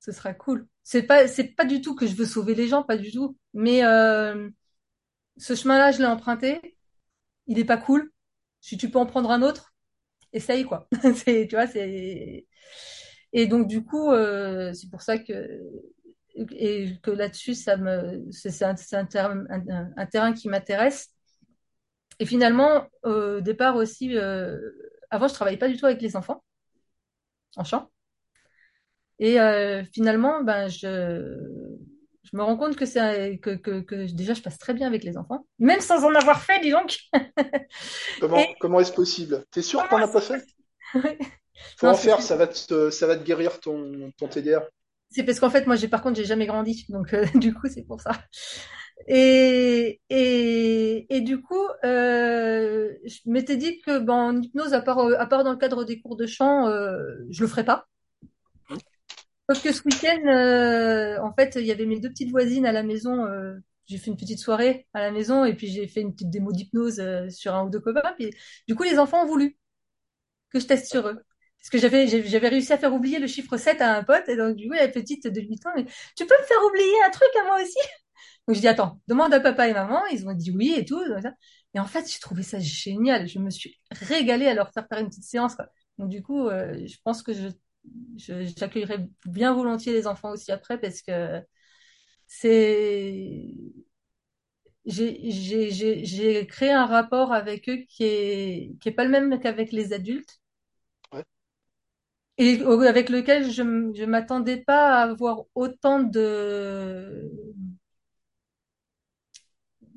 [0.00, 0.68] Ce sera cool.
[0.82, 1.24] C'est pas,
[1.56, 3.36] pas du tout que je veux sauver les gens, pas du tout.
[3.54, 4.48] Mais euh,
[5.36, 6.78] ce chemin-là, je l'ai emprunté.
[7.46, 8.12] Il est pas cool.
[8.60, 9.74] Si tu peux en prendre un autre,
[10.32, 10.88] essaye quoi.
[11.26, 12.46] Tu vois, c'est.
[13.32, 15.60] Et donc du coup, euh, c'est pour ça que
[16.52, 18.74] et que là-dessus, ça me, c'est un
[20.06, 21.15] terrain qui m'intéresse.
[22.18, 24.58] Et finalement, au départ aussi, euh,
[25.10, 26.42] avant, je travaillais pas du tout avec les enfants
[27.56, 27.90] en chant.
[29.18, 31.38] Et euh, finalement, ben, je,
[32.22, 35.04] je me rends compte que c'est que, que, que déjà je passe très bien avec
[35.04, 36.98] les enfants, même sans en avoir fait, dis donc.
[37.14, 37.18] Et
[38.18, 39.44] Comment, comment est-ce possible?
[39.50, 40.44] T'es sûr que t'en as pas fait?
[41.76, 44.68] Faut non, en faire, ça va te, ça va te guérir ton, ton TDA.
[45.10, 47.68] c'est parce qu'en fait, moi, j'ai par contre, j'ai jamais grandi, donc euh, du coup,
[47.72, 48.12] c'est pour ça.
[49.08, 51.54] Et et et du coup,
[51.84, 55.58] euh, je m'étais dit que ben, en hypnose, à part euh, à part dans le
[55.58, 56.98] cadre des cours de chant, euh,
[57.30, 57.86] je le ferais pas.
[59.48, 62.72] Sauf que ce week-end, euh, en fait, il y avait mes deux petites voisines à
[62.72, 63.24] la maison.
[63.26, 63.54] euh,
[63.88, 66.50] j'ai fait une petite soirée à la maison et puis j'ai fait une petite démo
[66.52, 68.12] d'hypnose euh, sur un ou deux copains.
[68.18, 68.30] Puis,
[68.66, 69.56] du coup, les enfants ont voulu
[70.52, 71.22] que je teste sur eux.
[71.60, 74.28] Parce que j'avais j'avais réussi à faire oublier le chiffre 7 à un pote.
[74.28, 75.84] Et donc, du coup, la petite de 8 ans, mais,
[76.16, 77.78] tu peux me faire oublier un truc à moi aussi?
[78.46, 80.04] Donc, je dis, attends, demande à papa et maman.
[80.12, 81.00] Ils ont dit oui et tout.
[81.74, 83.28] Et en fait, j'ai trouvé ça génial.
[83.28, 85.68] Je me suis régalée à leur faire faire une petite séance, quoi.
[85.98, 87.48] Donc, du coup, euh, je pense que je,
[88.18, 91.40] je- j'accueillerai bien volontiers les enfants aussi après parce que
[92.26, 93.54] c'est,
[94.86, 99.10] j'ai, j'ai, j'ai, j'ai créé un rapport avec eux qui est, qui est pas le
[99.10, 100.40] même qu'avec les adultes
[101.12, 101.24] Ouais.
[102.38, 103.62] et avec lequel je,
[103.94, 107.30] je m'attendais pas à avoir autant de,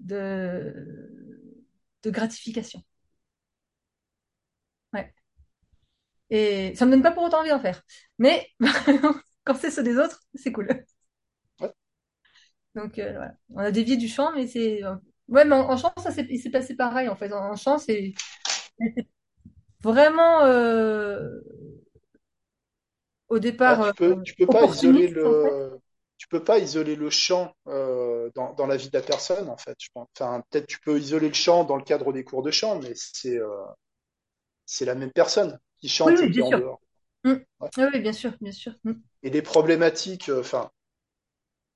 [0.09, 0.73] de,
[2.03, 2.83] de gratification.
[4.93, 5.13] Ouais.
[6.29, 7.81] Et ça me donne pas pour autant envie d'en faire.
[8.19, 8.47] Mais
[9.43, 10.67] quand c'est ceux des autres, c'est cool.
[11.61, 11.71] Ouais.
[12.75, 13.33] Donc euh, voilà.
[13.49, 14.95] On a dévié du chant, mais c'est euh,
[15.27, 17.31] ouais, mais en, en chant, ça s'est passé pareil en fait.
[17.33, 18.13] En, en chant, c'est
[19.81, 21.41] vraiment euh,
[23.29, 25.55] au départ tu peux, tu peux pas isoler en fait.
[26.19, 29.57] Tu peux pas isoler le chant euh, dans, dans la vie de la personne, en
[29.57, 29.75] fait.
[29.79, 30.07] Je pense.
[30.19, 32.93] Enfin, peut-être tu peux isoler le chant dans le cadre des cours de chant, mais
[32.95, 33.47] c'est euh,
[34.65, 36.59] c'est la même personne qui chante oui, et qui bien est en sûr.
[36.59, 36.81] dehors.
[37.23, 37.33] Mm.
[37.61, 37.69] Ouais.
[37.77, 38.73] Oui, bien sûr, bien sûr.
[38.83, 38.93] Mm.
[39.23, 40.69] Et les problématiques, euh, enfin,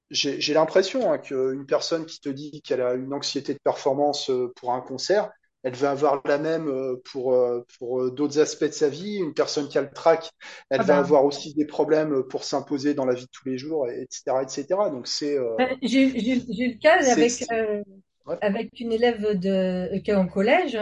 [0.09, 4.29] j'ai j'ai l'impression hein, qu'une personne qui te dit qu'elle a une anxiété de performance
[4.29, 5.31] euh, pour un concert,
[5.63, 9.15] elle va avoir la même euh, pour, euh, pour euh, d'autres aspects de sa vie.
[9.17, 10.31] Une personne qui a le trac,
[10.69, 13.47] elle Ah va ben, avoir aussi des problèmes pour s'imposer dans la vie de tous
[13.47, 14.89] les jours, et- etc., etc.
[14.91, 17.83] Donc c'est euh, ben, j'ai eu le cas avec c'est- euh,
[18.25, 18.39] ouais.
[18.41, 20.77] avec une élève de qui est en collège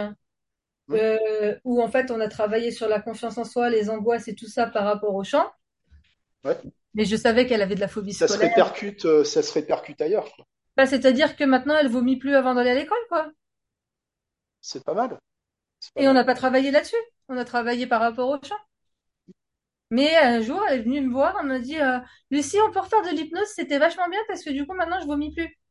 [0.94, 4.34] euh, où en fait on a travaillé sur la confiance en soi, les angoisses et
[4.34, 5.50] tout ça par rapport au chant.
[6.44, 6.72] ouais.
[6.94, 10.32] Mais je savais qu'elle avait de la phobie Ça se répercute, ça se répercute ailleurs.
[10.76, 13.30] Bah, c'est-à-dire que maintenant elle vomit plus avant d'aller à l'école, quoi.
[14.62, 15.18] C'est pas mal,
[15.94, 16.96] pas Et on n'a pas travaillé là-dessus.
[17.28, 18.56] On a travaillé par rapport au chant.
[19.90, 21.98] Mais un jour, elle est venue me voir, elle m'a dit euh,
[22.30, 25.06] Lucie, on peut refaire de l'hypnose, c'était vachement bien parce que du coup maintenant je
[25.06, 25.48] vomis plus.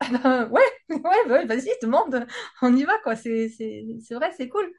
[0.00, 0.50] Ah ben,
[0.90, 2.26] ouais, ouais, vas-y, demande,
[2.62, 3.16] on y va quoi.
[3.16, 3.48] C'est
[4.12, 4.70] vrai, c'est cool.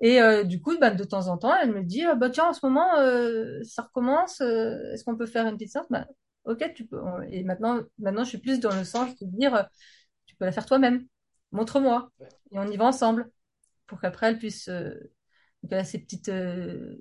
[0.00, 2.46] Et euh, du coup, ben, de temps en temps, elle me dit, Ah, bah tiens,
[2.50, 4.40] en ce moment, euh, ça recommence.
[4.42, 5.86] euh, est-ce qu'on peut faire une petite séance?
[5.90, 6.06] Ben,
[6.46, 7.00] ok, tu peux.
[7.30, 9.62] Et maintenant, maintenant, je suis plus dans le sens de dire, euh,
[10.26, 11.06] tu peux la faire toi-même.
[11.56, 12.10] Montre-moi.
[12.52, 13.30] Et on y va ensemble
[13.86, 14.68] pour qu'après elle puisse.
[14.68, 14.90] Euh,
[15.62, 16.96] donc elle a ces petites euh,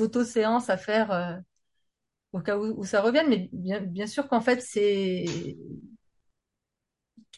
[0.00, 1.34] auto-séances à faire euh,
[2.32, 3.28] au cas où, où ça revienne.
[3.28, 5.24] Mais bien, bien sûr qu'en fait, c'est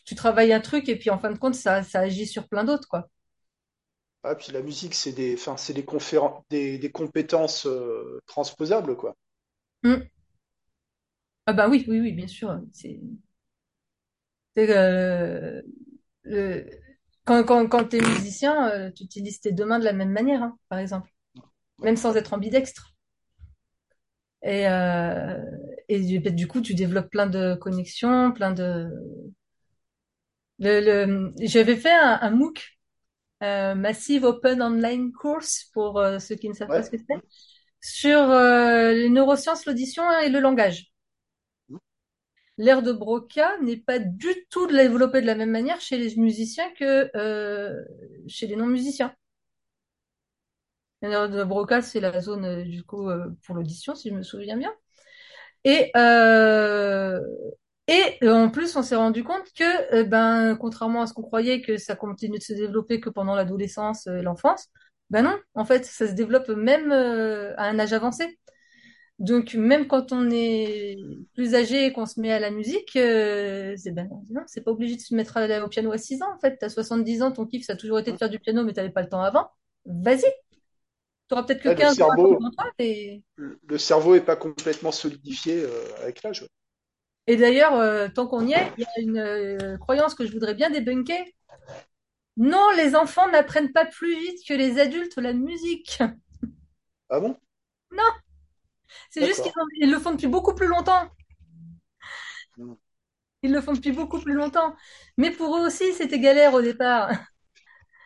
[0.04, 2.64] tu travailles un truc et puis en fin de compte, ça, ça agit sur plein
[2.64, 3.08] d'autres, quoi.
[4.22, 8.96] Ah, puis la musique, c'est des, enfin, c'est des conféren- des, des compétences euh, transposables,
[8.96, 9.14] quoi.
[9.84, 10.10] Mm.
[11.46, 12.60] Ah bah oui, oui, oui, bien sûr.
[12.72, 12.98] C'est
[14.56, 15.62] c'est, euh,
[16.30, 16.66] le-
[17.24, 20.10] quand, quand, quand tu es musicien, euh, tu utilises tes deux mains de la même
[20.12, 21.10] manière, hein, par exemple,
[21.80, 22.94] même sans être ambidextre.
[24.42, 25.38] Et, euh,
[25.88, 28.88] et du, bah, du coup, tu développes plein de connexions, plein de...
[30.58, 32.78] Le, le, j'avais fait un, un MOOC,
[33.44, 37.22] euh, Massive Open Online Course, pour euh, ceux qui ne savent pas ce que c'est,
[37.80, 40.89] sur euh, les neurosciences, l'audition et le langage.
[42.60, 46.70] L'air de Broca n'est pas du tout développé de la même manière chez les musiciens
[46.74, 47.82] que euh,
[48.28, 49.14] chez les non-musiciens.
[51.00, 54.58] L'air de Broca, c'est la zone euh, du euh, pour l'audition, si je me souviens
[54.58, 54.74] bien.
[55.64, 55.90] Et
[58.28, 61.96] en plus, on s'est rendu compte que, ben, contrairement à ce qu'on croyait que ça
[61.96, 64.68] continue de se développer que pendant l'adolescence et l'enfance,
[65.08, 68.38] ben non, en fait, ça se développe même à un âge avancé.
[69.20, 70.96] Donc, même quand on est
[71.34, 74.70] plus âgé et qu'on se met à la musique, euh, c'est ben non, c'est pas
[74.72, 76.56] obligé de se mettre à- au piano à 6 ans, en fait.
[76.58, 78.90] T'as 70 ans, ton kiff, ça a toujours été de faire du piano, mais t'avais
[78.90, 79.50] pas le temps avant.
[79.86, 80.24] Vas-y,
[81.28, 82.66] t'auras peut-être que Ouais, le 15 ans à faire cerveau, devant toi.
[82.78, 86.46] Et, le le cerveau est pas complètement solidifié euh, avec l'âge.
[87.26, 90.54] et d'ailleurs, euh, tant qu'on y est, il y a une croyance que je voudrais
[90.54, 91.24] bien débunker.
[92.38, 96.00] Non, les enfants n'apprennent pas plus vite que les adultes la musique.
[97.08, 97.36] Ah bon?
[97.92, 98.12] Non,
[99.10, 99.42] c'est juste
[99.78, 101.08] qu'ils le font depuis beaucoup plus longtemps.
[102.56, 102.74] Mm.
[103.42, 104.74] Ils le font depuis beaucoup plus longtemps.
[105.16, 107.10] Mais pour eux aussi, c'était galère au départ.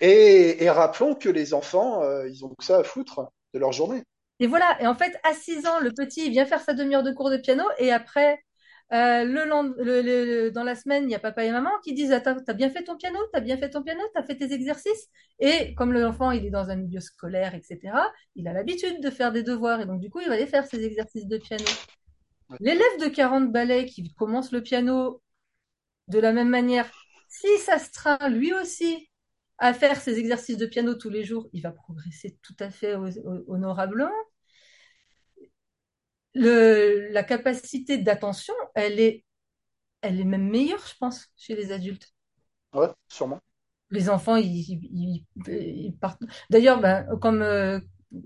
[0.00, 3.72] Et, et rappelons que les enfants, euh, ils ont que ça à foutre de leur
[3.72, 4.02] journée.
[4.40, 4.76] Et voilà.
[4.80, 7.30] Et en fait, à 6 ans, le petit, il vient faire sa demi-heure de cours
[7.30, 7.64] de piano.
[7.78, 8.38] Et après,
[8.92, 9.44] euh, le,
[9.82, 12.52] le- le- dans la semaine, il y a papa et maman qui disent, Ah, t'as,
[12.54, 15.08] bien fait ton piano, t'as bien fait ton piano, t'as fait tes exercices.
[15.40, 19.32] Et comme l'enfant, il est dans un milieu scolaire, etc., il a l'habitude de faire
[19.32, 19.80] des devoirs.
[19.80, 21.64] Et donc, du coup, il va aller faire ses exercices de piano.
[22.60, 25.22] L'élève de 40 ballets qui commence le piano
[26.08, 26.90] de la même manière,
[27.28, 29.10] si ça se train lui aussi
[29.58, 32.94] à faire ses exercices de piano tous les jours, il va progresser tout à fait
[33.48, 34.10] honorablement.
[36.34, 39.24] Le, la capacité d'attention, elle est,
[40.02, 42.14] elle est même meilleure, je pense, chez les adultes.
[42.74, 43.40] Ouais, sûrement.
[43.90, 46.22] Les enfants, ils, ils, ils- ils partent.
[46.50, 47.78] D'ailleurs, ben, comme euh,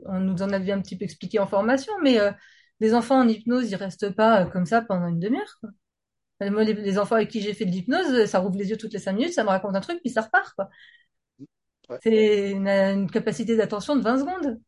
[0.07, 2.33] on nous en avait un petit peu expliqué en formation, mais euh,
[2.81, 5.59] les enfants en hypnose, ils restent pas euh, comme ça pendant une demi-heure.
[6.41, 8.79] Enfin, Moi, les, les enfants avec qui j'ai fait de l'hypnose, ça rouvre les yeux
[8.79, 10.71] toutes les cinq minutes, ça me raconte un truc, puis ça repart, quoi.
[11.89, 12.01] Ouais.
[12.01, 14.61] C'est une, une capacité d'attention de 20 secondes.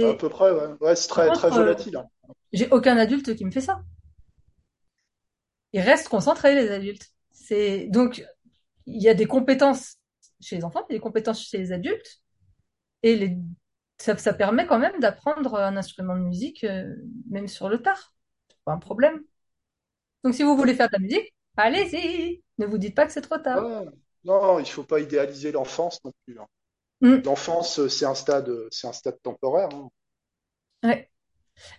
[0.00, 0.74] À peu près, ouais.
[0.80, 1.96] Ouais, c'est très, très contre, volatile.
[1.98, 2.08] hein.
[2.52, 3.82] J'ai aucun adulte qui me fait ça.
[5.72, 7.06] Ils restent concentrés, les adultes.
[7.30, 8.24] C'est donc
[8.86, 9.96] il y a des compétences
[10.40, 12.22] chez les enfants, il y a des compétences chez les adultes,
[13.02, 13.38] et les
[13.98, 16.94] ça, ça permet quand même d'apprendre un instrument de musique, euh,
[17.30, 18.14] même sur le tard.
[18.48, 19.22] C'est pas un problème.
[20.24, 22.42] Donc, si vous voulez faire de la musique, allez-y.
[22.58, 23.64] Ne vous dites pas que c'est trop tard.
[24.24, 26.38] Non, il faut pas idéaliser l'enfance non plus.
[26.38, 26.46] hein.
[27.00, 27.22] Mm.
[27.24, 29.68] L'enfance, euh, c'est un stade, euh, c'est un stade temporaire.
[29.72, 29.88] hein.
[30.82, 31.10] Ouais.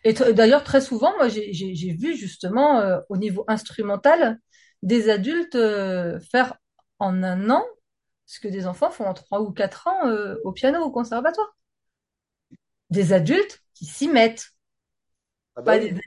[0.03, 4.39] Et d'ailleurs, très souvent, moi, j'ai vu justement euh, au niveau instrumental
[4.81, 6.55] des adultes euh, faire
[6.99, 7.63] en un an
[8.25, 11.55] ce que des enfants font en trois ou quatre ans euh, au piano au conservatoire.
[12.89, 14.49] Des adultes qui s'y mettent,
[15.55, 15.91] Ah bah pas oui.
[15.93, 16.01] des,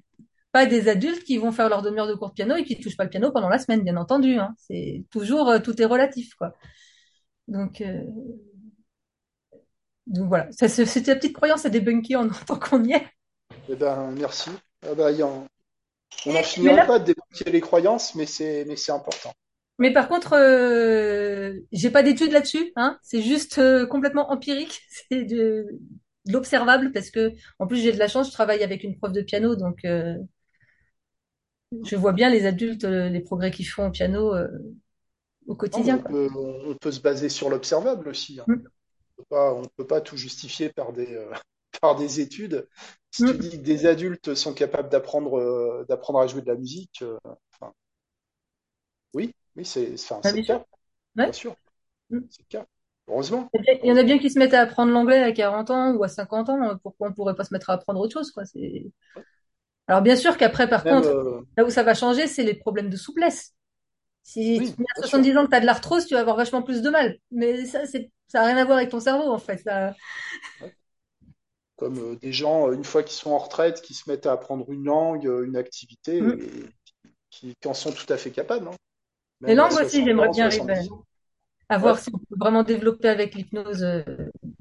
[0.53, 2.97] pas des adultes qui vont faire leur demi-heure de cours de piano et qui touchent
[2.97, 4.37] pas le piano pendant la semaine, bien entendu.
[4.39, 4.55] Hein.
[4.59, 6.55] C'est toujours tout est relatif, quoi.
[7.49, 7.83] Donc,
[10.07, 13.07] donc voilà, c'était la petite croyance à débunker en tant qu'on y est.
[13.73, 14.51] Eh ben, merci.
[14.83, 15.49] Ah bah, il y en-
[16.27, 19.33] on n'en finira là, pas de débunker les croyances, mais c'est, mais c'est important.
[19.79, 22.99] Mais par contre, euh, j'ai pas d'études là-dessus, hein.
[23.03, 24.81] C'est juste euh, complètement empirique,
[25.11, 25.67] c'est de,
[26.27, 29.13] de l'observable parce que en plus j'ai de la chance, je travaille avec une prof
[29.13, 30.15] de piano, donc euh,
[31.85, 34.35] je vois bien les adultes, euh, les progrès qu'ils font au piano
[35.47, 38.41] au Non, quotidien, on peut, on peut se baser sur l'observable aussi.
[38.41, 38.49] hein.
[38.49, 38.67] Mm,
[39.31, 41.27] On on peut pas tout justifier par des,
[41.83, 42.69] par des études.
[43.13, 43.39] Si tu mm.
[43.39, 47.19] dis que des adultes sont capables d'apprendre, euh, d'apprendre à jouer de la musique, euh,
[47.55, 47.73] enfin,
[49.15, 50.59] oui, oui, c'est, enfin, Ah, c'est le bien sûr.
[50.59, 50.65] cas,
[51.23, 51.57] bien sûr,
[52.11, 52.29] Mm.
[52.31, 52.67] c'est le cas.
[53.09, 54.05] Heureusement, Il y a bien il y en a heureusement.
[54.05, 56.75] bien qui se mettent à apprendre l'anglais à 40 ans ou à 50 ans, euh,
[56.83, 58.45] pourquoi on pourrait pas se mettre à apprendre autre chose, quoi.
[58.47, 58.85] C'est...
[59.89, 62.55] Alors bien sûr qu'après, par Même, contre, euh, là où ça va changer, c'est les
[62.55, 63.55] problèmes de souplesse.
[64.25, 65.11] Si tu oui, te mets à bien sûr.
[65.11, 67.19] 70 ans que tu as de l'arthrose, tu vas avoir vachement plus de mal.
[67.33, 69.59] Mais ça, c'est, ça n'a rien à voir avec ton cerveau, en fait.
[69.59, 69.95] Ça...
[70.61, 70.73] Ouais.
[71.83, 74.33] Comme euh, des gens, euh, une fois qu'ils sont en retraite, qui se mettent à
[74.33, 76.37] apprendre une langue, euh, une activité, Mm.
[76.39, 76.75] et
[77.31, 78.77] qui, qui en sont tout à fait capables, hein,
[79.47, 81.05] Les à langues aussi, 60 j'aimerais bien arriver 70 ans.
[81.69, 81.81] à Ouais.
[81.81, 83.87] voir si on peut vraiment développer avec l'hypnose.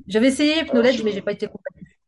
[0.08, 2.00] J'avais essayé Alors, Hypnoledge, je, mais j'ai pas été convaincue.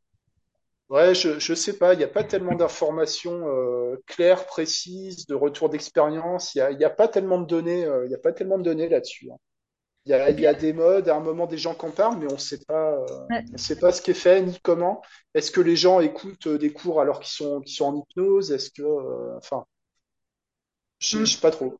[0.89, 5.35] ouais, je, je sais pas, il n'y a pas tellement d'informations euh, claires, précises, de
[5.35, 6.55] retour d'expérience.
[6.55, 8.63] Il y a, y a pas tellement de données, il y a pas tellement de
[8.63, 9.29] données là-dessus.
[9.31, 9.37] hein.
[10.05, 11.91] Il y a, il y a des modes, à un moment des gens qui en
[11.91, 13.43] parlent, mais on sait pas, euh, ouais.
[13.53, 15.01] on sait pas ce qui est fait ni comment.
[15.33, 18.51] Est-ce que les gens écoutent euh, des cours alors qu'ils sont, qu'ils sont en hypnose?
[18.51, 19.65] Est-ce que, euh, enfin,
[20.97, 21.35] je je Mm.
[21.35, 21.77] sais pas trop.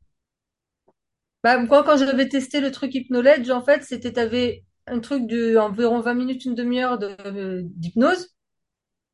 [1.44, 5.56] Bah, moi, quand j'avais testé le truc Hypnoledge, en fait, c'était, t'avais un truc de
[5.56, 8.34] environ 20 minutes, une demi-heure de, d'hypnose,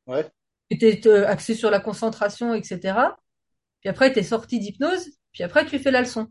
[0.05, 0.31] Ouais.
[0.71, 3.17] était euh, axé sur la concentration, etc.
[3.81, 6.27] Puis après, t'es sorti d'hypnose, puis après, tu fais la leçon.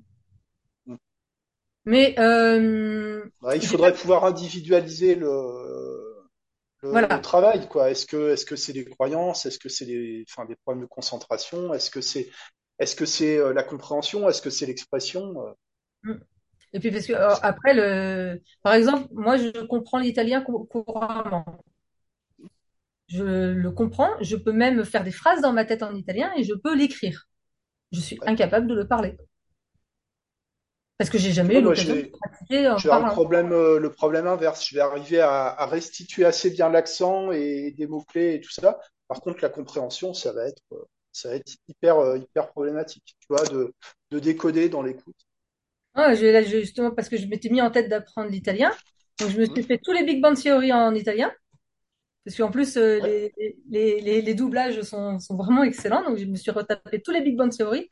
[1.85, 5.29] Mais euh, Bah, il faudrait pouvoir individualiser le,
[6.83, 7.21] le, le Voilà.
[7.21, 7.91] travail, quoi.
[7.91, 9.47] Est-ce que, est-ce que c'est des croyances?
[9.47, 11.73] Est-ce que c'est des, enfin, des problèmes de concentration?
[11.75, 12.31] Est-ce que c'est,
[12.79, 14.29] est-ce que c'est euh, la compréhension?
[14.29, 15.35] Est-ce que c'est l'expression?
[16.05, 16.15] Mm.
[16.73, 21.45] Et puis parce que euh, après le, par exemple, moi je comprends l'italien cou- couramment.
[23.09, 26.45] Je le comprends, je peux même faire des phrases dans ma tête en italien et
[26.45, 27.29] je peux l'écrire.
[27.93, 28.27] Je suis ouais.
[28.27, 29.17] incapable de le parler
[31.01, 33.21] parce que j'ai jamais eu vois, moi, l'occasion de pratiquer parlant.
[33.21, 34.67] problème, euh, le problème inverse.
[34.69, 38.81] Je vais arriver à, à restituer assez bien l'accent et des mots-clés et tout ça.
[39.09, 43.17] Par contre, la compréhension, ça va être, euh, ça va être hyper, euh, hyper problématique.
[43.21, 43.75] Tu vois, de,
[44.11, 45.17] de décoder dans l'écoute.
[45.95, 48.73] Ah, je, là, je- justement parce que je m'étais mis en tête d'apprendre l'italien,
[49.19, 51.33] donc je me suis fait tous les Big Bang Theory en italien
[52.25, 53.33] parce qu'en plus euh, Ouais, les,
[53.71, 57.23] les, les, les doublages sont, sont vraiment excellents, donc je me suis retapé tous les
[57.23, 57.89] Big Bang Theory.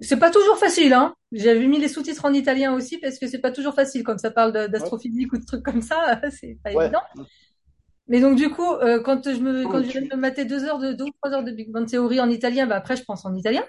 [0.00, 1.14] C'est pas toujours facile, hein.
[1.32, 4.30] J'avais mis les sous-titres en italien aussi parce que c'est pas toujours facile quand ça
[4.30, 6.90] parle ouais, d'astrophysique ou de trucs comme ça, c'est pas ouais.
[6.90, 7.00] évident.
[8.08, 10.64] Mais donc du coup, euh, quand je me, quand je viens de me mater deux
[10.64, 13.04] heures de deux ou trois heures de Big Bang Theory en italien, bah après je
[13.04, 13.64] pense en italien.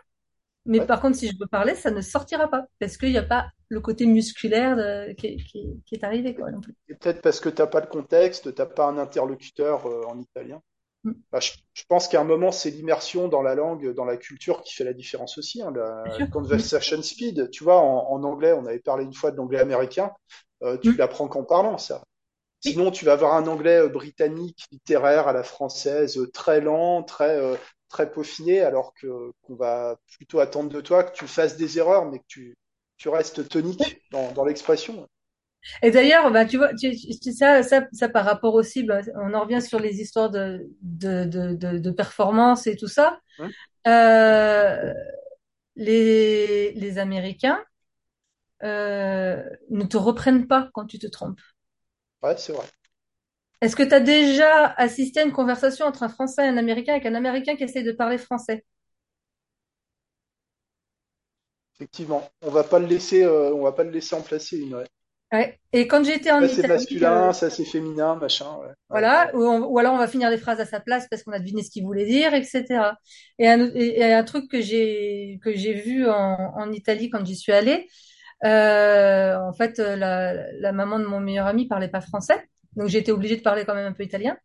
[0.65, 0.85] Mais ouais.
[0.85, 3.47] par contre, si je veux parler, ça ne sortira pas parce qu'il n'y a pas
[3.69, 6.75] le côté musculaire de- qui, est- qui, est- qui est arrivé quoi non plus.
[6.89, 10.61] Et peut-être parce que t'as pas le contexte, t'as pas un interlocuteur euh, en italien.
[11.03, 11.11] Mm.
[11.31, 14.61] Bah, je, je pense qu'à un moment, c'est l'immersion dans la langue, dans la culture
[14.63, 15.61] qui fait la différence aussi.
[15.61, 19.37] Hein, la conversation speed, tu vois, en, en anglais, on avait parlé une fois de
[19.37, 20.11] l'anglais américain,
[20.63, 20.97] euh, tu Mm.
[20.97, 22.03] l'apprends qu'en parlant, ça.
[22.59, 27.03] Sinon, tu vas avoir un anglais euh, britannique, littéraire, à la française, euh, très lent,
[27.03, 27.55] très, euh,
[27.89, 32.05] très peaufiné, alors que qu'on va plutôt attendre de toi que tu fasses des erreurs,
[32.05, 32.57] mais que tu,
[32.97, 35.07] tu restes tonique dans, dans l'expression.
[35.83, 39.33] Et d'ailleurs, bah, tu vois, tu, tu- ça, ça, ça par rapport aussi, bah, on
[39.33, 43.19] en revient sur les histoires de, de, de, de, de performance et tout ça.
[43.87, 44.93] Euh,
[45.77, 47.59] les, les Américains
[48.63, 51.41] euh, ne te reprennent pas quand tu te trompes.
[52.23, 52.67] Ouais, c'est vrai.
[53.61, 56.93] Est-ce que tu as déjà assisté à une conversation entre un Français et un Américain
[56.93, 58.65] avec un Américain qui essaie de parler français?
[61.75, 64.75] Effectivement, on va pas le laisser, euh, on va pas le laisser en placer une.
[64.75, 64.87] Ouais.
[65.31, 65.59] Ouais.
[65.73, 68.57] Et quand j'étais en Ça c'est Italie, euh, masculin, ça c'est féminin, machin.
[68.57, 68.73] Ouais.
[68.89, 71.31] Voilà, ou, on- ou alors on va finir les phrases à sa place parce qu'on
[71.31, 72.97] a deviné ce qu'il voulait dire, etc.
[73.39, 76.13] Et un, et, et un truc que j'ai que j'ai vu en,
[76.55, 77.87] en Italie quand j'y suis allée,
[78.45, 82.89] euh, en fait, euh, la, la maman de mon meilleur ami parlait pas français, donc
[82.89, 84.37] j'ai été obligée de parler quand même un peu italien.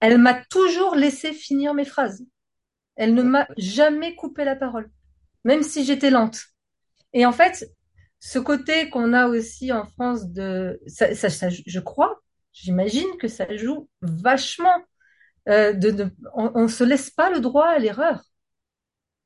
[0.00, 2.24] Elle m'a toujours laissé finir mes phrases.
[2.96, 4.90] Elle ne m'a jamais coupé la parole,
[5.44, 6.40] même si j'étais lente.
[7.14, 7.66] Et en fait,
[8.24, 12.20] ce côté qu'on a aussi en France de, ça, ça, ça, je crois,
[12.54, 14.74] j'imagine que ça joue vachement.
[15.48, 18.22] Euh, de, de, on, on se laisse pas le droit à l'erreur.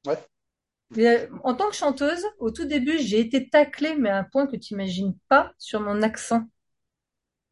[0.05, 0.19] Ouais.
[0.91, 4.47] Mais, En tant que chanteuse, au tout début, j'ai été taclée, mais à un point
[4.47, 6.45] que tu imagines pas sur mon accent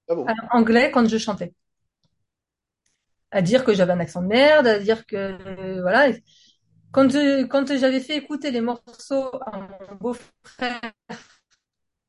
[0.08, 0.36] Ah bon?
[0.50, 1.52] anglais quand je chantais.
[3.30, 6.12] À dire que j'avais un accent de merde, à dire que euh, voilà.
[6.92, 10.80] Quand je, quand j'avais fait écouter les morceaux à mon beau-frère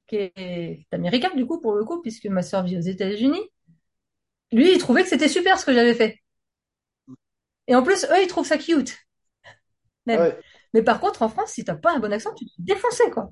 [0.07, 3.41] qui est américain du coup pour le coup puisque ma sœur vit aux États-Unis,
[4.51, 6.19] lui il trouvait que c'était super ce que j'avais fait.
[7.67, 8.97] Et en plus eux ils trouvent ça cute
[10.09, 10.21] Ah même.
[10.21, 10.39] ouais.
[10.73, 13.31] Mais par contre en France si t'as pas un bon accent tu te défoncer quoi.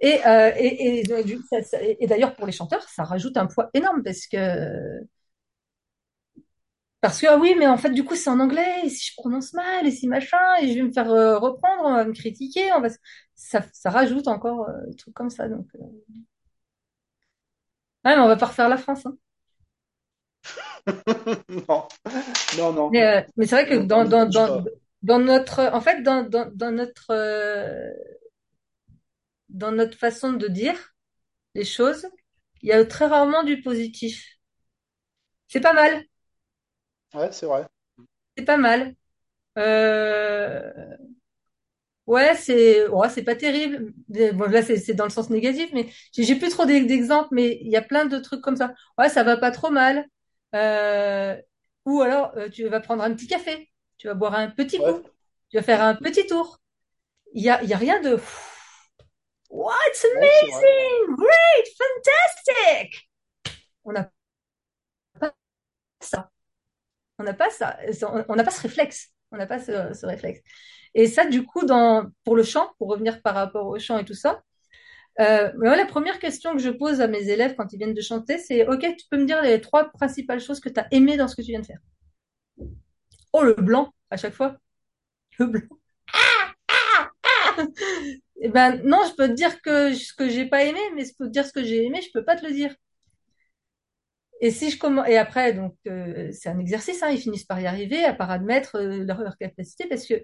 [0.00, 5.00] Et, euh, et, et, d'ailleurs pour les chanteurs ça rajoute un poids énorme parce que
[7.00, 9.14] parce que ah oui mais en fait du coup c'est en anglais et si je
[9.16, 12.12] prononce mal et si machin et je vais me faire euh, reprendre on va me
[12.14, 12.88] critiquer on va
[13.36, 15.78] ça, ça rajoute encore euh, des trucs comme ça donc euh,
[18.04, 19.16] ouais mais on va pas refaire la France hein.
[21.68, 21.88] non,
[22.52, 24.52] non, non, Mais, euh, mais c'est vrai que on dans, dans, dans,
[25.02, 27.90] dans notre, en fait, dans, dans, dans notre, euh,
[29.48, 30.76] dans notre façon de dire
[31.54, 32.06] les choses,
[32.62, 34.38] il y a très rarement du positif.
[35.48, 36.04] C'est pas mal,
[37.14, 37.66] Ouais, c'est vrai.
[38.36, 38.94] c'est pas mal.
[39.58, 40.72] Euh,
[42.06, 43.92] ouais, c'est, ouais, c'est pas terrible.
[44.34, 47.68] Bon, là, c'est, dans le sens négatif, mais j'ai plus trop d'ex- d'exemples, mais il
[47.70, 48.74] y a plein de trucs comme ça.
[48.98, 50.06] Ouais, ça va pas trop mal.
[50.54, 51.36] Euh,
[51.86, 54.92] ou alors, euh, tu vas prendre un petit café, tu vas boire un petit Ouais,
[54.92, 55.02] coup,
[55.50, 56.60] tu vas faire un petit tour.
[57.34, 58.18] Il y a, il y a rien de
[59.48, 59.74] What?
[59.88, 61.16] It's amazing!
[61.16, 61.66] Great!
[61.78, 63.08] Fantastic!
[63.84, 64.10] On n'a
[65.20, 65.34] pas
[66.00, 66.30] ça.
[67.18, 67.78] On n'a pas ça.
[68.28, 69.10] On n'a pas ce réflexe.
[69.32, 70.40] On n'a pas ce, ce réflexe.
[70.94, 71.66] Et ça, du coup,
[72.24, 74.42] pour le chant, pour revenir par rapport au chant et tout ça,
[75.20, 78.38] euh, la première question que je pose à mes élèves quand ils viennent de chanter,
[78.38, 81.28] c'est OK, tu peux me dire les trois principales choses que tu as aimées dans
[81.28, 81.78] ce que tu viens de faire.
[83.32, 84.56] Oh, le blanc, à chaque fois.
[85.38, 85.78] Le blanc.
[88.40, 91.12] Eh ben, non, je peux te dire que ce que j'ai pas aimé, mais je
[91.16, 92.74] peux te dire ce que j'ai aimé, je peux pas te le dire.
[94.40, 97.60] Et si je commence, et après, donc, euh, c'est un exercice, hein, ils finissent par
[97.60, 100.14] y arriver, à part admettre euh, leur capacité, parce que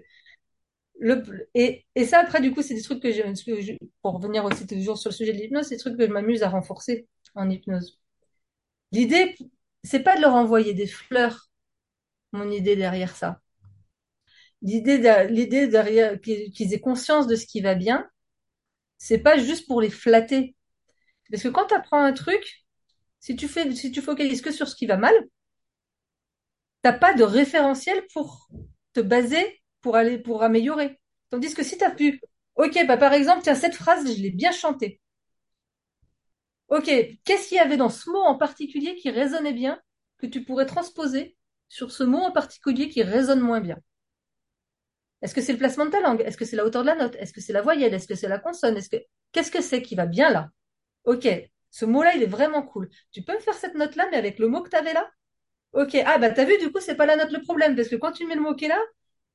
[1.55, 3.21] et, et ça, après, du coup, c'est des trucs que je,
[4.01, 6.43] pour revenir aussi toujours sur le sujet de l'hypnose, c'est des trucs que je m'amuse
[6.43, 7.99] à renforcer en hypnose.
[8.91, 9.35] L'idée,
[9.83, 11.49] c'est pas de leur envoyer des fleurs,
[12.33, 13.41] mon idée derrière ça.
[14.61, 14.97] L'idée,
[15.29, 18.07] l'idée derrière, qu'ils aient conscience de ce qui va bien,
[18.97, 20.55] c'est pas juste pour les flatter.
[21.31, 22.65] Parce que quand tu apprends un truc,
[23.19, 25.13] si tu fais, si tu focalises que sur ce qui va mal,
[26.81, 28.47] t'as pas de référentiel pour
[28.93, 30.99] te baser pour aller pour améliorer.
[31.29, 32.21] Tandis que si tu as pu,
[32.55, 35.01] ok, bah par exemple, tiens, cette phrase, je l'ai bien chantée.
[36.69, 36.89] Ok,
[37.25, 39.81] qu'est-ce qu'il y avait dans ce mot en particulier qui résonnait bien,
[40.17, 41.35] que tu pourrais transposer
[41.67, 43.77] sur ce mot en particulier qui résonne moins bien?
[45.21, 46.21] Est-ce que c'est le placement de ta langue?
[46.21, 47.15] Est-ce que c'est la hauteur de la note?
[47.15, 47.93] Est-ce que c'est la voyelle?
[47.93, 48.77] Est-ce que c'est la consonne?
[48.77, 48.97] Est-ce que
[49.31, 50.49] qu'est-ce que c'est qui va bien là?
[51.05, 51.27] Ok,
[51.69, 52.89] ce mot-là, il est vraiment cool.
[53.11, 55.09] Tu peux me faire cette note-là, mais avec le mot que tu avais là?
[55.73, 57.95] Ok, ah bah t'as vu, du coup, c'est pas la note le problème, parce que
[57.95, 58.81] quand tu mets le mot qui est là,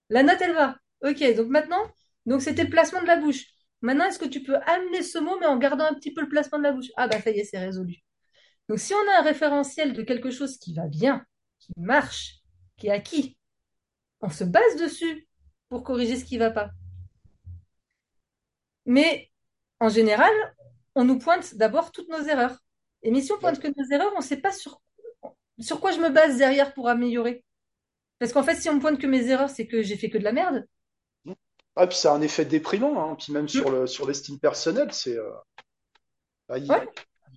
[0.09, 0.77] La note, elle va.
[1.03, 1.83] Ok, donc maintenant,
[2.27, 3.45] donc c'était le placement de la bouche.
[3.83, 6.29] Maintenant, est-ce que tu peux amener ce mot, mais en gardant un petit peu le
[6.29, 6.91] placement de la bouche?
[6.97, 7.97] Ah bah ça y est, c'est résolu.
[8.69, 11.25] Donc si on a un référentiel de quelque chose qui va bien,
[11.59, 12.41] qui marche,
[12.77, 13.39] qui est acquis,
[14.21, 15.29] on se base dessus
[15.69, 16.71] pour corriger ce qui va pas.
[18.87, 19.31] Mais
[19.81, 20.33] en général,
[20.95, 22.59] on nous pointe d'abord toutes nos erreurs.
[23.03, 24.81] Et mais si on pointe que nos erreurs, on ne sait pas sur,
[25.61, 27.45] sur quoi je me base derrière pour améliorer.
[28.19, 30.19] Parce qu'en fait, si on me pointe que mes erreurs, c'est que j'ai fait que
[30.19, 30.67] de la merde.
[31.77, 33.17] Ah, puis ça a un effet déprimant, hein.
[33.17, 33.61] Puis même Mm.
[33.61, 35.31] sur le sur l'estime personnelle, c'est euh,
[36.49, 36.75] bah, il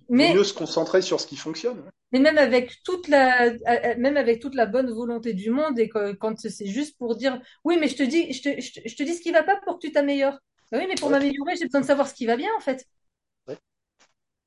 [0.08, 0.34] Ouais.
[0.34, 1.82] mieux se concentrer sur ce qui fonctionne.
[2.12, 5.78] Mais même avec toute la, euh, euh, même avec toute la bonne volonté du monde
[5.78, 8.96] et que, quand c'est juste pour dire, oui, mais je te dis, je te, je
[8.96, 10.38] te, dis ce qui va pas pour que tu t'améliores.
[10.72, 12.60] Bah oui, mais pour Ouais, m'améliorer, j'ai besoin de savoir ce qui va bien, en
[12.60, 12.84] fait.
[13.46, 13.60] ouais.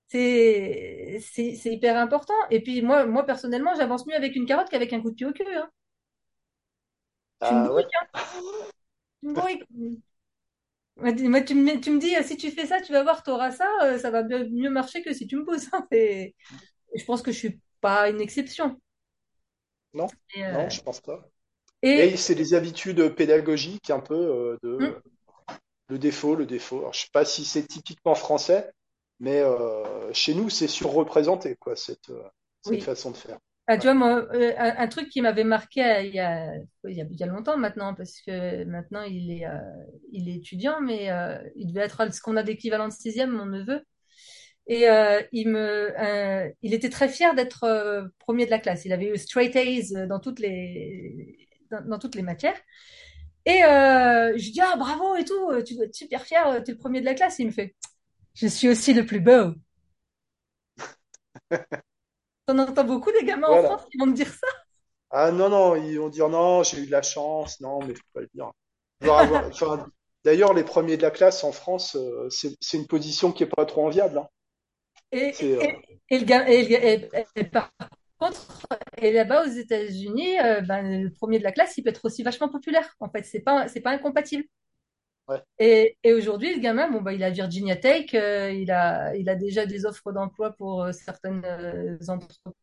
[0.08, 2.34] C'est, c'est, c'est hyper important.
[2.52, 5.26] Et puis, moi, moi, personnellement, j'avance mieux avec une carotte qu'avec un coup de pied
[5.26, 5.70] au cul, hein.
[7.44, 7.86] Suis une Ah ouais.
[10.96, 13.24] Moi, tu tu me, tu me dis, euh, si tu fais ça, tu vas voir,
[13.24, 15.68] tu auras ça, euh, ça va mieux marcher que si tu me pousses.
[15.74, 15.88] hein.
[15.92, 16.36] Et,
[16.96, 18.80] je pense que je suis pas une exception.
[19.94, 20.08] Non?
[20.36, 21.30] Et, Non, euh, je pense pas.
[21.82, 25.02] et- Et c'est des habitudes pédagogiques un peu euh, hum, de
[25.90, 26.80] le défaut, le défaut.
[26.80, 28.72] Alors, je sais pas si c'est typiquement français,
[29.20, 32.24] mais euh, chez nous, c'est surreprésenté, quoi, cette, euh,
[32.62, 32.84] cette oui.
[32.84, 33.40] façon de faire.
[33.68, 36.54] Ah, tu vois, euh, un, truc qui m'avait marqué euh, il y a,
[36.84, 39.58] il y a, longtemps maintenant, parce que maintenant il est, euh,
[40.12, 41.10] il est étudiant, mais
[41.56, 43.82] il devait être ce qu'on a d'équivalent de sixième, mon neveu.
[44.68, 44.86] Et
[45.32, 48.86] il était très fier d'être premier de la classe.
[48.86, 51.38] Il avait eu straight A's dans toutes les,
[52.22, 52.60] matières.
[53.46, 56.80] Et je dis, ah, bravo et tout, tu dois être super fier, tu es le
[56.80, 57.40] premier de la classe.
[57.40, 57.76] Il me fait,
[58.36, 59.54] je suis aussi le plus beau.
[62.46, 64.48] T'en entends beaucoup des gamins en France qui vont me dire ça?
[65.12, 68.02] Ah non, non, ils vont dire non, j'ai eu de la chance, non, mais faut
[68.14, 68.52] pas le dire.
[69.54, 69.86] Enfin,
[70.24, 73.66] d'ailleurs, les premiers de la classe en France, euh, c'est une position qui est pas
[73.66, 74.18] trop enviable.
[74.18, 74.28] hein.
[75.12, 75.34] Et,
[76.10, 77.72] le par
[78.18, 78.66] contre,
[78.98, 82.24] et là-bas aux États-Unis, euh, ben, le premier de la classe, il peut être aussi
[82.24, 82.96] vachement populaire.
[83.00, 84.46] En fait, c'est pas, c'est pas incompatible.
[85.60, 89.86] Et, aujourd'hui, le gamin, bon, bah, il a Virginia Tech, euh, il a, déjà des
[89.86, 92.54] offres d'emploi pour euh, certaines euh, entreprises.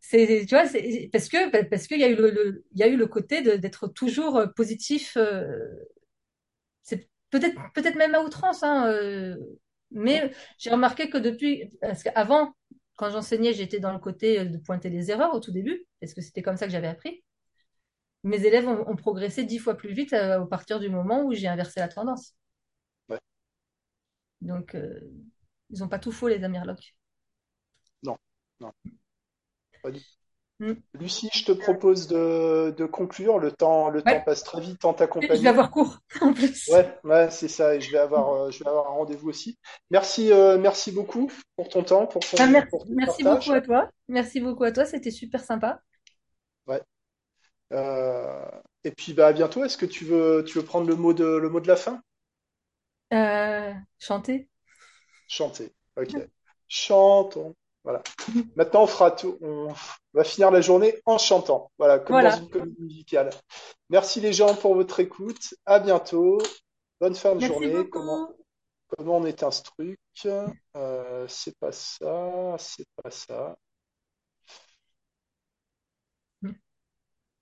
[0.00, 0.64] c'est, tu vois,
[1.12, 4.44] parce que parce qu'il y a eu le, y a eu le côté d'être toujours
[4.54, 5.16] positif.
[6.82, 9.36] c'est peut-être peut-être même à outrance, hein,
[9.90, 12.54] mais j'ai remarqué que depuis, parce qu'avant,
[12.96, 16.20] quand j'enseignais, j'étais dans le côté de pointer les erreurs au tout début, parce que
[16.22, 17.24] c'était comme ça que j'avais appris.
[18.26, 21.34] Mes élèves ont, ont progressé dix fois plus vite à, à partir du moment où
[21.34, 22.34] j'ai inversé la tendance.
[23.08, 23.20] ouais,
[24.40, 25.00] Donc, euh,
[25.70, 26.94] ils n'ont pas tout faux, les Amirlocs.
[28.02, 28.18] non,
[28.60, 28.72] non.
[30.60, 30.82] Mm.
[30.94, 33.38] Lucie, je te propose de, de conclure.
[33.38, 35.48] Le temps, le temps Ouais, passe très vite en ta je vais compagnie.
[35.48, 36.62] avoir cours en plus.
[36.66, 37.74] Ouais, ouais, c'est ça.
[37.76, 39.58] Et je vais avoir, euh, je vais avoir un rendez-vous aussi.
[39.90, 43.52] Merci, euh, merci beaucoup pour ton temps, pour Ah, ton, merci, pour ton merci beaucoup
[43.52, 43.90] à toi.
[44.08, 45.82] Merci beaucoup à toi, c'était super sympa.
[47.72, 48.44] Euh,
[48.84, 49.64] et puis, bah, à bientôt.
[49.64, 52.00] Est-ce que tu veux, tu veux prendre le mot de, le mot de la fin?
[53.12, 54.48] Euh, chanter.
[55.28, 55.72] Chanter.
[55.96, 56.12] Ok.
[56.68, 57.54] Chantons.
[57.84, 58.02] Voilà.
[58.56, 59.38] Maintenant, on fera tout.
[59.40, 59.72] On
[60.12, 61.70] va finir la journée en chantant.
[61.78, 62.36] Voilà, comme dans Voilà.
[62.38, 63.30] une comédie musicale.
[63.90, 65.54] Merci les gens pour votre écoute.
[65.64, 66.38] À bientôt.
[67.00, 67.88] Bonne fin de Merci journée.
[67.88, 68.42] Comment, beaucoup.
[68.96, 70.00] comment on ce truc?
[70.24, 72.56] Euh, c'est pas ça.
[72.58, 73.56] C'est pas ça.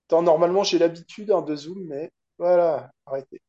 [0.08, 2.90] Attends, normalement, j'ai l'habitude hein, de Zoom, mais voilà.
[3.06, 3.40] Arrêtez.